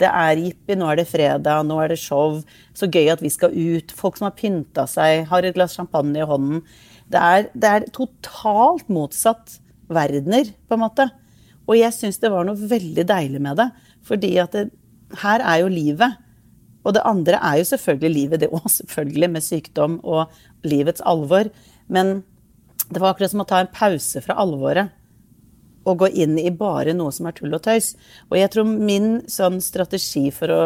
det 0.01 0.11
er 0.11 0.41
jippi, 0.43 0.77
nå 0.77 0.91
er 0.91 1.01
det 1.01 1.09
fredag, 1.09 1.65
nå 1.65 1.79
er 1.81 1.93
det 1.93 2.01
show, 2.03 2.41
så 2.77 2.89
gøy 2.91 3.13
at 3.13 3.23
vi 3.23 3.31
skal 3.33 3.55
ut. 3.55 3.95
Folk 3.95 4.19
som 4.19 4.29
har 4.29 4.37
pynta 4.37 4.89
seg, 4.91 5.25
har 5.31 5.47
et 5.47 5.57
glass 5.57 5.77
champagne 5.79 6.19
i 6.21 6.29
hånden. 6.29 6.65
Det 7.09 7.21
er, 7.21 7.51
det 7.55 7.71
er 7.71 7.91
totalt 7.95 8.91
motsatt 8.93 9.61
verdener, 9.93 10.51
på 10.67 10.77
en 10.77 10.83
måte. 10.83 11.09
Og 11.65 11.79
jeg 11.79 11.95
syns 11.97 12.19
det 12.21 12.33
var 12.35 12.45
noe 12.45 12.59
veldig 12.59 13.07
deilig 13.09 13.41
med 13.45 13.61
det. 13.63 13.69
Fordi 14.05 14.33
at 14.43 14.57
det, 14.57 14.67
her 15.23 15.45
er 15.45 15.63
jo 15.63 15.73
livet. 15.73 16.21
Og 16.85 16.97
det 16.97 17.05
andre 17.09 17.39
er 17.41 17.61
jo 17.61 17.69
selvfølgelig 17.71 18.15
livet, 18.15 18.43
det 18.43 18.51
òg, 18.53 18.67
selvfølgelig, 18.69 19.31
med 19.33 19.45
sykdom 19.45 20.01
og 20.05 20.35
livets 20.67 21.05
alvor. 21.09 21.49
Men 21.89 22.19
det 22.91 23.01
var 23.01 23.15
akkurat 23.15 23.33
som 23.33 23.45
å 23.45 23.49
ta 23.49 23.63
en 23.63 23.73
pause 23.73 24.21
fra 24.25 24.37
alvoret 24.43 24.93
og 25.85 26.01
gå 26.01 26.09
inn 26.25 26.39
i 26.41 26.53
bare 26.53 26.95
noe 26.97 27.13
som 27.13 27.29
er 27.29 27.37
tull 27.37 27.53
og 27.57 27.65
tøys. 27.65 27.93
Og 28.31 28.39
jeg 28.39 28.53
tror 28.53 28.69
min 28.69 29.19
sånn 29.31 29.61
strategi 29.65 30.31
for 30.33 30.53
å 30.53 30.63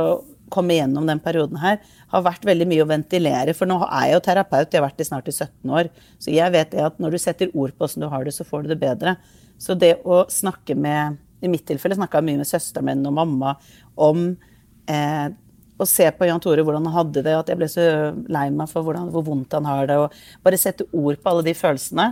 komme 0.52 0.78
gjennom 0.78 1.06
den 1.08 1.20
perioden 1.20 1.58
her, 1.61 1.80
har 2.08 2.24
vært 2.24 2.46
veldig 2.48 2.66
mye 2.70 2.84
å 2.84 2.88
ventilere. 2.88 3.54
For 3.56 3.68
nå 3.68 3.80
er 3.84 4.08
jeg 4.08 4.16
jo 4.16 4.24
terapeut, 4.28 4.70
jeg 4.72 4.80
har 4.80 4.87
vært 4.87 5.00
det 5.00 5.08
snart 5.08 5.28
i 5.28 5.34
17 5.34 5.74
år. 5.80 5.90
Så 6.22 6.32
jeg 6.32 6.54
vet 6.54 6.76
at 6.80 7.02
når 7.02 7.14
du 7.14 7.20
setter 7.20 7.52
ord 7.52 7.74
på 7.76 7.84
åssen 7.84 8.04
du 8.04 8.08
har 8.08 8.24
det, 8.24 8.34
så 8.37 8.46
får 8.48 8.64
du 8.64 8.72
det 8.72 8.80
bedre. 8.80 9.18
Så 9.61 9.76
det 9.78 9.98
å 10.08 10.22
snakke 10.32 10.76
med 10.78 11.18
I 11.40 11.51
mitt 11.51 11.66
tilfelle 11.68 11.98
snakka 11.98 12.22
mye 12.24 12.40
med 12.40 12.48
søsteren 12.48 12.88
min 12.88 13.07
og 13.07 13.14
mamma 13.14 13.55
om 13.94 14.31
eh, 14.90 15.29
å 15.79 15.87
se 15.87 16.09
på 16.11 16.27
Jan 16.27 16.42
Tore 16.42 16.64
hvordan 16.66 16.87
han 16.88 16.96
hadde 16.96 17.22
det, 17.22 17.35
at 17.38 17.51
jeg 17.51 17.61
ble 17.61 17.68
så 17.70 17.85
lei 18.27 18.48
meg 18.51 18.70
for 18.70 18.87
hvordan, 18.87 19.12
hvor 19.14 19.24
vondt 19.29 19.55
han 19.55 19.68
har 19.68 19.87
det. 19.90 19.98
Og 20.03 20.44
bare 20.44 20.59
sette 20.61 20.88
ord 20.90 21.20
på 21.22 21.31
alle 21.33 21.46
de 21.46 21.55
følelsene. 21.55 22.11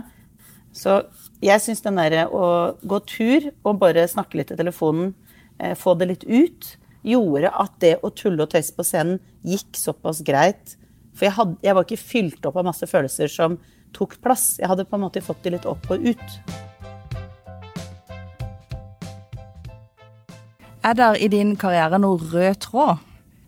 Så 0.75 1.01
jeg 1.43 1.63
syns 1.63 1.83
den 1.83 1.99
derre 1.99 2.27
å 2.31 2.47
gå 2.87 2.99
tur 3.09 3.49
og 3.65 3.79
bare 3.81 4.07
snakke 4.09 4.39
litt 4.39 4.53
i 4.53 4.59
telefonen, 4.59 5.13
eh, 5.59 5.75
få 5.75 5.97
det 5.99 6.11
litt 6.11 6.27
ut, 6.27 6.75
gjorde 7.07 7.51
at 7.51 7.75
det 7.83 7.95
å 8.03 8.11
tulle 8.11 8.43
og 8.43 8.51
tøyse 8.51 8.75
på 8.75 8.85
scenen 8.85 9.19
gikk 9.47 9.79
såpass 9.79 10.23
greit. 10.25 10.77
For 11.17 11.27
jeg, 11.27 11.35
hadde, 11.37 11.57
jeg 11.65 11.75
var 11.75 11.87
ikke 11.87 12.03
fylt 12.03 12.47
opp 12.47 12.59
av 12.59 12.67
masse 12.67 12.87
følelser 12.87 13.31
som 13.31 13.57
tok 13.95 14.17
plass. 14.21 14.57
Jeg 14.61 14.69
hadde 14.69 14.85
på 14.87 14.97
en 14.97 15.05
måte 15.07 15.23
fått 15.23 15.43
de 15.45 15.55
litt 15.55 15.67
opp 15.69 15.87
og 15.93 16.03
ut. 16.03 16.66
Er 20.87 20.93
der 20.95 21.17
i 21.19 21.27
din 21.31 21.55
karriere 21.59 21.99
noe 21.99 22.19
rød 22.31 22.59
tråd? 22.63 23.01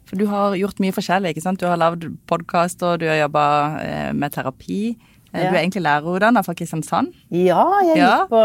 For 0.10 0.17
du 0.17 0.25
har 0.32 0.56
gjort 0.58 0.80
mye 0.82 0.91
forskjellig, 0.95 1.36
ikke 1.36 1.43
sant? 1.45 1.62
Du 1.62 1.67
har 1.69 1.78
lagd 1.78 2.08
podkaster, 2.28 2.97
du 2.99 3.06
har 3.08 3.19
jobba 3.21 3.43
eh, 3.84 4.12
med 4.17 4.34
terapi. 4.36 4.82
Eh, 4.89 5.43
Ja. 5.43 5.52
Du 5.52 5.56
er 5.56 5.60
egentlig 5.62 5.84
lærerutdanna 5.86 6.41
fra 6.41 6.56
Kristiansand. 6.58 7.12
Ja, 7.30 7.62
jeg 7.86 7.97
Ja. 7.99 8.08
gikk 8.23 8.30
på, 8.32 8.39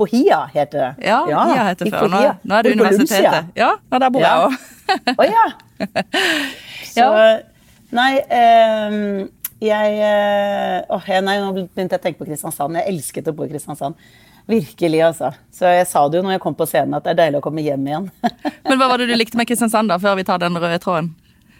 på 0.00 0.06
HIA, 0.08 0.38
heter 0.54 0.78
det. 0.96 1.04
Ja, 1.10 1.18
HIA 1.28 1.66
heter 1.68 1.84
det 1.84 1.92
før. 1.92 2.08
Nå, 2.08 2.20
nå 2.48 2.54
er 2.56 2.62
det 2.64 2.72
Bor 2.78 2.86
universitetet. 2.86 3.50
Ja, 3.60 3.74
nå 3.92 3.98
der 4.00 4.08
bor 4.14 4.20
Ja. 4.24 4.30
jeg 4.30 4.46
òg. 4.48 5.18
Å 5.20 5.26
ja. 5.36 5.46
Så 6.94 7.04
Nei, 7.92 8.12
um, 8.22 9.28
jeg 9.60 10.00
eh, 10.00 10.80
Åh, 10.88 11.08
nei, 11.26 11.36
nå 11.42 11.52
begynte 11.52 11.90
jeg 11.98 12.00
å 12.00 12.02
tenke 12.06 12.22
på 12.22 12.28
Kristiansand. 12.30 12.78
Jeg 12.78 12.88
elsket 12.94 13.28
å 13.28 13.34
bo 13.36 13.44
i 13.44 13.50
Kristiansand. 13.52 13.94
Virkelig, 14.48 15.00
altså. 15.04 15.32
Så 15.54 15.68
jeg 15.68 15.86
sa 15.90 16.06
det 16.08 16.20
jo 16.20 16.24
når 16.26 16.36
jeg 16.36 16.42
kom 16.44 16.56
på 16.58 16.66
scenen, 16.68 16.96
at 16.96 17.06
det 17.06 17.14
er 17.14 17.20
deilig 17.24 17.40
å 17.40 17.44
komme 17.44 17.64
hjem 17.64 17.86
igjen. 17.86 18.08
Men 18.68 18.80
hva 18.80 18.90
var 18.90 19.02
det 19.02 19.10
du 19.10 19.16
likte 19.18 19.38
med 19.40 19.48
Kristiansand, 19.50 19.92
da, 19.92 19.98
før 20.02 20.18
vi 20.18 20.26
tar 20.28 20.42
den 20.42 20.58
røde 20.58 20.80
tråden? 20.82 21.12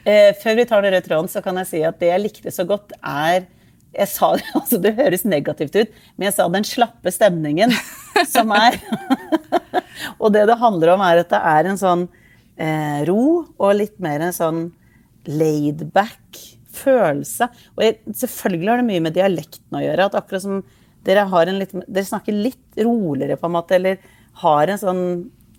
Eh, 0.08 0.32
før 0.40 0.56
vi 0.58 0.66
tar 0.68 0.84
den 0.84 0.94
røde 0.94 1.06
tråden, 1.06 1.30
så 1.30 1.42
kan 1.44 1.60
jeg 1.60 1.70
si 1.70 1.82
at 1.86 2.00
det 2.00 2.12
jeg 2.12 2.24
likte 2.24 2.54
så 2.54 2.66
godt, 2.68 2.94
er 3.00 3.48
jeg 3.90 4.06
sa 4.06 4.28
det, 4.38 4.46
altså 4.60 4.78
Det 4.78 4.94
høres 4.98 5.26
negativt 5.26 5.76
ut, 5.76 5.96
men 6.16 6.28
jeg 6.28 6.36
sa 6.36 6.46
den 6.50 6.66
slappe 6.66 7.10
stemningen 7.14 7.74
som 8.30 8.52
er 8.54 8.78
Og 10.22 10.30
det 10.34 10.46
det 10.48 10.60
handler 10.60 10.94
om, 10.94 11.02
er 11.04 11.22
at 11.22 11.32
det 11.32 11.40
er 11.52 11.68
en 11.70 11.80
sånn 11.80 12.06
eh, 12.60 13.00
ro 13.08 13.46
og 13.58 13.76
litt 13.76 13.98
mer 14.02 14.22
en 14.24 14.36
sånn 14.36 14.60
laid-back 15.28 16.38
følelse. 16.80 17.48
Og 17.76 17.84
jeg, 17.84 17.98
selvfølgelig 18.16 18.70
har 18.70 18.80
det 18.80 18.88
mye 18.88 19.04
med 19.04 19.16
dialekten 19.16 19.76
å 19.76 19.82
gjøre. 19.82 20.06
at 20.06 20.16
akkurat 20.16 20.44
som 20.44 20.60
dere, 21.06 21.24
litt, 21.56 21.72
dere 21.86 22.06
snakker 22.06 22.36
litt 22.36 22.80
roligere, 22.80 23.38
på 23.40 23.48
en 23.48 23.56
måte, 23.56 23.78
eller 23.78 24.00
har 24.42 24.68
en 24.70 24.80
sånn 24.80 25.04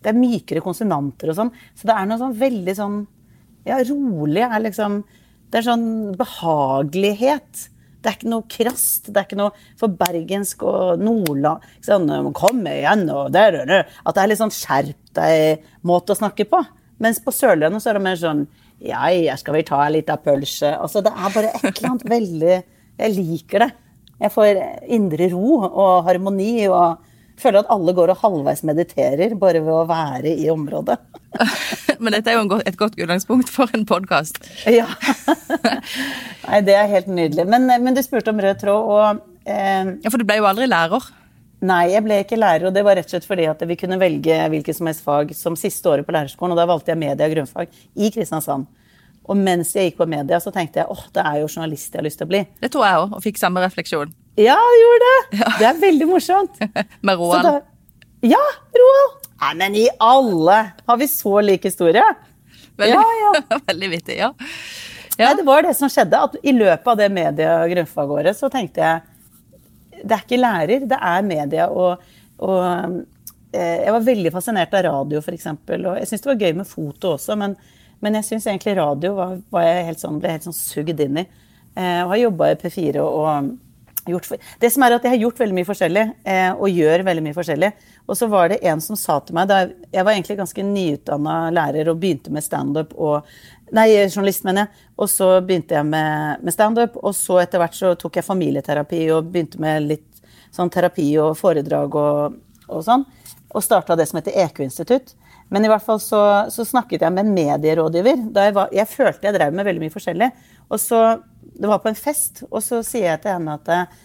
Det 0.01 0.09
er 0.09 0.17
mykere 0.17 0.63
konsonanter 0.65 1.29
og 1.29 1.37
sånn. 1.37 1.51
Så 1.77 1.85
det 1.85 1.93
er 1.93 2.07
noe 2.09 2.21
sånn 2.21 2.37
veldig 2.37 2.75
sånn 2.77 3.01
Ja, 3.67 3.77
rolig 3.85 4.41
er 4.47 4.63
liksom 4.63 5.03
Det 5.51 5.59
er 5.59 5.67
sånn 5.67 6.15
behagelighet. 6.17 7.67
Det 8.01 8.09
er 8.09 8.15
ikke 8.17 8.31
noe 8.31 8.47
krast. 8.49 9.11
Det 9.11 9.19
er 9.19 9.27
ikke 9.27 9.37
noe 9.37 9.51
for 9.77 9.93
bergensk 9.93 10.63
og 10.65 11.03
nordland 11.03 11.65
sånn, 11.85 12.09
Kom 12.37 12.63
igjen 12.65 13.05
og 13.13 13.31
der, 13.35 13.59
der. 13.67 13.91
At 14.05 14.15
det 14.15 14.23
er 14.23 14.31
litt 14.31 14.41
sånn 14.41 14.55
skjerp 14.55 15.13
deg-måte 15.17 16.15
å 16.15 16.21
snakke 16.21 16.47
på. 16.49 16.63
Mens 17.01 17.19
på 17.21 17.33
Sørlandet 17.33 17.83
så 17.83 17.91
er 17.91 17.99
det 17.99 18.05
mer 18.07 18.19
sånn 18.21 18.45
Ja, 18.81 19.05
ja, 19.13 19.35
skal 19.37 19.59
vi 19.59 19.67
ta 19.67 19.83
litt 19.93 20.09
av 20.09 20.23
pølse? 20.25 20.71
Altså, 20.73 21.03
det 21.05 21.13
er 21.13 21.35
bare 21.35 21.53
et 21.53 21.69
eller 21.69 21.91
annet 21.91 22.09
veldig 22.09 22.55
Jeg 23.01 23.15
liker 23.17 23.67
det. 23.67 23.71
Jeg 24.21 24.33
får 24.33 24.59
indre 24.93 25.31
ro 25.33 25.55
og 25.65 26.03
harmoni 26.05 26.67
og 26.69 26.99
føler 27.41 27.63
at 27.63 27.71
alle 27.73 27.93
går 27.97 28.13
og 28.13 28.21
halvveis 28.21 28.61
mediterer 28.67 29.33
bare 29.39 29.63
ved 29.63 29.73
å 29.73 29.87
være 29.89 30.33
i 30.37 30.49
området. 30.53 30.99
Men 32.01 32.15
dette 32.15 32.33
er 32.33 32.37
jo 32.37 32.59
et 32.59 32.77
godt 32.77 32.99
utgangspunkt 32.99 33.49
for 33.53 33.71
en 33.77 33.87
podkast. 33.89 34.41
Ja. 34.81 34.87
Nei, 36.47 36.61
det 36.65 36.75
er 36.75 36.89
helt 36.91 37.09
nydelig. 37.09 37.45
Men, 37.49 37.69
men 37.69 37.95
du 37.95 38.01
spurte 38.03 38.33
om 38.33 38.39
rød 38.41 38.59
tråd, 38.61 38.87
og 38.91 39.21
eh, 39.45 39.91
Ja, 40.03 40.09
for 40.09 40.19
du 40.19 40.25
ble 40.27 40.39
jo 40.39 40.47
aldri 40.49 40.67
lærer. 40.69 41.05
Nei, 41.61 41.91
jeg 41.93 42.01
ble 42.03 42.17
ikke 42.23 42.39
lærer, 42.41 42.67
og 42.67 42.73
det 42.73 42.81
var 42.85 42.97
rett 42.97 43.05
og 43.05 43.13
slett 43.13 43.27
fordi 43.29 43.45
at 43.49 43.61
vi 43.69 43.77
kunne 43.77 43.99
velge 44.01 44.37
hvilket 44.49 44.77
som 44.77 44.89
helst 44.89 45.05
fag 45.05 45.33
som 45.37 45.57
siste 45.59 45.91
året 45.91 46.07
på 46.07 46.15
lærerskolen, 46.15 46.55
og 46.55 46.59
da 46.59 46.65
valgte 46.69 46.93
jeg 46.93 47.01
media 47.03 47.27
og 47.29 47.35
grunnfag 47.35 47.81
i 47.93 48.09
Kristiansand. 48.13 48.65
Og 49.29 49.37
mens 49.37 49.75
jeg 49.75 49.91
gikk 49.91 49.99
på 50.01 50.07
media, 50.09 50.39
så 50.41 50.51
tenkte 50.53 50.81
jeg 50.81 50.89
åh, 50.89 51.03
det 51.13 51.21
er 51.23 51.35
jo 51.43 51.47
journalist 51.51 51.93
jeg 51.93 51.99
har 52.01 52.05
lyst 52.07 52.17
til 52.21 52.25
å 52.27 52.31
bli. 52.31 52.41
Det 52.63 52.71
tror 52.73 52.85
jeg 52.87 53.01
òg, 53.03 53.11
og 53.17 53.23
fikk 53.23 53.37
samme 53.41 53.61
refleksjon. 53.63 54.13
Ja, 54.39 54.55
du 54.57 54.79
gjorde 54.81 55.09
det! 55.11 55.41
Det 55.59 55.67
er 55.69 55.81
veldig 55.81 56.07
morsomt. 56.09 56.61
Med 57.05 57.19
Roald. 57.19 57.45
da, 57.45 57.53
ja, 58.25 58.41
Roald! 58.81 59.17
Nei, 59.41 59.53
men 59.57 59.75
i 59.81 59.85
alle! 60.05 60.57
Har 60.87 60.97
vi 61.01 61.07
så 61.09 61.39
lik 61.41 61.63
historie? 61.69 62.03
Veldig, 62.77 62.97
Ja, 62.97 63.59
veldig 63.69 63.89
vittig, 63.93 64.17
ja. 64.21 64.31
Nei, 65.19 65.31
det 65.37 65.45
var 65.45 65.65
det 65.65 65.73
som 65.77 65.89
skjedde. 65.91 66.17
at 66.17 66.35
I 66.41 66.53
løpet 66.55 66.87
av 66.87 66.97
det 66.97 67.09
media- 67.13 67.55
og 67.63 67.73
grunnfagåret 67.73 68.37
så 68.37 68.49
tenkte 68.53 68.81
jeg 68.81 69.01
det 70.01 70.15
er 70.15 70.23
ikke 70.23 70.39
lærer, 70.41 70.85
det 70.89 70.97
er 70.97 71.25
media. 71.25 71.67
Og, 71.69 72.01
og 72.41 72.61
eh, 73.53 73.83
jeg 73.85 73.93
var 73.93 74.05
veldig 74.07 74.31
fascinert 74.33 74.73
av 74.73 74.85
radio, 74.87 75.21
f.eks. 75.21 75.45
Og 75.51 75.91
jeg 75.99 76.07
syntes 76.09 76.23
det 76.25 76.31
var 76.31 76.41
gøy 76.41 76.55
med 76.57 76.69
foto 76.69 77.11
også, 77.19 77.37
men, 77.37 77.53
men 78.01 78.17
jeg 78.19 78.27
syns 78.27 78.47
egentlig 78.49 78.77
radio 78.79 79.15
var, 79.17 79.35
var 79.53 79.67
jeg 79.67 79.89
helt 79.89 80.03
sånn, 80.03 80.19
ble 80.21 80.35
helt 80.35 80.47
sånn 80.47 80.57
sugd 80.57 80.99
inn 81.03 81.21
i. 81.21 81.27
Eh, 81.75 81.99
og 82.03 82.15
har 82.15 82.23
jobba 82.25 82.51
i 82.51 82.57
P4 82.59 83.03
og, 83.03 83.19
og 83.21 84.11
gjort 84.11 84.25
for, 84.25 84.37
Det 84.59 84.69
som 84.73 84.83
er 84.83 84.95
at 84.95 85.05
jeg 85.05 85.13
har 85.13 85.21
gjort 85.21 85.39
veldig 85.39 85.55
mye 85.55 85.67
forskjellig, 85.67 86.05
eh, 86.25 86.51
og 86.51 86.69
gjør 86.81 87.05
veldig 87.07 87.23
mye 87.27 87.37
forskjellig. 87.37 87.71
Og 88.09 88.17
så 88.17 88.27
var 88.31 88.51
det 88.51 88.61
en 88.67 88.81
som 88.83 88.97
sa 88.99 89.19
til 89.21 89.37
meg 89.37 89.49
da 89.51 89.61
jeg 89.69 90.05
var 90.05 90.13
egentlig 90.13 90.39
ganske 90.39 90.65
nyutdanna 90.65 91.35
lærer 91.53 91.91
og 91.91 91.99
begynte 92.01 92.33
med 92.33 92.45
standup 92.45 92.95
og 92.97 93.27
Nei, 93.71 93.87
journalist, 94.11 94.43
mener 94.43 94.65
jeg. 94.65 94.87
Og 94.99 95.07
så 95.07 95.27
begynte 95.47 95.77
jeg 95.77 95.87
med, 95.87 96.41
med 96.43 96.51
standup. 96.51 96.97
Og 96.99 97.13
så 97.15 97.37
etter 97.39 97.61
hvert 97.61 97.77
så 97.77 97.93
tok 97.95 98.17
jeg 98.19 98.27
familieterapi 98.27 98.99
og 99.15 99.29
begynte 99.31 99.61
med 99.63 99.85
litt 99.85 100.19
sånn 100.51 100.67
terapi 100.67 101.05
og 101.23 101.37
foredrag 101.39 101.95
og, 101.95 102.35
og 102.67 102.83
sånn. 102.83 103.05
Og 103.55 103.63
starta 103.63 103.95
det 103.95 104.09
som 104.09 104.19
heter 104.19 104.35
EQ-institutt. 104.43 105.13
Men 105.51 105.65
i 105.67 105.71
hvert 105.71 105.83
fall 105.83 105.99
så, 105.99 106.21
så 106.53 106.63
snakket 106.67 107.03
jeg 107.03 107.13
med 107.13 107.25
en 107.25 107.33
medierådgiver. 107.35 108.21
Jeg, 108.31 108.55
var, 108.55 108.71
jeg 108.71 108.87
følte 108.87 109.27
jeg 109.27 109.35
drev 109.35 109.55
med 109.55 109.67
veldig 109.67 109.83
mye 109.83 109.93
forskjellig. 109.93 110.29
Og 110.71 110.79
så, 110.79 111.01
Det 111.41 111.67
var 111.67 111.81
på 111.83 111.91
en 111.91 111.99
fest, 111.99 112.45
og 112.49 112.63
så 112.63 112.79
sier 112.87 113.09
jeg 113.09 113.23
til 113.25 113.35
henne 113.35 113.57
at 113.59 113.71
eh, 113.75 113.97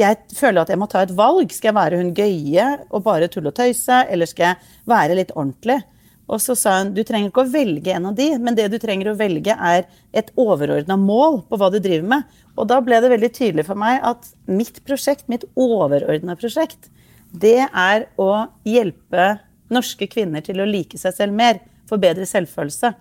jeg 0.00 0.16
føler 0.34 0.62
at 0.62 0.72
jeg 0.72 0.80
må 0.80 0.88
ta 0.90 1.02
et 1.04 1.12
valg. 1.16 1.52
Skal 1.52 1.70
jeg 1.70 1.76
være 1.76 2.00
hun 2.00 2.14
gøye 2.16 2.70
og 2.88 3.04
bare 3.04 3.28
tulle 3.28 3.52
og 3.52 3.58
tøyse, 3.58 4.00
eller 4.08 4.30
skal 4.30 4.50
jeg 4.50 4.88
være 4.88 5.18
litt 5.20 5.36
ordentlig? 5.36 5.82
Og 6.26 6.40
så 6.42 6.56
sa 6.58 6.78
hun 6.80 6.90
du 6.96 7.02
trenger 7.06 7.30
ikke 7.30 7.44
å 7.44 7.52
velge 7.52 7.92
en 7.94 8.08
av 8.10 8.16
de, 8.18 8.32
men 8.42 8.56
det 8.58 8.66
du 8.72 8.80
trenger 8.82 9.12
å 9.12 9.18
velge, 9.18 9.54
er 9.54 9.86
et 10.16 10.32
overordna 10.40 10.96
mål 10.98 11.42
på 11.46 11.60
hva 11.60 11.70
du 11.70 11.78
driver 11.78 12.08
med. 12.16 12.36
Og 12.56 12.66
da 12.72 12.80
ble 12.82 12.98
det 13.02 13.12
veldig 13.12 13.32
tydelig 13.36 13.66
for 13.68 13.78
meg 13.78 14.00
at 14.06 14.26
mitt 14.50 14.80
prosjekt, 14.88 15.28
mitt 15.30 15.44
overordna 15.54 16.34
prosjekt, 16.40 16.88
det 17.36 17.60
er 17.68 18.08
å 18.18 18.46
hjelpe 18.66 19.36
norske 19.72 20.08
kvinner 20.10 20.44
til 20.44 20.60
å 20.62 20.68
like 20.68 20.98
seg 21.00 21.14
selv 21.16 21.36
mer. 21.36 21.60
Få 21.86 21.98
bedre 22.02 22.26
selvfølelse. 22.28 22.92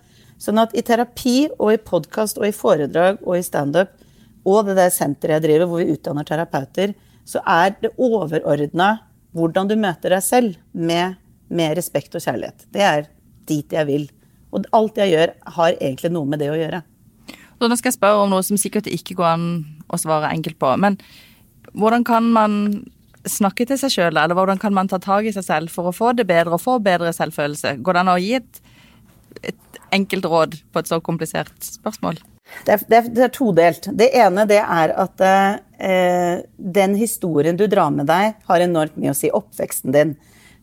Sånn 0.42 0.60
at 0.62 0.76
i 0.76 0.84
terapi 0.86 1.48
og 1.56 1.72
i 1.74 1.82
podkast 1.82 2.40
og 2.42 2.48
i 2.48 2.56
foredrag 2.56 3.22
og 3.24 3.38
i 3.38 3.46
standup 3.46 3.94
og 4.46 4.68
det 4.68 4.76
der 4.78 4.92
senteret 4.94 5.40
jeg 5.40 5.46
driver, 5.48 5.70
hvor 5.70 5.82
vi 5.82 5.96
utdanner 5.96 6.28
terapeuter, 6.28 6.94
så 7.26 7.42
er 7.50 7.74
det 7.82 7.96
overordna 7.98 8.92
hvordan 9.36 9.70
du 9.72 9.76
møter 9.80 10.14
deg 10.14 10.24
selv 10.24 10.60
med, 10.72 11.18
med 11.50 11.74
respekt 11.80 12.14
og 12.16 12.24
kjærlighet. 12.24 12.68
Det 12.72 12.84
er 12.86 13.08
dit 13.50 13.74
jeg 13.74 13.90
vil. 13.90 14.06
Og 14.54 14.68
alt 14.78 15.00
jeg 15.02 15.16
gjør, 15.16 15.34
har 15.58 15.80
egentlig 15.80 16.14
noe 16.14 16.30
med 16.30 16.44
det 16.44 16.52
å 16.54 16.60
gjøre. 16.60 16.84
Så 17.56 17.70
nå 17.72 17.78
skal 17.80 17.90
jeg 17.90 17.98
spørre 17.98 18.22
om 18.22 18.32
noe 18.36 18.46
som 18.46 18.60
sikkert 18.60 18.88
ikke 18.92 19.18
går 19.18 19.32
an 19.32 19.48
å 19.90 20.00
svare 20.00 20.30
enkelt 20.36 20.60
på. 20.62 20.70
Men 20.80 21.00
hvordan 21.74 22.06
kan 22.08 22.30
man 22.36 22.60
snakke 23.30 23.66
til 23.68 23.80
seg 23.80 23.94
sjøl, 23.94 24.18
eller 24.18 24.38
hvordan 24.38 24.62
kan 24.62 24.74
man 24.76 24.90
ta 24.92 25.00
tak 25.02 25.28
i 25.28 25.34
seg 25.36 25.46
selv 25.48 25.74
for 25.74 25.90
å 25.90 25.96
få 25.96 26.14
det 26.18 26.28
bedre 26.30 26.58
og 26.58 26.64
få 26.64 26.78
bedre 26.84 27.14
selvfølelse? 27.16 27.78
Går 27.86 27.98
det 27.98 28.04
an 28.04 28.14
å 28.14 28.22
gi 28.22 28.32
et, 28.38 28.62
et 29.54 29.82
enkelt 29.96 30.30
råd 30.30 30.58
på 30.72 30.82
et 30.82 30.92
så 30.92 31.02
komplisert 31.04 31.56
spørsmål? 31.66 32.22
Det 32.66 32.76
er, 32.76 32.84
det, 32.88 32.98
er, 32.98 33.10
det 33.16 33.32
todelt. 33.34 33.88
Det 33.98 34.12
ene 34.18 34.46
det 34.50 34.62
er 34.62 34.94
at 35.02 35.24
eh, 35.26 36.44
den 36.56 36.94
historien 37.00 37.58
du 37.58 37.66
drar 37.72 37.92
med 37.94 38.08
deg, 38.10 38.38
har 38.46 38.64
enormt 38.64 38.98
mye 39.02 39.16
å 39.16 39.18
si. 39.18 39.32
Oppveksten 39.34 39.96
din. 39.96 40.14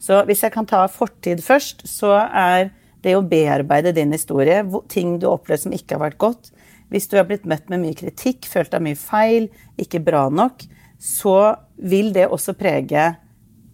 Så 0.03 0.23
hvis 0.27 0.43
jeg 0.43 0.55
kan 0.55 0.67
ta 0.67 0.85
fortid 0.91 1.43
først, 1.45 1.85
så 1.87 2.15
er 2.27 2.71
det 3.03 3.17
å 3.19 3.25
bearbeide 3.27 3.95
din 3.97 4.15
historie, 4.15 4.63
ting 4.91 5.17
du 5.19 5.27
har 5.29 5.41
opplevd 5.41 5.67
som 5.67 5.75
ikke 5.75 5.97
har 5.97 6.05
vært 6.05 6.21
godt 6.23 6.53
Hvis 6.93 7.09
du 7.11 7.17
har 7.19 7.27
blitt 7.27 7.47
møtt 7.49 7.71
med 7.73 7.83
mye 7.83 7.97
kritikk, 7.99 8.47
følt 8.47 8.71
deg 8.71 8.83
mye 8.85 8.99
feil, 8.99 9.49
ikke 9.81 10.03
bra 10.05 10.27
nok, 10.31 10.63
så 11.03 11.57
vil 11.83 12.13
det 12.15 12.29
også 12.31 12.55
prege 12.55 13.09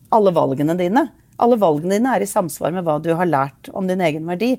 alle 0.08 0.32
valgene 0.32 0.72
dine. 0.78 1.04
Alle 1.36 1.58
valgene 1.60 1.98
dine 1.98 2.14
er 2.16 2.24
i 2.24 2.30
samsvar 2.30 2.72
med 2.72 2.86
hva 2.86 2.96
du 3.04 3.10
har 3.18 3.28
lært 3.28 3.68
om 3.76 3.86
din 3.88 4.00
egen 4.00 4.24
verdi. 4.30 4.54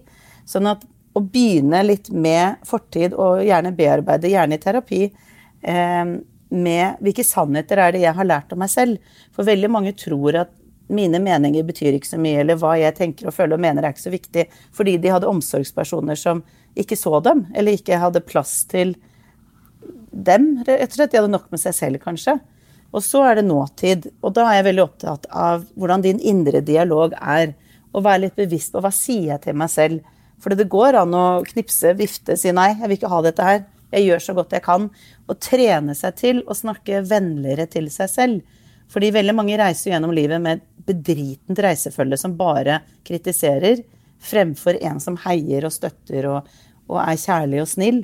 Sånn 0.46 0.70
at 0.70 0.86
å 1.18 1.24
begynne 1.26 1.82
litt 1.84 2.12
med 2.14 2.62
fortid, 2.70 3.16
og 3.18 3.42
gjerne 3.42 3.74
bearbeide, 3.76 4.30
gjerne 4.30 4.60
i 4.60 4.62
terapi, 4.62 5.02
eh, 5.66 6.14
med 6.50 7.02
hvilke 7.02 7.26
sannheter 7.26 7.82
er 7.82 7.94
det 7.94 8.04
jeg 8.04 8.14
har 8.16 8.30
lært 8.30 8.54
om 8.54 8.62
meg 8.62 8.70
selv. 8.70 9.18
For 9.34 9.50
veldig 9.50 9.70
mange 9.74 9.96
tror 9.98 10.38
at 10.46 10.54
mine 10.90 11.20
meninger 11.22 11.66
betyr 11.66 11.98
ikke 11.98 12.10
så 12.14 12.22
mye, 12.22 12.40
eller 12.44 12.58
hva 12.58 12.76
jeg 12.78 12.98
tenker 12.98 13.30
og 13.30 13.36
føler 13.36 13.58
og 13.58 13.66
mener 13.66 13.86
er 13.86 13.94
ikke 13.94 14.08
så 14.08 14.14
viktig, 14.14 14.46
fordi 14.74 14.96
de 15.02 15.12
hadde 15.14 15.30
omsorgspersoner 15.30 16.18
som 16.18 16.42
ikke 16.78 16.98
så 16.98 17.18
dem, 17.26 17.48
eller 17.54 17.78
ikke 17.78 18.00
hadde 18.02 18.26
plass 18.26 18.64
til 18.70 18.96
dem, 20.12 20.64
rett 20.66 20.90
og 20.90 20.98
slett. 20.98 21.12
De 21.12 21.22
hadde 21.22 21.34
nok 21.34 21.50
med 21.54 21.62
seg 21.62 21.78
selv, 21.78 22.02
kanskje. 22.02 22.40
Og 22.90 23.04
så 23.06 23.22
er 23.30 23.40
det 23.40 23.48
nåtid, 23.48 24.08
og 24.26 24.34
da 24.34 24.48
er 24.50 24.60
jeg 24.60 24.70
veldig 24.72 24.86
opptatt 24.86 25.28
av 25.30 25.68
hvordan 25.78 26.06
din 26.06 26.22
indre 26.26 26.64
dialog 26.66 27.14
er. 27.20 27.54
Og 27.94 28.06
være 28.06 28.28
litt 28.28 28.38
bevisst 28.38 28.74
på 28.74 28.82
hva 28.82 28.92
sier 28.94 29.36
jeg 29.36 29.44
til 29.46 29.58
meg 29.58 29.70
selv 29.74 30.06
for 30.40 30.56
det 30.56 30.70
går 30.72 30.98
an 31.02 31.16
å 31.16 31.26
knipse, 31.48 31.94
vifte, 32.00 32.38
si 32.40 32.52
nei, 32.56 32.72
jeg 32.78 32.88
vil 32.88 32.98
ikke 32.98 33.12
ha 33.12 33.22
dette 33.26 33.46
her. 33.46 33.66
Jeg 33.90 34.06
gjør 34.06 34.24
så 34.24 34.36
godt 34.38 34.56
jeg 34.56 34.64
kan. 34.66 34.88
Og 35.28 35.42
trene 35.44 35.96
seg 35.98 36.16
til 36.20 36.42
å 36.48 36.56
snakke 36.56 37.04
vennligere 37.08 37.68
til 37.72 37.90
seg 37.92 38.12
selv. 38.12 38.60
Fordi 38.90 39.12
veldig 39.14 39.36
mange 39.38 39.58
reiser 39.60 39.92
gjennom 39.92 40.14
livet 40.16 40.42
med 40.42 40.64
bedritent 40.88 41.60
reisefølge 41.62 42.18
som 42.18 42.38
bare 42.40 42.80
kritiserer, 43.06 43.84
fremfor 44.20 44.80
en 44.82 44.98
som 45.04 45.20
heier 45.28 45.68
og 45.68 45.76
støtter 45.76 46.26
og, 46.32 46.48
og 46.90 46.98
er 47.04 47.20
kjærlig 47.20 47.62
og 47.62 47.70
snill. 47.70 48.00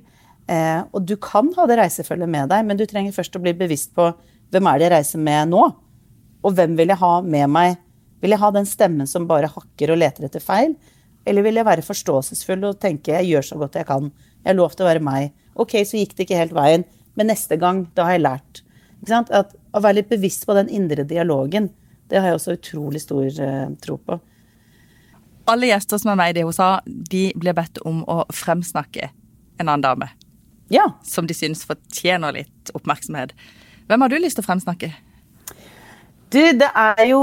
Eh, 0.45 0.81
og 0.91 1.07
du 1.07 1.15
kan 1.17 1.49
ha 1.55 1.65
det 1.69 1.79
reisefølget 1.79 2.29
med 2.29 2.51
deg, 2.51 2.67
men 2.67 2.77
du 2.77 2.85
trenger 2.85 3.15
først 3.15 3.39
å 3.39 3.41
bli 3.41 3.55
bevisst 3.57 3.95
på 3.97 4.11
hvem 4.53 4.69
er 4.69 4.79
det 4.79 4.87
jeg 4.87 4.93
reiser 4.95 5.23
med 5.25 5.51
nå? 5.53 5.63
Og 6.45 6.53
hvem 6.57 6.75
vil 6.77 6.91
jeg 6.93 7.01
ha 7.01 7.13
med 7.25 7.49
meg? 7.51 7.79
Vil 8.21 8.35
jeg 8.35 8.41
ha 8.41 8.51
den 8.53 8.67
stemmen 8.69 9.09
som 9.09 9.27
bare 9.29 9.49
hakker 9.51 9.93
og 9.93 9.99
leter 10.01 10.27
etter 10.27 10.43
feil? 10.43 10.75
Eller 11.25 11.45
vil 11.45 11.57
jeg 11.57 11.67
være 11.67 11.85
forståelsesfull 11.85 12.67
og 12.69 12.79
tenke 12.81 13.15
jeg 13.15 13.31
gjør 13.31 13.47
så 13.47 13.57
godt 13.61 13.79
jeg 13.79 13.89
kan, 13.89 14.11
jeg 14.43 14.51
har 14.51 14.59
lov 14.59 14.75
til 14.75 14.85
å 14.85 14.89
være 14.91 15.03
meg. 15.03 15.33
Ok, 15.57 15.79
så 15.87 15.97
gikk 15.97 16.13
det 16.15 16.27
ikke 16.27 16.39
helt 16.43 16.55
veien, 16.55 16.85
men 17.17 17.31
neste 17.31 17.57
gang, 17.57 17.85
da 17.97 18.05
har 18.07 18.17
jeg 18.17 18.25
lært. 18.25 18.61
At, 19.09 19.55
å 19.73 19.81
være 19.81 20.01
litt 20.01 20.11
bevisst 20.11 20.45
på 20.47 20.55
den 20.57 20.69
indre 20.73 21.05
dialogen, 21.07 21.71
det 22.09 22.21
har 22.21 22.31
jeg 22.31 22.39
også 22.39 22.57
utrolig 22.59 23.01
stor 23.01 23.25
uh, 23.41 23.71
tro 23.81 23.97
på. 23.97 24.19
Alle 25.49 25.69
gjester 25.69 26.01
som 26.01 26.13
er 26.13 26.19
med 26.19 26.33
i 26.33 26.37
det 26.37 26.45
hun 26.45 26.55
sa, 26.55 26.69
de 26.85 27.27
blir 27.37 27.57
bedt 27.57 27.81
om 27.85 28.03
å 28.09 28.23
fremsnakke 28.33 29.09
en 29.57 29.67
annen 29.67 29.85
dame. 29.85 30.09
Ja. 30.73 30.87
Som 31.05 31.29
de 31.29 31.37
syns 31.37 31.65
fortjener 31.69 32.33
litt 32.33 32.71
oppmerksomhet. 32.77 33.33
Hvem 33.85 34.01
har 34.01 34.09
du 34.11 34.17
lyst 34.17 34.39
til 34.39 34.45
å 34.45 34.47
fremsnakke? 34.47 34.89
Du, 36.33 36.41
det 36.41 36.71
er 36.71 37.05
jo 37.11 37.21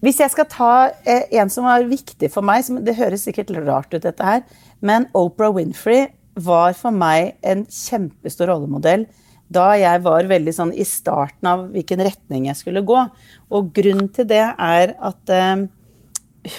hvis 0.00 0.20
jeg 0.22 0.32
skal 0.32 0.46
ta 0.48 0.74
eh, 1.04 1.26
en 1.36 1.50
som 1.52 1.66
var 1.68 1.84
viktig 1.84 2.30
for 2.32 2.46
meg, 2.46 2.64
det 2.86 2.96
høres 2.96 3.26
sikkert 3.26 3.52
rart 3.58 3.92
ut, 3.92 4.00
dette 4.00 4.24
her, 4.24 4.44
men 4.80 5.10
Oprah 5.16 5.52
Winfrey 5.52 6.06
var 6.40 6.72
for 6.78 6.94
meg 6.94 7.34
en 7.44 7.66
kjempestor 7.68 8.48
rollemodell 8.48 9.04
da 9.52 9.74
jeg 9.76 10.00
var 10.06 10.28
veldig 10.30 10.54
sånn 10.54 10.72
i 10.72 10.86
starten 10.86 11.48
av 11.50 11.66
hvilken 11.74 12.00
retning 12.06 12.46
jeg 12.46 12.60
skulle 12.60 12.84
gå. 12.86 13.02
Og 13.50 13.72
grunnen 13.74 14.08
til 14.14 14.28
det 14.30 14.44
er 14.46 14.92
at 14.94 15.32
eh, 15.34 15.66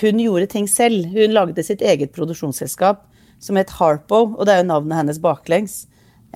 hun 0.02 0.20
gjorde 0.22 0.50
ting 0.52 0.67
selv. 0.70 1.08
Hun 1.15 1.34
lagde 1.34 1.63
sitt 1.65 1.82
eget 1.82 2.12
produksjonsselskap 2.13 3.06
som 3.41 3.58
het 3.58 3.72
Harpo, 3.80 4.26
og 4.36 4.44
det 4.46 4.54
er 4.54 4.62
jo 4.62 4.70
navnet 4.74 5.00
hennes 5.00 5.22
baklengs. 5.24 5.86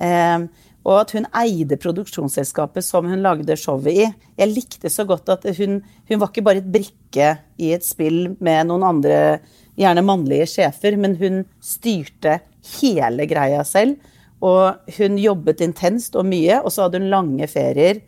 Eh, 0.00 0.48
og 0.86 1.00
at 1.00 1.12
hun 1.16 1.26
eide 1.34 1.78
produksjonsselskapet 1.82 2.84
som 2.86 3.08
hun 3.10 3.24
lagde 3.24 3.56
showet 3.58 3.90
i. 4.04 4.08
Jeg 4.38 4.52
likte 4.52 4.90
så 4.92 5.06
godt 5.08 5.32
at 5.34 5.46
hun, 5.58 5.80
hun 5.82 6.20
var 6.20 6.30
ikke 6.30 6.44
bare 6.46 6.62
et 6.62 6.72
brikke 6.72 7.32
i 7.58 7.72
et 7.74 7.86
spill 7.86 8.36
med 8.38 8.68
noen 8.70 8.86
andre, 8.86 9.16
gjerne 9.76 10.04
mannlige 10.06 10.46
sjefer, 10.54 10.94
men 11.00 11.18
hun 11.18 11.42
styrte 11.64 12.38
hele 12.78 13.26
greia 13.28 13.64
selv. 13.66 13.98
Og 14.46 14.94
hun 14.98 15.18
jobbet 15.18 15.64
intenst 15.64 16.14
og 16.14 16.28
mye, 16.28 16.60
og 16.62 16.70
så 16.70 16.86
hadde 16.86 17.02
hun 17.02 17.10
lange 17.10 17.50
ferier. 17.50 18.04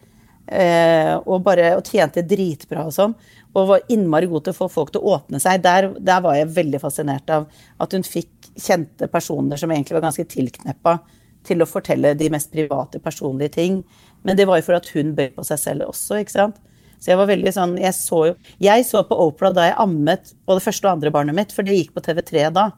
Eh, 0.48 1.12
og, 1.18 1.42
bare, 1.44 1.74
og 1.76 1.84
tjente 1.84 2.22
dritbra 2.24 2.86
og 2.86 2.94
sånn. 2.94 3.18
Og 3.58 3.70
var 3.72 3.90
innmari 3.90 4.30
god 4.30 4.46
til 4.46 4.54
å 4.54 4.60
få 4.62 4.70
folk 4.70 4.94
til 4.94 5.02
å 5.02 5.18
åpne 5.18 5.42
seg. 5.42 5.64
Der, 5.66 5.90
der 5.98 6.22
var 6.24 6.38
jeg 6.38 6.54
veldig 6.54 6.80
fascinert 6.84 7.34
av 7.34 7.50
at 7.82 7.96
hun 7.96 8.06
fikk 8.06 8.52
kjente 8.54 9.10
personer 9.10 9.58
som 9.58 9.72
egentlig 9.74 9.98
var 9.98 10.06
ganske 10.06 10.28
tilkneppa 10.30 11.00
til 11.48 11.64
å 11.64 11.68
fortelle 11.68 12.14
de 12.18 12.30
mest 12.32 12.52
private, 12.52 13.00
personlige 13.02 13.56
ting. 13.56 13.82
Men 14.26 14.38
det 14.38 14.48
var 14.48 14.61
jo 14.61 14.68
for 14.68 14.78
at 14.78 14.88
hun 14.94 15.14
bøy 15.16 15.30
på 15.37 15.44
seg 15.46 15.61
selv 15.62 15.88
også, 15.88 16.20
ikke 16.22 16.37
sant. 16.37 16.58
Så 16.98 17.12
jeg 17.12 17.18
var 17.20 17.28
veldig 17.30 17.50
sånn 17.54 17.76
Jeg 17.78 17.94
så 17.94 18.16
jo 18.26 18.32
Jeg 18.58 18.82
så 18.88 19.04
på 19.06 19.14
Opera 19.22 19.52
da 19.54 19.68
jeg 19.68 19.76
ammet 19.78 20.32
både 20.48 20.64
første 20.64 20.88
og 20.88 20.96
andre 20.96 21.12
barnet 21.14 21.37
mitt, 21.37 21.52
for 21.54 21.62
det 21.62 21.76
gikk 21.76 21.92
på 21.94 22.02
TV3 22.02 22.48
da. 22.56 22.72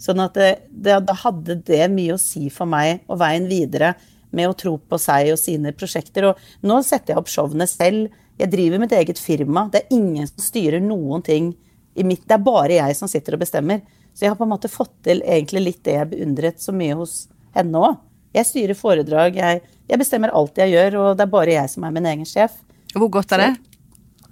Sånn 0.00 0.22
at 0.24 0.34
det, 0.34 0.50
det, 0.72 0.96
da 1.06 1.14
hadde 1.22 1.60
det 1.68 1.84
mye 1.92 2.16
å 2.16 2.20
si 2.20 2.48
for 2.50 2.66
meg 2.70 3.04
og 3.06 3.20
veien 3.20 3.46
videre 3.50 3.92
med 4.34 4.48
å 4.48 4.56
tro 4.56 4.76
på 4.78 4.98
seg 5.00 5.32
og 5.34 5.38
sine 5.38 5.74
prosjekter. 5.76 6.30
Og 6.30 6.66
nå 6.66 6.80
setter 6.86 7.12
jeg 7.12 7.20
opp 7.20 7.30
showene 7.30 7.66
selv. 7.68 8.08
Jeg 8.40 8.52
driver 8.52 8.80
mitt 8.80 8.94
eget 8.96 9.20
firma. 9.20 9.66
Det 9.72 9.82
er 9.82 9.96
ingen 9.98 10.28
som 10.30 10.42
styrer 10.42 10.80
noen 10.82 11.24
ting 11.26 11.52
i 11.98 12.06
mitt 12.06 12.22
Det 12.24 12.38
er 12.38 12.46
bare 12.46 12.78
jeg 12.78 12.96
som 12.96 13.10
sitter 13.10 13.36
og 13.36 13.42
bestemmer. 13.42 13.82
Så 14.14 14.24
jeg 14.24 14.32
har 14.32 14.38
på 14.38 14.46
en 14.46 14.54
måte 14.54 14.70
fått 14.72 14.94
til 15.06 15.20
egentlig 15.20 15.64
litt 15.66 15.82
det 15.86 15.98
jeg 15.98 16.10
beundret 16.14 16.62
så 16.62 16.72
mye 16.74 16.96
hos 16.98 17.26
henne 17.56 17.82
òg. 17.90 17.98
Jeg 18.36 18.46
styrer 18.46 18.78
foredrag, 18.78 19.36
jeg, 19.40 19.62
jeg, 19.90 19.98
bestemmer 19.98 20.32
alt 20.36 20.58
jeg 20.60 20.74
gjør, 20.74 20.98
og 21.00 21.18
det 21.18 21.26
er 21.26 21.32
bare 21.32 21.54
jeg 21.56 21.70
som 21.72 21.86
er 21.86 21.94
min 21.94 22.06
egen 22.12 22.28
sjef. 22.28 22.60
Hvor 22.94 23.10
godt 23.18 23.34
er 23.36 23.44
det? 23.44 23.52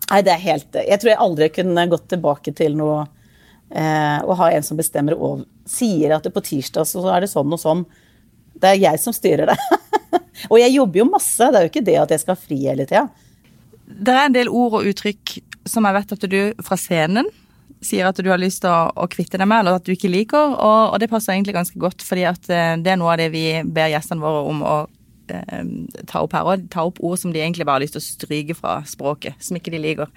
nei, 0.08 0.22
det 0.24 0.32
er 0.32 0.40
helt 0.40 0.76
Jeg 0.80 0.98
tror 0.98 1.10
jeg 1.12 1.20
aldri 1.20 1.48
kunne 1.52 1.82
gått 1.92 2.06
tilbake 2.10 2.50
til 2.56 2.72
noe 2.78 3.02
eh, 3.70 4.18
Å 4.24 4.36
ha 4.40 4.48
en 4.50 4.64
som 4.66 4.78
bestemmer 4.78 5.14
og 5.14 5.44
sier 5.68 6.14
at 6.16 6.24
det 6.24 6.32
på 6.32 6.42
tirsdag 6.46 6.88
så 6.88 7.02
er 7.12 7.22
det 7.22 7.28
sånn 7.28 7.52
og 7.52 7.60
sånn. 7.60 7.82
Det 8.56 8.70
er 8.70 8.78
jeg 8.80 9.00
som 9.02 9.12
styrer 9.12 9.50
det. 9.50 9.56
og 10.50 10.56
jeg 10.56 10.72
jobber 10.72 11.02
jo 11.02 11.10
masse, 11.10 11.44
det 11.44 11.60
er 11.60 11.66
jo 11.66 11.72
ikke 11.74 11.84
det 11.84 11.98
at 12.00 12.14
jeg 12.14 12.22
skal 12.22 12.38
ha 12.38 12.40
fri 12.40 12.56
hele 12.62 12.86
tida. 12.88 13.04
Det 13.84 14.14
er 14.14 14.30
en 14.30 14.36
del 14.38 14.48
ord 14.48 14.78
og 14.78 14.88
uttrykk 14.88 15.34
som 15.68 15.84
jeg 15.84 15.96
vet 15.98 16.14
at 16.16 16.24
du 16.32 16.40
fra 16.64 16.78
scenen 16.80 17.28
sier 17.84 18.08
at 18.08 18.18
du 18.18 18.28
har 18.30 18.40
lyst 18.40 18.62
til 18.64 18.72
å, 18.72 18.90
å, 18.94 19.08
kvitte 19.10 19.38
deg 19.38 19.48
med, 19.48 19.62
eller 19.62 19.78
at 19.78 19.86
du 19.86 19.94
ikke 19.94 20.10
liker. 20.10 20.54
Og, 20.54 20.92
og, 20.92 20.98
det 21.02 21.10
passer 21.12 21.34
egentlig 21.34 21.56
ganske 21.56 21.80
godt, 21.80 22.04
fordi 22.04 22.26
at 22.28 22.50
eh, 22.52 22.76
det 22.82 22.94
er 22.94 23.00
noe 23.00 23.14
av 23.14 23.22
det 23.22 23.30
vi 23.34 23.46
ber 23.64 23.92
gjestene 23.92 24.24
våre 24.24 24.44
om 24.50 24.62
å 24.66 24.76
eh, 25.32 25.64
ta 26.10 26.22
opp 26.24 26.36
her. 26.36 26.46
Og 26.48 26.68
ta 26.72 26.86
opp 26.88 27.02
ord 27.04 27.20
som 27.20 27.34
de 27.34 27.42
egentlig 27.42 27.68
bare 27.68 27.80
har 27.80 27.86
lyst 27.86 27.98
til 27.98 28.04
å 28.04 28.08
stryke 28.08 28.56
fra 28.58 28.80
språket, 28.88 29.38
som 29.44 29.58
ikke 29.58 29.74
de 29.74 29.82
liker. 29.82 30.14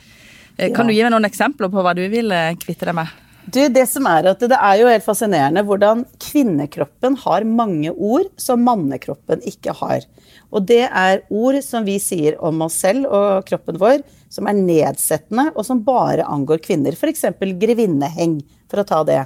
Eh, 0.57 0.71
kan 0.73 0.85
ja. 0.85 0.89
du 0.89 0.97
gi 0.97 1.03
meg 1.05 1.13
noen 1.15 1.29
eksempler 1.29 1.71
på 1.73 1.83
hva 1.85 1.95
du 1.97 2.05
vil 2.11 2.33
kvitte 2.61 2.89
deg 2.89 2.97
med? 3.01 3.19
Du, 3.41 3.57
det 3.73 3.87
som 3.89 4.05
er 4.05 4.27
at 4.29 4.43
det 4.45 4.57
er 4.57 4.75
jo 4.77 4.89
helt 4.89 5.05
fascinerende 5.05 5.63
hvordan 5.65 6.03
kvinnekroppen 6.21 7.15
har 7.23 7.45
mange 7.49 7.89
ord 7.89 8.29
som 8.39 8.61
mannekroppen 8.61 9.41
ikke 9.49 9.73
har. 9.79 10.05
Og 10.53 10.67
det 10.69 10.83
er 10.85 11.23
ord 11.33 11.57
som 11.65 11.87
vi 11.87 11.97
sier 12.01 12.37
om 12.43 12.61
oss 12.67 12.77
selv 12.83 13.09
og 13.09 13.47
kroppen 13.47 13.79
vår, 13.81 14.03
som 14.31 14.47
er 14.47 14.57
nedsettende, 14.57 15.49
og 15.55 15.65
som 15.67 15.83
bare 15.83 16.25
angår 16.27 16.61
kvinner. 16.63 16.95
F.eks. 16.95 17.27
grevinneheng, 17.59 18.39
for 18.71 18.81
å 18.81 18.87
ta 18.87 19.01
det. 19.07 19.19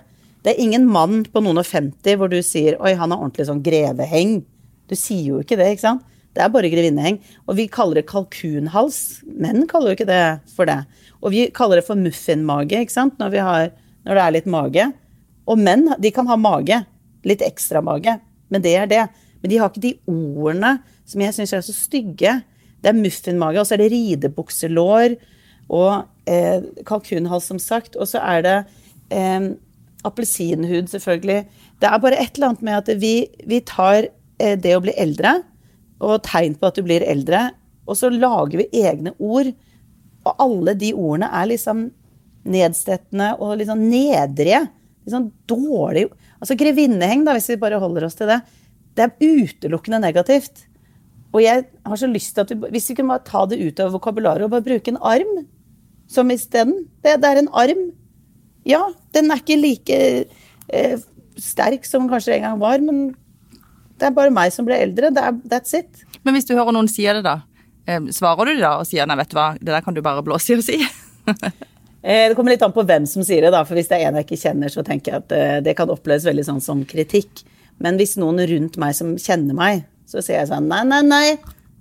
Det 0.45 0.53
er 0.53 0.61
ingen 0.61 0.85
mann 0.89 1.23
på 1.29 1.41
noen 1.41 1.61
og 1.61 1.65
50 1.65 2.17
hvor 2.19 2.29
du 2.29 2.37
sier 2.45 2.77
'oi, 2.77 2.93
han 2.93 3.11
har 3.11 3.21
ordentlig 3.21 3.47
sånn 3.47 3.63
greveheng'. 3.65 4.43
Du 4.89 4.95
sier 4.97 5.23
jo 5.31 5.39
ikke 5.41 5.57
det, 5.57 5.71
ikke 5.73 5.85
sant? 5.87 6.03
Det 6.35 6.43
er 6.43 6.51
bare 6.51 6.69
grevinneheng. 6.69 7.17
Og 7.47 7.55
vi 7.57 7.67
kaller 7.71 8.01
det 8.01 8.09
kalkunhals. 8.09 9.23
Menn 9.25 9.65
kaller 9.71 9.93
jo 9.93 9.97
ikke 9.97 10.09
det 10.09 10.23
for 10.53 10.67
det. 10.69 10.81
Og 11.23 11.31
vi 11.31 11.47
kaller 11.55 11.79
det 11.79 11.87
for 11.87 11.97
muffinmage, 11.97 12.77
ikke 12.77 12.93
sant, 12.93 13.15
når, 13.21 13.37
har, 13.39 13.71
når 14.05 14.19
det 14.19 14.23
er 14.25 14.35
litt 14.35 14.49
mage. 14.51 14.89
Og 15.47 15.61
menn, 15.61 15.87
de 16.01 16.11
kan 16.11 16.27
ha 16.27 16.37
mage. 16.37 16.81
Litt 17.25 17.41
ekstra 17.45 17.81
mage. 17.81 18.19
Men 18.53 18.61
det 18.61 18.75
er 18.77 18.89
det. 18.91 19.05
Men 19.41 19.49
de 19.49 19.57
har 19.61 19.71
ikke 19.71 19.85
de 19.87 19.95
ordene 20.11 20.75
som 21.07 21.21
jeg 21.21 21.37
syns 21.37 21.55
er 21.55 21.63
så 21.65 21.73
stygge. 21.73 22.35
Det 22.85 22.91
er 22.91 22.99
muffinmage, 22.99 23.57
og 23.57 23.65
så 23.65 23.73
er 23.75 23.81
det 23.81 23.91
ridebukselår 23.95 25.15
og 25.73 26.29
eh, 26.29 26.61
kalkunhals, 26.85 27.47
som 27.49 27.57
sagt. 27.61 27.97
Og 27.97 28.11
så 28.11 28.21
er 28.21 28.45
det 28.45 28.57
eh, 29.09 29.47
appelsinhud, 30.05 30.91
selvfølgelig. 30.91 31.39
Det 31.81 31.89
er 31.89 32.03
bare 32.03 32.21
et 32.21 32.37
eller 32.37 32.53
annet 32.53 32.65
med 32.67 32.77
at 32.83 32.91
vi, 33.01 33.15
vi 33.49 33.63
tar 33.65 34.05
eh, 34.05 34.53
det 34.53 34.75
å 34.77 34.83
bli 34.85 34.93
eldre 35.01 35.39
og 36.05 36.21
tegn 36.27 36.57
på 36.59 36.69
at 36.69 36.77
du 36.77 36.83
blir 36.85 37.05
eldre, 37.07 37.47
og 37.89 37.97
så 37.97 38.11
lager 38.13 38.59
vi 38.61 38.83
egne 38.85 39.15
ord. 39.17 39.49
Og 40.25 40.45
alle 40.45 40.75
de 40.77 40.91
ordene 40.93 41.31
er 41.33 41.49
liksom 41.49 41.87
nedstettende 42.45 43.31
og 43.41 43.57
litt 43.57 43.71
sånn 43.71 43.87
nedrige. 43.89 44.61
Litt 45.05 45.13
sånn 45.13 45.31
dårlig 45.49 46.07
Altså 46.35 46.57
grevinneheng, 46.59 47.23
da, 47.25 47.33
hvis 47.33 47.47
vi 47.49 47.55
bare 47.57 47.79
holder 47.81 48.05
oss 48.05 48.17
til 48.19 48.27
det. 48.29 48.35
Det 48.93 49.05
er 49.05 49.39
utelukkende 49.39 50.01
negativt. 50.03 50.65
Og 51.35 51.43
jeg 51.43 51.65
har 51.85 51.99
så 51.99 52.07
lyst 52.07 52.33
til 52.35 52.45
at 52.45 52.53
vi, 52.53 52.71
Hvis 52.71 52.89
vi 52.89 52.95
kunne 52.95 53.11
bare 53.11 53.27
ta 53.27 53.43
det 53.51 53.59
ut 53.59 53.81
av 53.83 53.91
vokabularet 53.95 54.45
og 54.45 54.53
bare 54.53 54.65
bruke 54.65 54.93
en 54.93 55.01
arm 55.03 55.43
som 56.07 56.31
isteden. 56.31 56.85
Det, 57.03 57.17
det 57.21 57.29
er 57.31 57.41
en 57.41 57.51
arm. 57.51 57.89
Ja, 58.65 58.81
den 59.13 59.31
er 59.33 59.41
ikke 59.41 59.57
like 59.59 59.97
eh, 60.69 60.97
sterk 61.37 61.85
som 61.85 62.05
den 62.05 62.13
kanskje 62.13 62.37
en 62.37 62.47
gang 62.47 62.61
var, 62.61 62.81
men 62.81 63.11
det 63.99 64.07
er 64.07 64.15
bare 64.15 64.33
meg 64.33 64.53
som 64.53 64.67
ble 64.67 64.77
eldre. 64.87 65.11
Det 65.13 65.21
er, 65.21 65.37
that's 65.51 65.75
it. 65.77 66.05
Men 66.23 66.37
hvis 66.37 66.47
du 66.47 66.55
hører 66.55 66.73
noen 66.75 66.89
si 66.89 67.05
det, 67.05 67.23
da? 67.25 67.39
Eh, 67.85 68.01
svarer 68.15 68.49
du 68.49 68.55
det 68.55 68.63
da 68.63 68.77
og 68.81 68.89
sier 68.89 69.07
nei, 69.09 69.17
vet 69.19 69.33
du 69.33 69.37
hva, 69.37 69.51
det 69.59 69.71
der 69.71 69.85
kan 69.85 69.97
du 69.97 70.01
bare 70.05 70.23
blåse 70.25 70.53
i 70.53 70.59
og 70.59 70.65
si? 70.65 70.81
Eh, 72.05 72.27
det 72.29 72.35
kommer 72.37 72.53
litt 72.53 72.61
an 72.61 72.69
på 72.69 72.83
hvem 72.85 73.07
som 73.09 73.23
sier 73.25 73.41
det, 73.41 73.49
da. 73.49 73.63
For 73.65 73.73
hvis 73.73 73.87
det 73.89 73.97
er 73.97 74.11
en 74.11 74.19
jeg 74.19 74.27
ikke 74.27 74.37
kjenner, 74.37 74.69
så 74.69 74.83
tenker 74.85 75.09
jeg 75.09 75.23
at 75.23 75.31
eh, 75.33 75.55
det 75.65 75.73
kan 75.73 75.89
oppleves 75.89 76.27
veldig 76.27 76.43
sånn 76.45 76.59
som 76.61 76.83
kritikk. 76.85 77.41
Men 77.81 77.97
hvis 77.97 78.13
noen 78.21 78.43
rundt 78.45 78.77
meg 78.77 78.93
som 78.93 79.15
kjenner 79.17 79.57
meg, 79.57 79.87
så 80.09 80.21
sier 80.21 80.41
jeg 80.41 80.51
sånn 80.51 80.69
Nei, 80.69 80.83
nei, 80.87 81.01
nei. 81.05 81.25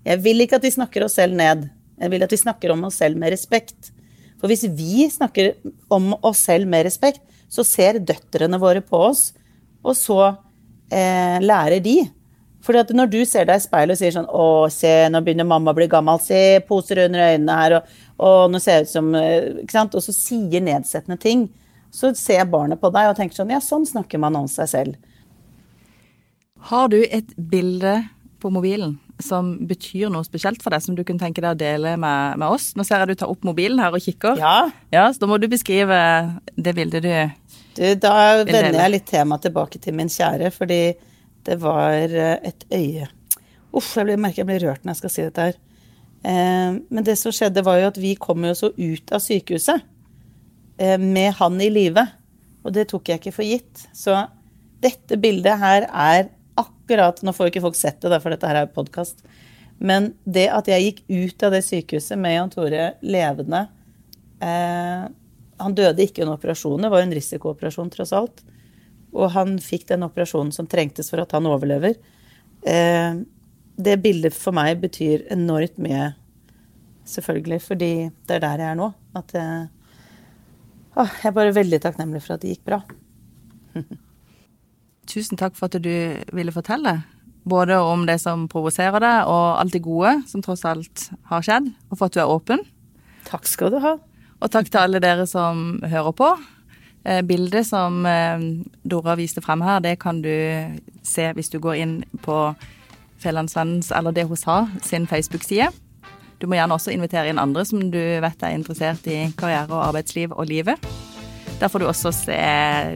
Jeg 0.05 0.21
vil 0.25 0.45
ikke 0.45 0.59
at 0.61 0.67
vi 0.67 0.73
snakker 0.75 1.07
oss 1.07 1.17
selv 1.19 1.37
ned. 1.39 1.69
Jeg 2.01 2.13
vil 2.13 2.25
at 2.25 2.33
vi 2.33 2.41
snakker 2.41 2.75
om 2.75 2.85
oss 2.89 2.99
selv 3.01 3.21
med 3.21 3.33
respekt. 3.33 3.93
For 4.41 4.51
hvis 4.51 4.67
vi 4.77 5.07
snakker 5.09 5.55
om 5.95 6.13
oss 6.21 6.43
selv 6.45 6.69
med 6.69 6.85
respekt, 6.89 7.23
så 7.49 7.65
ser 7.65 8.01
døtrene 8.03 8.59
våre 8.61 8.83
på 8.85 8.99
oss, 9.07 9.29
og 9.85 9.95
så 9.97 10.19
eh, 10.93 11.39
lærer 11.41 11.81
de. 11.85 12.01
Fordi 12.65 12.81
at 12.81 12.93
når 12.97 13.11
du 13.13 13.19
ser 13.29 13.47
deg 13.49 13.61
i 13.61 13.65
speilet 13.65 13.95
og 13.95 14.01
sier 14.01 14.15
sånn 14.15 14.29
Å, 14.29 14.45
se, 14.73 14.93
nå 15.13 15.21
begynner 15.25 15.45
mamma 15.49 15.75
å 15.75 15.77
bli 15.77 15.89
gammel. 15.93 16.21
Se, 16.25 16.63
poser 16.69 17.03
under 17.05 17.27
øynene 17.35 17.59
her, 17.59 17.77
og, 17.79 17.99
og 18.25 18.53
nå 18.53 18.61
ser 18.63 18.81
jeg 18.81 18.89
ut 18.89 18.95
som 18.95 19.11
eh, 19.19 19.51
Ikke 19.65 19.77
sant? 19.77 19.97
Og 19.97 20.05
så 20.05 20.15
sier 20.17 20.65
nedsettende 20.65 21.21
ting. 21.21 21.47
Så 21.95 22.15
ser 22.19 22.49
barnet 22.51 22.81
på 22.81 22.91
deg 22.95 23.11
og 23.11 23.19
tenker 23.19 23.37
sånn 23.37 23.53
Ja, 23.53 23.61
sånn 23.63 23.85
snakker 23.89 24.23
man 24.23 24.41
om 24.41 24.49
seg 24.51 24.71
selv. 24.73 24.97
Har 26.71 26.89
du 26.89 27.03
et 27.05 27.37
bilde 27.37 27.99
på 28.45 28.53
mobilen 28.53 28.99
som 29.23 29.55
betyr 29.69 30.11
noe 30.13 30.27
spesielt 30.27 30.63
for 30.63 30.75
deg, 30.75 30.83
som 30.85 30.97
du 30.97 31.03
kunne 31.07 31.23
tenke 31.23 31.43
deg 31.43 31.55
å 31.55 31.59
dele 31.59 31.95
med, 32.01 32.39
med 32.41 32.47
oss? 32.53 32.73
Nå 32.77 32.85
ser 32.87 33.03
jeg 33.03 33.15
du 33.15 33.23
tar 33.23 33.33
opp 33.33 33.47
mobilen 33.47 33.81
her 33.81 33.95
og 33.95 34.05
kikker. 34.05 34.39
Ja. 34.41 34.69
ja 34.93 35.09
så 35.13 35.25
da 35.25 35.31
må 35.31 35.39
du 35.41 35.49
beskrive 35.51 35.99
det 36.55 36.77
bildet 36.77 37.05
du 37.05 37.13
Du, 37.75 37.87
da 37.99 38.45
vender 38.45 38.79
jeg 38.79 38.93
litt 38.93 39.09
temaet 39.11 39.49
tilbake 39.49 39.81
til 39.83 39.97
min 39.97 40.13
kjære, 40.13 40.53
fordi 40.55 40.83
det 41.45 41.59
var 41.63 41.93
eh, 42.09 42.39
et 42.47 42.67
øye 42.73 43.09
Uff, 43.75 43.89
jeg 43.99 44.07
blir, 44.07 44.21
merker 44.23 44.45
jeg 44.45 44.49
blir 44.53 44.63
rørt 44.69 44.85
når 44.85 44.95
jeg 44.95 45.01
skal 45.01 45.11
si 45.11 45.23
dette 45.25 45.47
her. 45.49 45.57
Eh, 46.23 46.77
men 46.79 47.07
det 47.07 47.17
som 47.19 47.35
skjedde, 47.35 47.65
var 47.67 47.81
jo 47.81 47.89
at 47.91 47.99
vi 47.99 48.13
kom 48.15 48.45
jo 48.47 48.53
så 48.55 48.71
ut 48.71 49.11
av 49.11 49.23
sykehuset 49.25 49.83
eh, 50.79 50.95
med 51.01 51.35
han 51.41 51.59
i 51.59 51.73
live. 51.75 52.05
Og 52.63 52.71
det 52.77 52.87
tok 52.93 53.11
jeg 53.11 53.19
ikke 53.19 53.35
for 53.35 53.49
gitt. 53.49 53.83
Så 53.91 54.15
dette 54.85 55.19
bildet 55.19 55.59
her 55.59 55.89
er 55.91 56.31
akkurat 56.61 57.23
Nå 57.23 57.33
får 57.35 57.49
jo 57.49 57.53
ikke 57.55 57.65
folk 57.65 57.79
sett 57.79 58.03
det, 58.05 58.21
for 58.23 58.35
dette 58.35 58.49
her 58.49 58.61
er 58.63 58.73
podkast. 58.73 59.25
Men 59.83 60.13
det 60.25 60.47
at 60.55 60.69
jeg 60.71 60.87
gikk 60.87 61.03
ut 61.09 61.47
av 61.47 61.55
det 61.55 61.65
sykehuset 61.67 62.21
med 62.21 62.37
Jan 62.37 62.53
Tore 62.53 62.89
levende 63.03 63.65
eh, 64.39 65.07
Han 65.63 65.77
døde 65.77 66.05
ikke 66.05 66.23
under 66.23 66.39
operasjonen, 66.39 66.87
det 66.87 66.93
var 66.95 67.05
en 67.05 67.15
risikooperasjon 67.17 67.93
tross 67.95 68.15
alt. 68.17 68.45
Og 69.15 69.31
han 69.35 69.57
fikk 69.63 69.89
den 69.91 70.07
operasjonen 70.07 70.53
som 70.55 70.69
trengtes 70.71 71.11
for 71.11 71.23
at 71.23 71.35
han 71.35 71.47
overlever. 71.51 71.99
Eh, 72.67 73.23
det 73.75 73.97
bildet 74.03 74.35
for 74.37 74.55
meg 74.55 74.79
betyr 74.83 75.27
enormt 75.35 75.79
mye, 75.83 76.13
selvfølgelig, 77.11 77.61
fordi 77.63 77.93
det 78.27 78.39
er 78.39 78.45
der 78.45 78.63
jeg 78.63 78.75
er 78.75 78.79
nå. 78.79 78.91
At 79.19 79.35
jeg, 79.35 79.69
å, 80.95 81.07
jeg 81.07 81.31
er 81.31 81.37
bare 81.37 81.55
veldig 81.55 81.83
takknemlig 81.83 82.23
for 82.25 82.37
at 82.37 82.45
det 82.45 82.55
gikk 82.55 82.67
bra. 82.71 82.83
tusen 85.11 85.41
takk 85.41 85.57
for 85.59 85.69
at 85.69 85.83
du 85.83 86.25
ville 86.35 86.55
fortelle. 86.55 86.99
Både 87.45 87.77
om 87.77 88.07
det 88.09 88.19
som 88.23 88.47
provoserer 88.49 89.03
deg, 89.05 89.29
og 89.29 89.61
alt 89.61 89.75
det 89.75 89.85
gode 89.85 90.17
som 90.31 90.43
tross 90.45 90.65
alt 90.69 91.09
har 91.29 91.45
skjedd. 91.45 91.69
Og 91.91 91.99
for 91.99 92.09
at 92.09 92.17
du 92.17 92.23
er 92.23 92.33
åpen. 92.33 92.65
Takk 93.29 93.49
skal 93.49 93.75
du 93.75 93.81
ha. 93.85 93.97
Og 94.41 94.53
takk 94.53 94.71
til 94.71 94.81
alle 94.81 95.01
dere 95.01 95.27
som 95.29 95.81
hører 95.85 96.17
på. 96.17 96.31
Eh, 97.05 97.21
bildet 97.23 97.69
som 97.69 98.07
eh, 98.09 98.41
Dora 98.83 99.17
viste 99.21 99.45
frem 99.45 99.65
her, 99.65 99.83
det 99.85 99.99
kan 100.01 100.23
du 100.25 100.33
se 101.05 101.29
hvis 101.37 101.53
du 101.53 101.59
går 101.61 101.81
inn 101.81 101.97
på 102.25 102.39
Fjellandsvennens, 103.21 103.93
eller 103.93 104.13
det 104.13 104.27
hun 104.29 104.41
sa, 104.41 104.65
sin 104.85 105.09
Facebook-side. 105.09 105.71
Du 106.41 106.49
må 106.49 106.59
gjerne 106.59 106.77
også 106.77 106.93
invitere 106.93 107.31
inn 107.33 107.41
andre 107.41 107.65
som 107.69 107.81
du 107.93 108.01
vet 108.01 108.45
er 108.45 108.57
interessert 108.57 109.07
i 109.09 109.27
karriere 109.37 109.71
og 109.73 109.91
arbeidsliv 109.91 110.33
og 110.33 110.49
livet. 110.51 110.81
Der 111.61 111.71
får 111.71 111.83
du 111.83 111.89
også 111.89 112.13
se 112.15 112.39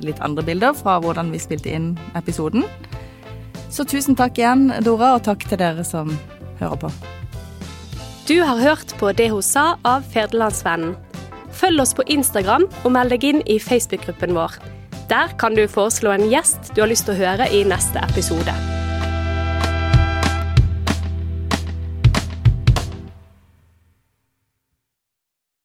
litt 0.04 0.20
andre 0.24 0.44
bilder 0.46 0.74
fra 0.76 0.98
hvordan 1.02 1.30
vi 1.34 1.40
spilte 1.42 1.72
inn 1.72 1.92
episoden. 2.18 2.66
Så 3.70 3.84
tusen 3.84 4.16
takk 4.16 4.38
igjen, 4.40 4.70
Dora, 4.84 5.14
og 5.16 5.24
takk 5.28 5.44
til 5.48 5.60
dere 5.60 5.84
som 5.84 6.14
hører 6.60 6.80
på. 6.86 6.92
Du 8.28 8.40
har 8.44 8.60
hørt 8.60 8.92
på 9.00 9.12
Det 9.16 9.30
hun 9.32 9.44
sa 9.44 9.76
av 9.88 10.04
Ferdelandsvennen. 10.12 10.96
Følg 11.58 11.80
oss 11.82 11.94
på 11.96 12.04
Instagram 12.12 12.66
og 12.84 12.92
meld 12.94 13.14
deg 13.14 13.24
inn 13.24 13.40
i 13.46 13.58
Facebook-gruppen 13.62 14.36
vår. 14.36 14.58
Der 15.08 15.32
kan 15.40 15.56
du 15.56 15.64
foreslå 15.64 16.12
en 16.12 16.28
gjest 16.28 16.74
du 16.74 16.82
har 16.84 16.92
lyst 16.92 17.08
til 17.08 17.16
å 17.16 17.22
høre 17.22 17.48
i 17.48 17.64
neste 17.64 18.04
episode. 18.04 18.54